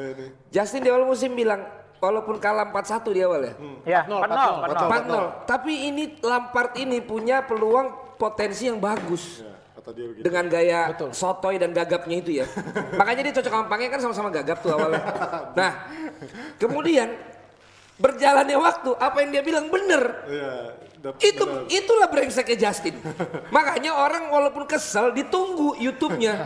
Justin 0.51 0.83
di 0.83 0.91
awal 0.91 1.07
musim 1.07 1.35
bilang 1.35 1.82
walaupun 2.03 2.37
kalah 2.43 2.67
4-1 2.75 3.15
di 3.15 3.21
awal 3.23 3.41
ya. 3.47 3.55
Ya, 3.87 4.01
4-0, 4.11 4.67
4-0, 4.67 5.47
4-0. 5.47 5.47
4-0. 5.47 5.47
Tapi 5.47 5.73
ini 5.87 6.05
Lampard 6.19 6.75
ini 6.83 6.99
punya 6.99 7.47
peluang 7.47 8.19
potensi 8.19 8.67
yang 8.67 8.83
bagus. 8.83 9.47
Ya, 9.47 9.55
kata 9.79 9.91
dia 9.95 10.07
begitu. 10.11 10.23
Dengan 10.27 10.45
gaya 10.51 10.81
sotoy 11.15 11.63
dan 11.63 11.71
gagapnya 11.71 12.17
itu 12.19 12.43
ya. 12.43 12.47
Makanya 12.99 13.31
dia 13.31 13.35
cocok 13.39 13.53
sama 13.55 13.79
kan 13.79 14.01
sama-sama 14.03 14.29
gagap 14.35 14.59
tuh 14.59 14.75
awalnya. 14.75 15.03
Nah, 15.59 15.73
kemudian 16.59 17.15
berjalannya 18.03 18.59
waktu, 18.59 18.91
apa 18.99 19.17
yang 19.23 19.31
dia 19.31 19.43
bilang 19.43 19.71
bener. 19.71 20.03
Iya, 20.27 20.55
Itu 21.19 21.43
benar. 21.47 21.67
itulah 21.67 22.07
brengseknya 22.07 22.57
Justin. 22.59 22.99
Makanya 23.55 23.95
orang 23.95 24.27
walaupun 24.27 24.67
kesel 24.67 25.15
ditunggu 25.15 25.79
YouTube-nya. 25.79 26.35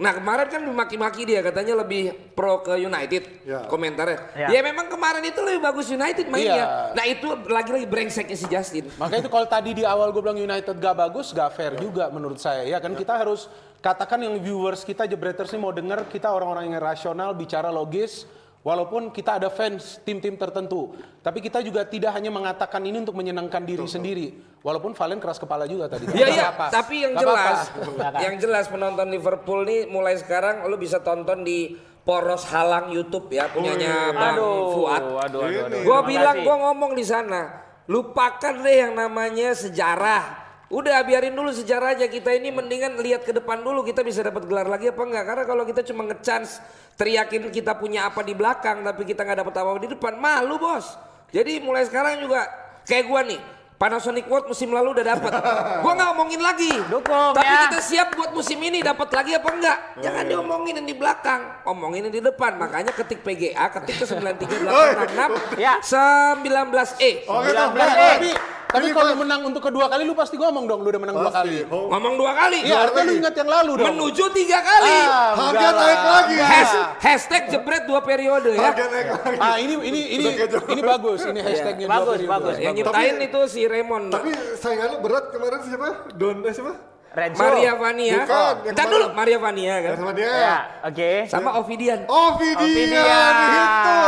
Nah 0.00 0.16
kemarin 0.16 0.48
kan 0.48 0.64
dimaki-maki 0.64 1.28
dia 1.28 1.44
katanya 1.44 1.84
lebih 1.84 2.32
pro 2.32 2.64
ke 2.64 2.72
United 2.80 3.44
Ya. 3.44 3.68
komentarnya. 3.68 4.32
Ya. 4.32 4.48
Ya. 4.48 4.60
memang 4.64 4.88
kemarin 4.88 5.20
itu 5.20 5.36
lebih 5.44 5.60
bagus 5.60 5.92
United 5.92 6.24
mainnya. 6.24 6.56
Iya. 6.56 6.66
Nah 6.96 7.04
itu 7.04 7.28
lagi-lagi 7.44 7.84
brengseknya 7.84 8.32
si 8.32 8.48
Justin. 8.48 8.88
Makanya 8.96 9.28
itu 9.28 9.30
kalau 9.30 9.44
tadi 9.44 9.76
di 9.76 9.84
awal 9.84 10.08
gue 10.08 10.24
bilang 10.24 10.40
United 10.40 10.72
gak 10.72 10.96
bagus, 10.96 11.36
gak 11.36 11.52
fair 11.52 11.76
juga 11.76 12.08
menurut 12.08 12.40
saya. 12.40 12.64
Ya 12.64 12.80
kan 12.80 12.96
kita 12.96 13.12
harus 13.12 13.52
katakan 13.84 14.24
yang 14.24 14.40
viewers 14.40 14.88
kita 14.88 15.04
jebreters 15.04 15.52
ini 15.52 15.60
mau 15.60 15.72
denger 15.72 16.08
kita 16.08 16.32
orang-orang 16.32 16.72
yang 16.72 16.80
rasional 16.80 17.36
bicara 17.36 17.68
logis. 17.68 18.24
Walaupun 18.60 19.08
kita 19.08 19.40
ada 19.40 19.48
fans 19.48 20.04
tim-tim 20.04 20.36
tertentu, 20.36 20.92
tapi 21.24 21.40
kita 21.40 21.64
juga 21.64 21.80
tidak 21.80 22.12
hanya 22.12 22.28
mengatakan 22.28 22.84
ini 22.84 23.00
untuk 23.00 23.16
menyenangkan 23.16 23.64
diri 23.64 23.88
sendiri. 23.88 24.36
Walaupun 24.60 24.92
Valen 24.92 25.16
keras 25.16 25.40
kepala 25.40 25.64
juga 25.64 25.88
tadi. 25.88 26.04
Iya 26.12 26.28
iya, 26.28 26.48
tapi 26.68 27.00
yang 27.00 27.16
Nggak 27.16 27.24
jelas, 27.24 27.58
apa-apa. 27.72 28.18
yang 28.20 28.34
jelas 28.36 28.64
penonton 28.68 29.08
Liverpool 29.08 29.64
nih 29.64 29.88
mulai 29.88 30.20
sekarang 30.20 30.68
lu 30.68 30.76
bisa 30.76 31.00
tonton 31.00 31.40
di 31.40 31.72
poros 32.04 32.44
halang 32.52 32.92
YouTube 32.92 33.32
ya 33.32 33.48
punyanya 33.48 34.12
Bang 34.12 34.36
Aduh, 34.36 34.76
Fuad. 34.76 35.02
aduh, 35.08 35.16
aduh, 35.24 35.40
aduh. 35.64 35.80
Gua 35.80 36.04
Terima 36.04 36.08
bilang, 36.12 36.36
gua 36.44 36.56
ngomong 36.68 36.92
di 36.92 37.04
sana, 37.04 37.64
lupakan 37.88 38.54
deh 38.60 38.76
yang 38.76 38.92
namanya 38.92 39.56
sejarah. 39.56 40.49
Udah 40.70 41.02
biarin 41.02 41.34
dulu 41.34 41.50
sejarah 41.50 41.98
aja 41.98 42.06
kita 42.06 42.30
ini 42.30 42.54
mendingan 42.54 42.94
lihat 42.96 43.26
ke 43.26 43.34
depan 43.34 43.58
dulu 43.58 43.82
kita 43.82 44.06
bisa 44.06 44.22
dapat 44.22 44.46
gelar 44.46 44.70
lagi 44.70 44.86
apa 44.86 45.02
enggak 45.02 45.24
karena 45.26 45.42
kalau 45.42 45.66
kita 45.66 45.82
cuma 45.82 46.06
ngechance 46.06 46.62
teriakin 46.94 47.50
kita 47.50 47.74
punya 47.74 48.06
apa 48.06 48.22
di 48.22 48.38
belakang 48.38 48.78
tapi 48.80 49.02
kita 49.02 49.26
nggak 49.26 49.42
dapat 49.42 49.54
apa-apa 49.56 49.82
di 49.82 49.90
depan 49.90 50.14
malu 50.14 50.62
bos. 50.62 50.94
Jadi 51.34 51.58
mulai 51.58 51.82
sekarang 51.82 52.22
juga 52.22 52.46
kayak 52.86 53.02
gua 53.02 53.26
nih 53.26 53.42
Panasonic 53.74 54.28
World 54.28 54.46
musim 54.46 54.70
lalu 54.70 54.94
udah 54.94 55.06
dapat. 55.10 55.32
gua 55.82 55.90
nggak 55.90 56.06
ngomongin 56.06 56.38
lagi. 56.38 56.70
Dukung, 56.86 57.34
Tapi 57.34 57.50
ya. 57.50 57.66
kita 57.66 57.80
siap 57.82 58.08
buat 58.14 58.30
musim 58.30 58.60
ini 58.60 58.78
dapat 58.78 59.10
lagi 59.10 59.34
apa 59.34 59.48
enggak? 59.50 59.78
Jangan 59.98 60.22
diomongin 60.22 60.78
yang 60.78 60.86
di 60.86 60.94
belakang, 60.94 61.40
omongin 61.66 62.06
yang 62.06 62.14
di 62.14 62.22
depan. 62.22 62.54
Makanya 62.54 62.94
ketik 62.94 63.26
PGA, 63.26 63.74
ketik 63.74 63.98
ke 63.98 64.06
93866 64.06 65.58
Ya. 65.66 65.82
19E. 65.82 67.26
Oke, 67.26 67.50
Nah, 67.50 67.74
tapi- 67.74 68.59
tapi 68.70 68.88
kalau 68.90 69.12
menang 69.16 69.40
untuk 69.42 69.62
kedua 69.62 69.86
kali 69.86 70.02
lu 70.02 70.14
pasti 70.14 70.34
ngomong 70.34 70.64
dong 70.64 70.80
lu 70.80 70.88
udah 70.88 71.02
menang 71.02 71.16
dua 71.16 71.32
kali. 71.32 71.66
Oh, 71.66 71.90
Ngomong 71.90 72.14
dua 72.14 72.32
kali. 72.32 72.58
Iya, 72.62 72.76
artinya 72.86 73.04
lu 73.04 73.14
ingat 73.18 73.34
yang 73.34 73.50
lalu 73.50 73.72
dong. 73.76 73.86
Menuju 73.90 74.24
tiga 74.30 74.58
kali. 74.60 74.96
Ah, 75.02 75.30
Harga 75.34 75.68
naik 75.72 76.00
lagi. 76.02 76.36
Has- 76.38 76.86
hashtag 76.98 77.42
jebret 77.48 77.84
dua 77.84 78.00
periode 78.00 78.54
ya. 78.54 78.70
Harga 78.70 78.84
naik 78.86 79.08
lagi. 79.12 79.36
Ah, 79.38 79.56
ini 79.58 79.74
ini 79.76 80.00
ini 80.16 80.24
ini 80.48 80.82
bagus. 80.82 81.20
Ini 81.22 81.40
hashtagnya 81.40 81.86
dua 81.86 81.94
Bagus, 81.96 82.16
periode. 82.16 82.32
bagus. 82.32 82.54
Yang 82.56 82.74
nyiptain 82.78 83.16
itu 83.20 83.40
si 83.46 83.60
Raymond. 83.66 84.06
Tapi 84.10 84.30
saingan 84.56 84.86
lu 84.94 84.98
berat 85.00 85.24
kemarin 85.30 85.60
siapa? 85.60 85.88
Don 86.14 86.38
eh, 86.40 86.54
siapa? 86.54 86.72
Renzo. 87.10 87.42
Maria 87.42 87.74
Vania. 87.74 88.22
Bukan, 88.22 88.54
Entar 88.70 88.86
dulu 88.86 89.06
Maria 89.10 89.38
Vania 89.42 89.74
kan. 89.82 89.90
Ya, 89.90 89.98
sama 89.98 90.12
dia. 90.14 90.30
Ya, 90.30 90.56
oke. 90.86 91.10
Sama 91.26 91.50
Ovidian. 91.58 92.06
Oh, 92.06 92.38
Vidian, 92.38 92.70
Vidian. 92.70 93.34
itu. 93.34 93.98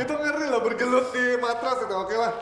Itu 0.00 0.12
ngeri 0.16 0.46
lah 0.48 0.60
bergelut 0.64 1.06
di 1.12 1.24
matras 1.36 1.84
itu. 1.84 1.92
Oke 1.92 2.16
lah. 2.16 2.32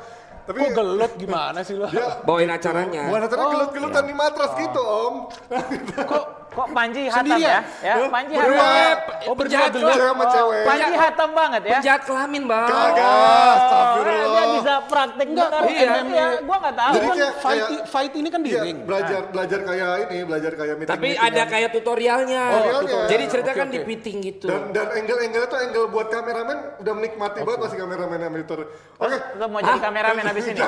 Tapi 0.40 0.58
Kok 0.58 0.70
gelut 0.72 1.12
gimana 1.14 1.60
sih 1.60 1.74
lu? 1.74 1.86
dia 1.88 2.18
Bawain 2.24 2.48
acaranya. 2.48 3.06
bukan 3.06 3.22
acara 3.22 3.42
gelut-gelutan 3.48 4.04
di 4.04 4.14
matras 4.14 4.52
gitu, 4.56 4.80
Om. 4.80 5.14
Kok 6.10 6.24
kok 6.50 6.66
Panji 6.70 7.02
hatam 7.06 7.16
Sendirian? 7.30 7.62
ya? 7.78 7.94
Ya, 7.94 7.94
Panji 8.10 8.34
Berdua. 8.34 8.58
hatam. 8.58 9.28
Oh, 9.30 9.34
berdua. 9.34 9.66
Cewek 9.70 9.96
sama 9.96 10.24
cewek. 10.28 10.62
Panji 10.66 10.92
hatam 10.96 11.30
banget 11.30 11.62
ya. 11.62 11.72
Penjahat 11.72 12.02
kelamin 12.04 12.42
bang. 12.44 12.66
Kagak, 12.66 13.06
Oh, 13.06 13.52
astagfirullah. 13.54 14.26
dia 14.26 14.44
bisa 14.52 14.74
praktek 14.84 15.26
Enggak, 15.30 15.48
Iya, 15.62 15.86
MMA? 15.86 16.10
iya, 16.10 16.26
gua 16.42 16.56
nggak 16.58 16.74
tahu. 16.74 16.92
Jadi 16.92 17.06
Kan 17.06 17.14
kayak- 17.14 17.36
fight, 17.38 17.62
kayak- 17.62 17.84
fight 17.86 18.12
ini 18.12 18.28
kan 18.28 18.40
di 18.40 18.50
Iya, 18.50 18.60
ring. 18.60 18.78
belajar 18.82 19.20
belajar 19.30 19.58
kayak 19.62 19.90
ini, 20.02 20.18
belajar 20.24 20.52
kayak 20.52 20.74
meeting. 20.76 20.90
Tapi 20.90 21.08
ada 21.14 21.42
kayak 21.46 21.68
tutorialnya. 21.70 22.42
Oh, 22.44 22.60
tutorial. 22.82 23.06
Jadi 23.06 23.24
cerita 23.28 23.50
kan 23.52 23.68
di 23.68 23.78
fitting 23.80 24.16
gitu. 24.20 24.46
dan 24.46 24.60
dan 24.70 24.86
angle-angle 24.90 25.44
itu 25.44 25.56
angle 25.56 25.86
buat 25.88 26.08
kameramen 26.08 26.58
udah 26.78 26.92
menikmati 26.92 27.38
banget 27.40 27.60
masih 27.60 27.76
kameramen 27.78 28.18
yang 28.18 28.32
editor. 28.32 28.58
Oke. 28.96 29.16
Lo 29.36 29.46
mau 29.46 29.60
jadi 29.60 29.78
kameramen 29.78 30.24
habis 30.24 30.44
ini? 30.46 30.58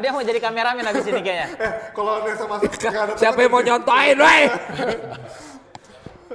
Dia 0.00 0.10
mau 0.10 0.22
jadi 0.22 0.40
kameramen 0.40 0.82
habis 0.82 1.04
ini 1.04 1.20
kayaknya. 1.20 1.48
Eh, 1.60 1.72
kalau 1.92 2.24
Nesa 2.24 2.44
masuk 2.46 2.72
Siapa 3.14 3.38
yang 3.38 3.52
mau 3.52 3.60
nyontoin, 3.60 4.16
weh? 4.16 4.42
Yes. 5.10 5.49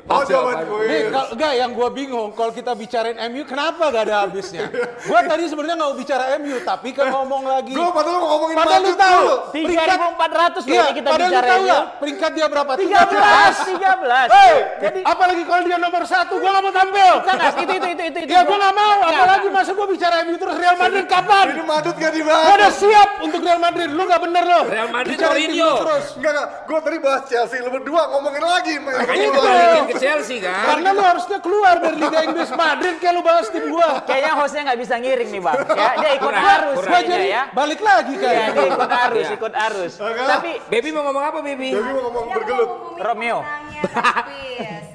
Oh, 0.05 0.21
jawaban 0.21 0.63
gue. 0.63 0.85
Nih, 0.85 1.01
kalau 1.09 1.33
enggak 1.33 1.53
yang 1.55 1.71
gua 1.73 1.89
bingung 1.89 2.29
kalau 2.31 2.53
kita 2.53 2.71
bicarain 2.71 3.17
MU 3.25 3.41
kenapa 3.41 3.89
gak 3.89 4.05
ada 4.05 4.15
habisnya? 4.21 4.69
gua 5.09 5.19
tadi 5.19 5.49
sebenarnya 5.49 5.75
nggak 5.75 5.89
mau 5.89 5.97
bicara 5.97 6.23
MU 6.37 6.61
tapi 6.61 6.93
kan 6.93 7.09
ngomong 7.09 7.41
lagi. 7.43 7.73
Gue 7.73 7.89
padahal 7.89 8.17
mau 8.19 8.29
ngomongin 8.31 8.53
Padahal 8.53 8.81
lu 8.81 8.85
Madrid 8.85 9.01
tahu. 9.01 9.17
dulu. 9.17 9.35
3.400 9.49 10.61
loh 10.61 10.63
Iya, 10.67 10.83
ini 10.85 10.93
kita 10.93 11.09
padahal 11.09 11.25
lu 11.25 11.33
bicara 11.33 11.47
tahu 11.47 11.57
MU. 11.57 11.65
nggak 11.65 11.83
peringkat 11.97 12.31
dia 12.31 12.45
berapa? 12.45 12.71
13, 12.77 12.85
13. 12.85 14.29
Hey, 14.29 14.53
Jadi 14.79 14.99
apalagi 15.01 15.43
kalau 15.43 15.61
dia 15.63 15.77
nomor 15.81 16.03
satu, 16.05 16.33
gua 16.37 16.49
nggak 16.51 16.63
mau 16.63 16.73
tampil. 16.75 17.13
Enggak, 17.17 17.37
itu 17.55 17.61
itu 17.65 17.87
itu 17.87 18.03
itu. 18.05 18.19
itu. 18.21 18.29
Ya 18.29 18.41
gua 18.45 18.57
nggak 18.61 18.75
mau, 18.77 18.95
apalagi 19.01 19.47
masa 19.49 19.71
gua 19.73 19.87
bicara 19.89 20.15
MU 20.21 20.37
terus 20.37 20.55
Real 20.55 20.77
Madrid 20.77 21.05
kapan? 21.09 21.45
Ini 21.49 21.63
Madrid 21.65 21.95
gak 21.95 22.13
dibahas. 22.13 22.53
udah 22.53 22.71
siap 22.71 23.09
untuk 23.25 23.41
Real 23.41 23.57
Madrid, 23.57 23.89
lu 23.89 24.03
nggak 24.05 24.21
bener 24.21 24.43
lo. 24.45 24.59
Real 24.69 24.89
Madrid 24.93 25.17
Mourinho. 25.17 25.69
terus. 25.81 26.05
Enggak, 26.13 26.31
enggak. 26.31 26.47
Gue 26.63 26.79
tadi 26.79 26.97
bahas 27.01 27.21
Chelsea. 27.25 27.57
Lu 27.57 27.73
berdua 27.73 28.01
ngomongin 28.13 28.43
lagi. 28.45 28.73
Makanya 28.77 29.94
Chelsea 29.97 30.37
kan? 30.39 30.75
Karena 30.75 30.89
lu 30.91 31.01
harusnya 31.01 31.37
keluar 31.39 31.75
dari 31.77 31.97
Liga 31.97 32.19
Inggris 32.21 32.51
Madrid 32.51 32.95
kayak 32.97 33.13
lu 33.13 33.21
bahas 33.21 33.47
tim 33.49 33.65
gua. 33.67 34.01
Kayaknya 34.03 34.33
hostnya 34.35 34.61
nggak 34.65 34.79
bisa 34.79 34.95
ngiring 34.97 35.29
nih 35.29 35.41
bang. 35.41 35.57
Ya, 35.75 35.89
dia 35.95 36.11
ikut 36.15 36.25
Kurang, 36.25 36.45
arus 36.55 36.77
kurang. 36.77 37.03
Jadi 37.05 37.27
ya. 37.27 37.43
balik 37.51 37.79
lagi 37.79 38.13
Iya, 38.13 38.21
kayak. 38.21 38.47
dia 38.51 38.65
ikut 38.67 38.91
arus, 38.91 39.25
Iya. 39.25 39.35
ikut 39.35 39.53
arus. 39.53 39.93
Tapi 40.01 40.51
Baby 40.67 40.89
mau 40.91 41.03
ngomong 41.03 41.23
apa, 41.25 41.39
Baby? 41.39 41.69
Jadi 41.71 41.91
mau 41.91 42.03
ngomong 42.07 42.25
Dia 42.25 42.35
bergelut. 42.35 42.69
Romeo. 42.97 43.39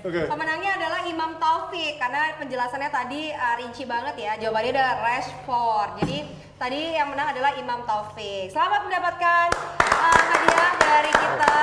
Oke. 0.00 0.20
Pemenangnya 0.26 0.70
adalah 0.80 1.00
Imam 1.04 1.36
Taufik 1.36 2.00
karena 2.00 2.32
penjelasannya 2.40 2.90
tadi 2.90 3.28
uh, 3.30 3.54
rinci 3.56 3.84
banget 3.84 4.14
ya. 4.16 4.32
Jawabannya 4.40 4.72
adalah 4.72 4.94
Rashford. 5.02 5.90
Jadi 6.00 6.18
tadi 6.60 6.92
yang 6.92 7.08
menang 7.08 7.32
adalah 7.32 7.56
Imam 7.56 7.80
Taufik. 7.88 8.52
Selamat 8.52 8.84
mendapatkan 8.84 9.48
uh, 9.80 10.22
hadiah 10.28 10.72
dari 10.76 11.08
kita. 11.08 11.56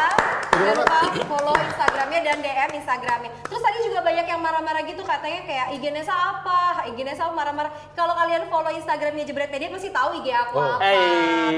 Jangan 0.58 0.74
lupa 0.74 0.98
follow 1.30 1.54
Instagramnya 1.54 2.20
dan 2.26 2.38
DM 2.42 2.72
Instagramnya. 2.82 3.30
Terus 3.46 3.62
tadi 3.62 3.78
juga 3.86 4.02
banyak 4.02 4.26
yang 4.26 4.42
marah-marah 4.42 4.82
gitu 4.90 5.06
katanya 5.06 5.46
kayak 5.46 5.78
IG 5.78 5.94
Nesa 5.94 6.18
apa, 6.18 6.90
IG 6.90 7.06
Nesa 7.06 7.30
apa 7.30 7.34
marah-marah. 7.38 7.70
Kalau 7.94 8.18
kalian 8.18 8.50
follow 8.50 8.74
Instagramnya 8.74 9.22
Jebret 9.22 9.54
Media 9.54 9.70
pasti 9.70 9.94
tahu 9.94 10.18
IG 10.18 10.34
aku 10.34 10.58
apa. 10.66 10.82
Eh. 10.82 10.98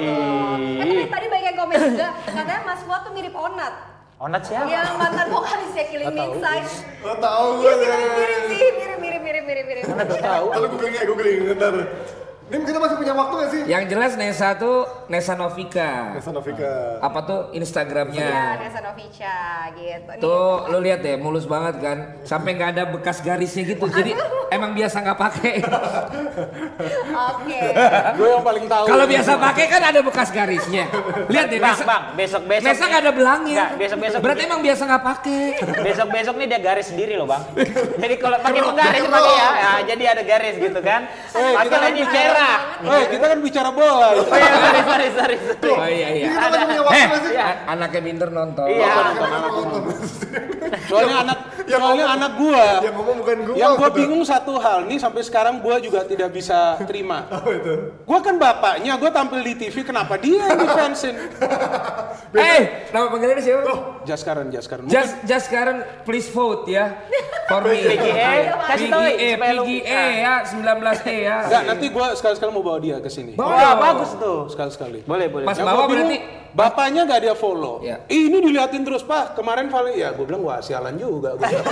tuh. 0.04 0.56
Eh, 0.60 0.76
tapi 0.84 1.08
tadi 1.08 1.26
banyak 1.32 1.48
yang 1.48 1.58
komen 1.64 1.78
juga 1.96 2.08
katanya 2.28 2.62
Mas 2.68 2.82
Fuad 2.84 3.02
tuh 3.08 3.12
mirip 3.16 3.36
Onat. 3.40 3.74
Onat 4.20 4.44
siapa? 4.44 4.68
Yang 4.68 5.00
mantan 5.00 5.28
vokalisnya 5.32 5.84
Killing 5.88 6.12
Me 6.12 6.24
Inside. 6.36 6.68
Oh 7.08 7.16
tahu 7.16 7.64
Iya 7.64 7.72
gue. 7.72 7.88
mirip 7.88 8.12
mirip 8.20 8.42
sih, 8.52 8.60
mirip 8.76 9.00
mirip 9.00 9.22
mirip 9.24 9.44
mirip 9.48 9.66
mirip. 9.72 9.84
Tahu. 10.20 10.46
Kalau 10.52 10.68
googling 10.76 10.92
ya 10.92 11.04
googling 11.08 11.56
bentar. 11.56 11.88
Ini 12.50 12.64
kita 12.64 12.78
masih 12.78 12.98
punya 12.98 13.14
waktu 13.14 13.34
nggak 13.36 13.50
sih? 13.52 13.62
Yang 13.64 13.84
jelas 13.88 14.12
Nesa 14.16 14.48
tuh 14.54 14.78
Nesa 15.06 15.34
Novika. 15.34 15.92
Nesa 16.12 16.30
Novika. 16.30 16.98
Apa 17.00 17.20
tuh 17.22 17.40
Iya, 17.48 17.62
Instagramnya? 17.62 18.30
Nesa 18.58 18.80
Novica 18.82 19.38
gitu. 19.72 20.10
Nih. 20.10 20.18
Tuh 20.18 20.66
lu 20.68 20.78
lihat 20.80 21.00
deh 21.00 21.16
mulus 21.16 21.46
banget 21.46 21.78
kan 21.78 21.98
sampai 22.24 22.52
nggak 22.52 22.70
ada 22.72 22.84
bekas 22.88 23.22
garisnya 23.22 23.64
gitu 23.66 23.86
jadi 23.88 24.18
emang 24.50 24.74
biasa 24.74 24.98
nggak 25.00 25.20
pakai 25.20 25.54
Oke. 27.30 27.62
Gue 28.16 28.28
yang 28.30 28.44
paling 28.44 28.66
tahu. 28.66 28.86
kalau 28.88 29.06
biasa 29.06 29.32
pakai 29.36 29.66
kan 29.68 29.82
ada 29.84 30.00
bekas 30.00 30.30
garisnya 30.30 30.84
lihat 31.28 31.48
deh 31.48 31.60
Bang, 31.60 31.76
Nesa 31.76 31.86
bang, 31.86 32.04
besok 32.16 32.42
besok. 32.46 32.66
Nesa 32.66 32.84
nggak 32.84 33.02
ada 33.02 33.14
belangnya 33.14 33.56
Nggak, 33.60 33.72
besok 33.78 34.00
besok. 34.00 34.20
berarti 34.20 34.42
emang 34.44 34.62
biasa 34.62 34.82
nggak 34.86 35.04
pakai 35.06 35.42
Besok 35.82 36.08
besok 36.10 36.34
nih 36.36 36.48
dia 36.48 36.60
garis 36.60 36.88
sendiri 36.88 37.14
loh 37.14 37.28
bang. 37.28 37.44
Jadi 37.96 38.16
kalau 38.18 38.38
pakai 38.40 38.62
penggaris 38.64 39.04
pakai 39.06 39.34
ya, 39.34 39.50
ya, 39.54 39.72
jadi 39.86 40.04
ada 40.10 40.24
garis 40.24 40.56
gitu 40.58 40.80
kan. 40.82 41.02
Eh, 41.30 41.54
Pakai 41.56 41.78
lagi 41.80 42.02
bicara- 42.02 42.39
cerah. 42.40 42.60
Eh, 42.96 43.04
kita 43.10 43.26
kan 43.28 43.40
bicara 43.40 43.70
bola. 43.70 44.08
Oh 44.16 44.26
iya, 44.32 44.52
sorry, 44.56 44.82
sorry, 44.82 45.08
sorry, 45.12 45.36
sorry. 45.38 45.72
oh 45.74 45.88
iya 45.90 46.08
iya 46.10 46.26
Ini 46.26 46.34
kita 46.34 46.48
masih 46.50 46.66
punya 46.66 46.82
waktu 46.82 46.96
eh 46.96 47.20
sih? 47.22 47.36
a- 47.38 47.60
anaknya 47.70 48.02
Binder 48.02 48.30
nonton 48.30 48.66
Iya. 48.66 48.94
Soalnya 50.88 51.16
anak 51.22 51.39
soalnya 51.78 52.08
anak 52.18 52.32
gua. 52.40 52.66
Yang 52.82 52.96
ngomong 52.98 53.16
bukan 53.22 53.38
gue. 53.46 53.56
Yang 53.60 53.72
gua 53.78 53.90
bingung 53.94 54.24
satu 54.26 54.54
hal 54.58 54.90
nih 54.90 54.98
sampai 54.98 55.22
sekarang 55.22 55.62
gua 55.62 55.78
juga 55.78 56.02
tidak 56.08 56.34
bisa 56.34 56.80
terima. 56.90 57.30
Gua 58.10 58.20
kan 58.26 58.42
bapaknya, 58.42 58.98
gua 58.98 59.14
tampil 59.14 59.46
di 59.46 59.54
TV, 59.54 59.86
kenapa 59.86 60.18
dia 60.18 60.50
yang 60.50 60.58
defensin? 60.58 61.14
eh 62.38 62.90
nama 62.90 63.10
panggilannya 63.10 63.42
siapa 63.42 63.74
Jaskaran, 64.06 64.48
Jaskaran. 64.50 64.86
Just, 64.90 65.14
just 65.26 65.46
sekarang 65.50 65.86
please 66.06 66.30
vote 66.34 66.66
ya 66.66 66.98
for 67.46 67.62
me. 67.66 67.86
PGA, 67.86 68.34
kasih 68.70 68.88
tahu, 68.90 69.04
PGA, 69.06 69.30
supaya 69.34 69.54
lu- 69.54 69.66
PGA 69.66 70.04
ya, 70.10 70.34
19E 70.46 71.16
ya. 71.22 71.38
Enggak, 71.46 71.64
nanti 71.70 71.86
gua 71.94 72.08
sekali-sekali 72.18 72.50
mau 72.50 72.64
bawa 72.66 72.80
dia 72.82 72.98
ke 72.98 73.10
sini. 73.10 73.34
Bawa 73.38 73.78
bagus 73.78 74.12
tuh. 74.18 74.50
Sekali-sekali. 74.50 75.06
Boleh, 75.06 75.28
boleh. 75.30 75.46
Pas 75.46 75.58
Yang 75.58 75.68
bawa 75.70 75.78
gua 75.78 75.88
berarti 75.90 76.18
bapaknya 76.52 77.06
nggak 77.06 77.22
dia 77.22 77.36
follow. 77.36 77.82
Ya. 77.82 78.02
Ini 78.06 78.38
diliatin 78.40 78.82
terus 78.82 79.02
pak. 79.02 79.34
Kemarin 79.34 79.68
Valen, 79.68 79.94
ya 79.94 80.10
gue 80.12 80.26
bilang 80.26 80.42
wah 80.42 80.60
sialan 80.60 80.96
juga. 80.96 81.34
Gua 81.34 81.46
bilang. 81.46 81.66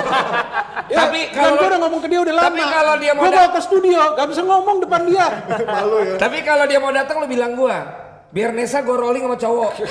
ya, 0.94 0.98
Tapi 1.04 1.20
kan 1.30 1.42
kalau- 1.50 1.58
gue 1.58 1.68
udah 1.68 1.80
ngomong 1.82 2.02
ke 2.02 2.08
dia 2.08 2.20
udah 2.22 2.34
lama. 2.34 2.46
tapi 2.46 2.62
kalau 2.62 2.94
dia 2.98 3.12
mau 3.12 3.24
gue 3.24 3.32
bawa 3.32 3.50
ke 3.50 3.62
studio, 3.62 4.02
gak 4.14 4.28
bisa 4.30 4.42
ngomong 4.42 4.78
depan 4.82 5.02
dia. 5.06 5.28
Malu 5.76 5.98
ya. 6.04 6.16
Tapi 6.18 6.38
kalau 6.42 6.66
dia 6.66 6.80
mau 6.80 6.92
datang 6.92 7.18
lu 7.20 7.28
bilang 7.28 7.54
gua. 7.54 7.78
Biar 8.28 8.52
Nesa 8.52 8.84
gue 8.84 8.92
rolling 8.92 9.24
sama 9.24 9.38
cowok. 9.40 9.72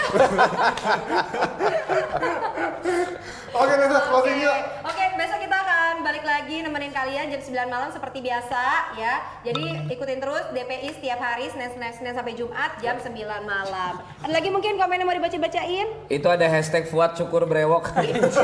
Oke 3.56 3.72
Nesa 3.74 4.00
closing 4.04 4.36
yuk. 4.38 4.58
oke, 4.84 5.04
besok 5.16 5.38
kita 5.40 5.56
akan 5.56 6.04
balik 6.04 6.20
lagi 6.22 6.60
nemenin 6.60 6.92
kalian 6.92 7.25
jam 7.36 7.68
9 7.68 7.68
malam 7.68 7.88
seperti 7.92 8.24
biasa 8.24 8.62
ya. 8.96 9.14
Jadi 9.44 9.92
ikutin 9.92 10.18
terus 10.24 10.44
DPI 10.56 10.88
setiap 10.96 11.20
hari 11.20 11.52
Senin, 11.52 11.68
Senin, 11.68 11.92
Senin 11.92 12.12
sampai 12.16 12.32
Jumat 12.32 12.80
jam 12.80 12.96
9 12.96 13.12
malam. 13.44 14.00
Ada 14.24 14.32
lagi 14.32 14.48
mungkin 14.48 14.80
komen 14.80 14.96
yang 14.96 15.08
mau 15.08 15.16
dibaca-bacain? 15.16 15.86
Itu 16.08 16.28
ada 16.32 16.48
hashtag 16.48 16.88
Fuad 16.88 17.12
Syukur 17.20 17.44
Brewok. 17.44 17.92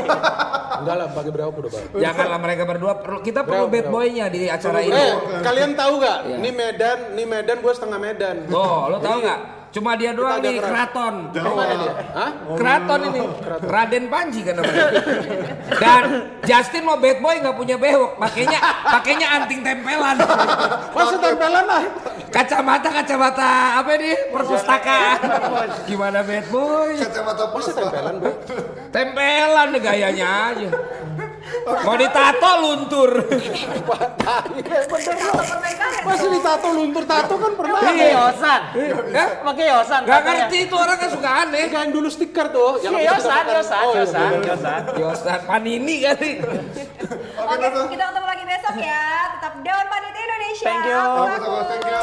Enggak 0.83 0.95
lah, 0.99 1.07
pakai 1.09 1.31
berapa 1.33 1.49
udah 1.49 1.71
bang. 1.73 1.85
Janganlah 1.97 2.39
mereka 2.41 2.63
berdua 2.69 2.93
perlu 3.01 3.19
kita 3.25 3.41
perlu 3.41 3.65
Brewok, 3.65 3.73
bad 3.73 3.85
brewok. 3.89 3.93
boy-nya 3.97 4.25
di 4.29 4.41
acara 4.45 4.79
ini. 4.83 4.93
Eh, 4.93 5.13
kalian 5.41 5.71
tahu 5.73 5.93
gak? 5.97 6.17
Iya. 6.29 6.35
Ini 6.37 6.49
Medan, 6.53 6.97
ini 7.17 7.23
Medan 7.25 7.57
gue 7.65 7.73
setengah 7.73 7.97
Medan. 7.97 8.35
Oh, 8.53 8.93
lo 8.93 8.97
tau 9.01 9.17
nggak? 9.17 9.62
Cuma 9.73 9.97
dia 9.97 10.13
doang 10.13 10.37
nih 10.37 10.61
keras. 10.61 10.69
keraton. 10.69 11.15
Mana 11.33 11.73
dia? 11.81 11.93
Hah? 12.13 12.31
Keraton 12.53 12.99
ini. 13.09 13.21
Raden 13.65 14.05
Panji 14.05 14.39
kan 14.45 14.53
namanya. 14.61 14.85
Dan 15.81 16.03
Justin 16.45 16.85
mau 16.85 17.01
bad 17.01 17.17
boy 17.17 17.41
nggak 17.41 17.57
punya 17.57 17.75
bewok, 17.81 18.21
makanya 18.21 18.61
pakainya 18.85 19.27
anting 19.41 19.65
tempelan. 19.65 20.13
Masa 20.95 21.15
tempelan 21.17 21.65
lah. 21.65 21.83
Kacamata 22.29 22.89
kacamata 22.93 23.81
apa 23.81 23.91
nih 23.97 24.29
perpustakaan. 24.29 25.17
Gimana 25.89 26.21
bad 26.21 26.45
boy? 26.53 26.93
Kacamata 26.93 27.43
puspa. 27.49 27.81
tempelan 27.81 28.13
bro? 28.21 28.31
Tempelan 28.93 29.65
deh 29.73 29.81
gayanya 29.81 30.53
aja. 30.53 30.69
Mau 31.63 31.95
ditato 31.95 32.51
luntur. 32.61 33.11
Dong. 33.23 33.39
ditato 36.33 36.67
luntur 36.73 37.03
tato 37.05 37.37
kan 37.37 37.53
pernah. 37.55 37.79
Pakai 37.79 38.11
yosan. 38.11 38.61
Ya? 39.13 39.25
Pakai 39.41 39.65
yosan. 39.69 40.01
Gak 40.07 40.21
ngerti 40.25 40.57
itu 40.67 40.75
orang 40.75 40.97
kan 40.97 41.09
suka 41.13 41.29
aneh. 41.45 41.63
Kayak 41.69 41.81
yang 41.87 41.91
dulu 41.93 42.07
stiker 42.09 42.47
tuh. 42.49 42.81
Iya, 42.81 42.89
yosan, 43.13 43.43
yosan, 43.47 43.83
Oh, 43.83 43.93
iya, 43.93 43.99
yosan, 44.03 44.29
yosan. 44.43 44.81
Yosan 44.97 45.39
Panini 45.45 45.95
kali. 46.03 46.31
Oke, 47.43 47.67
kita 47.91 48.03
ketemu 48.09 48.27
lagi 48.27 48.43
besok 48.47 48.75
ya. 48.79 49.05
Tetap 49.37 49.53
Dewan 49.61 49.85
Panitia 49.87 50.23
Indonesia. 50.23 50.67
Thank 50.67 50.85
you. 50.89 51.03
Thank 51.69 51.85
you. 51.87 52.01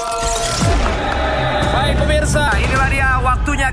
Baik 1.71 1.95
pemirsa, 1.97 2.45
inilah 2.61 2.89
dia 2.91 3.11
waktunya 3.23 3.69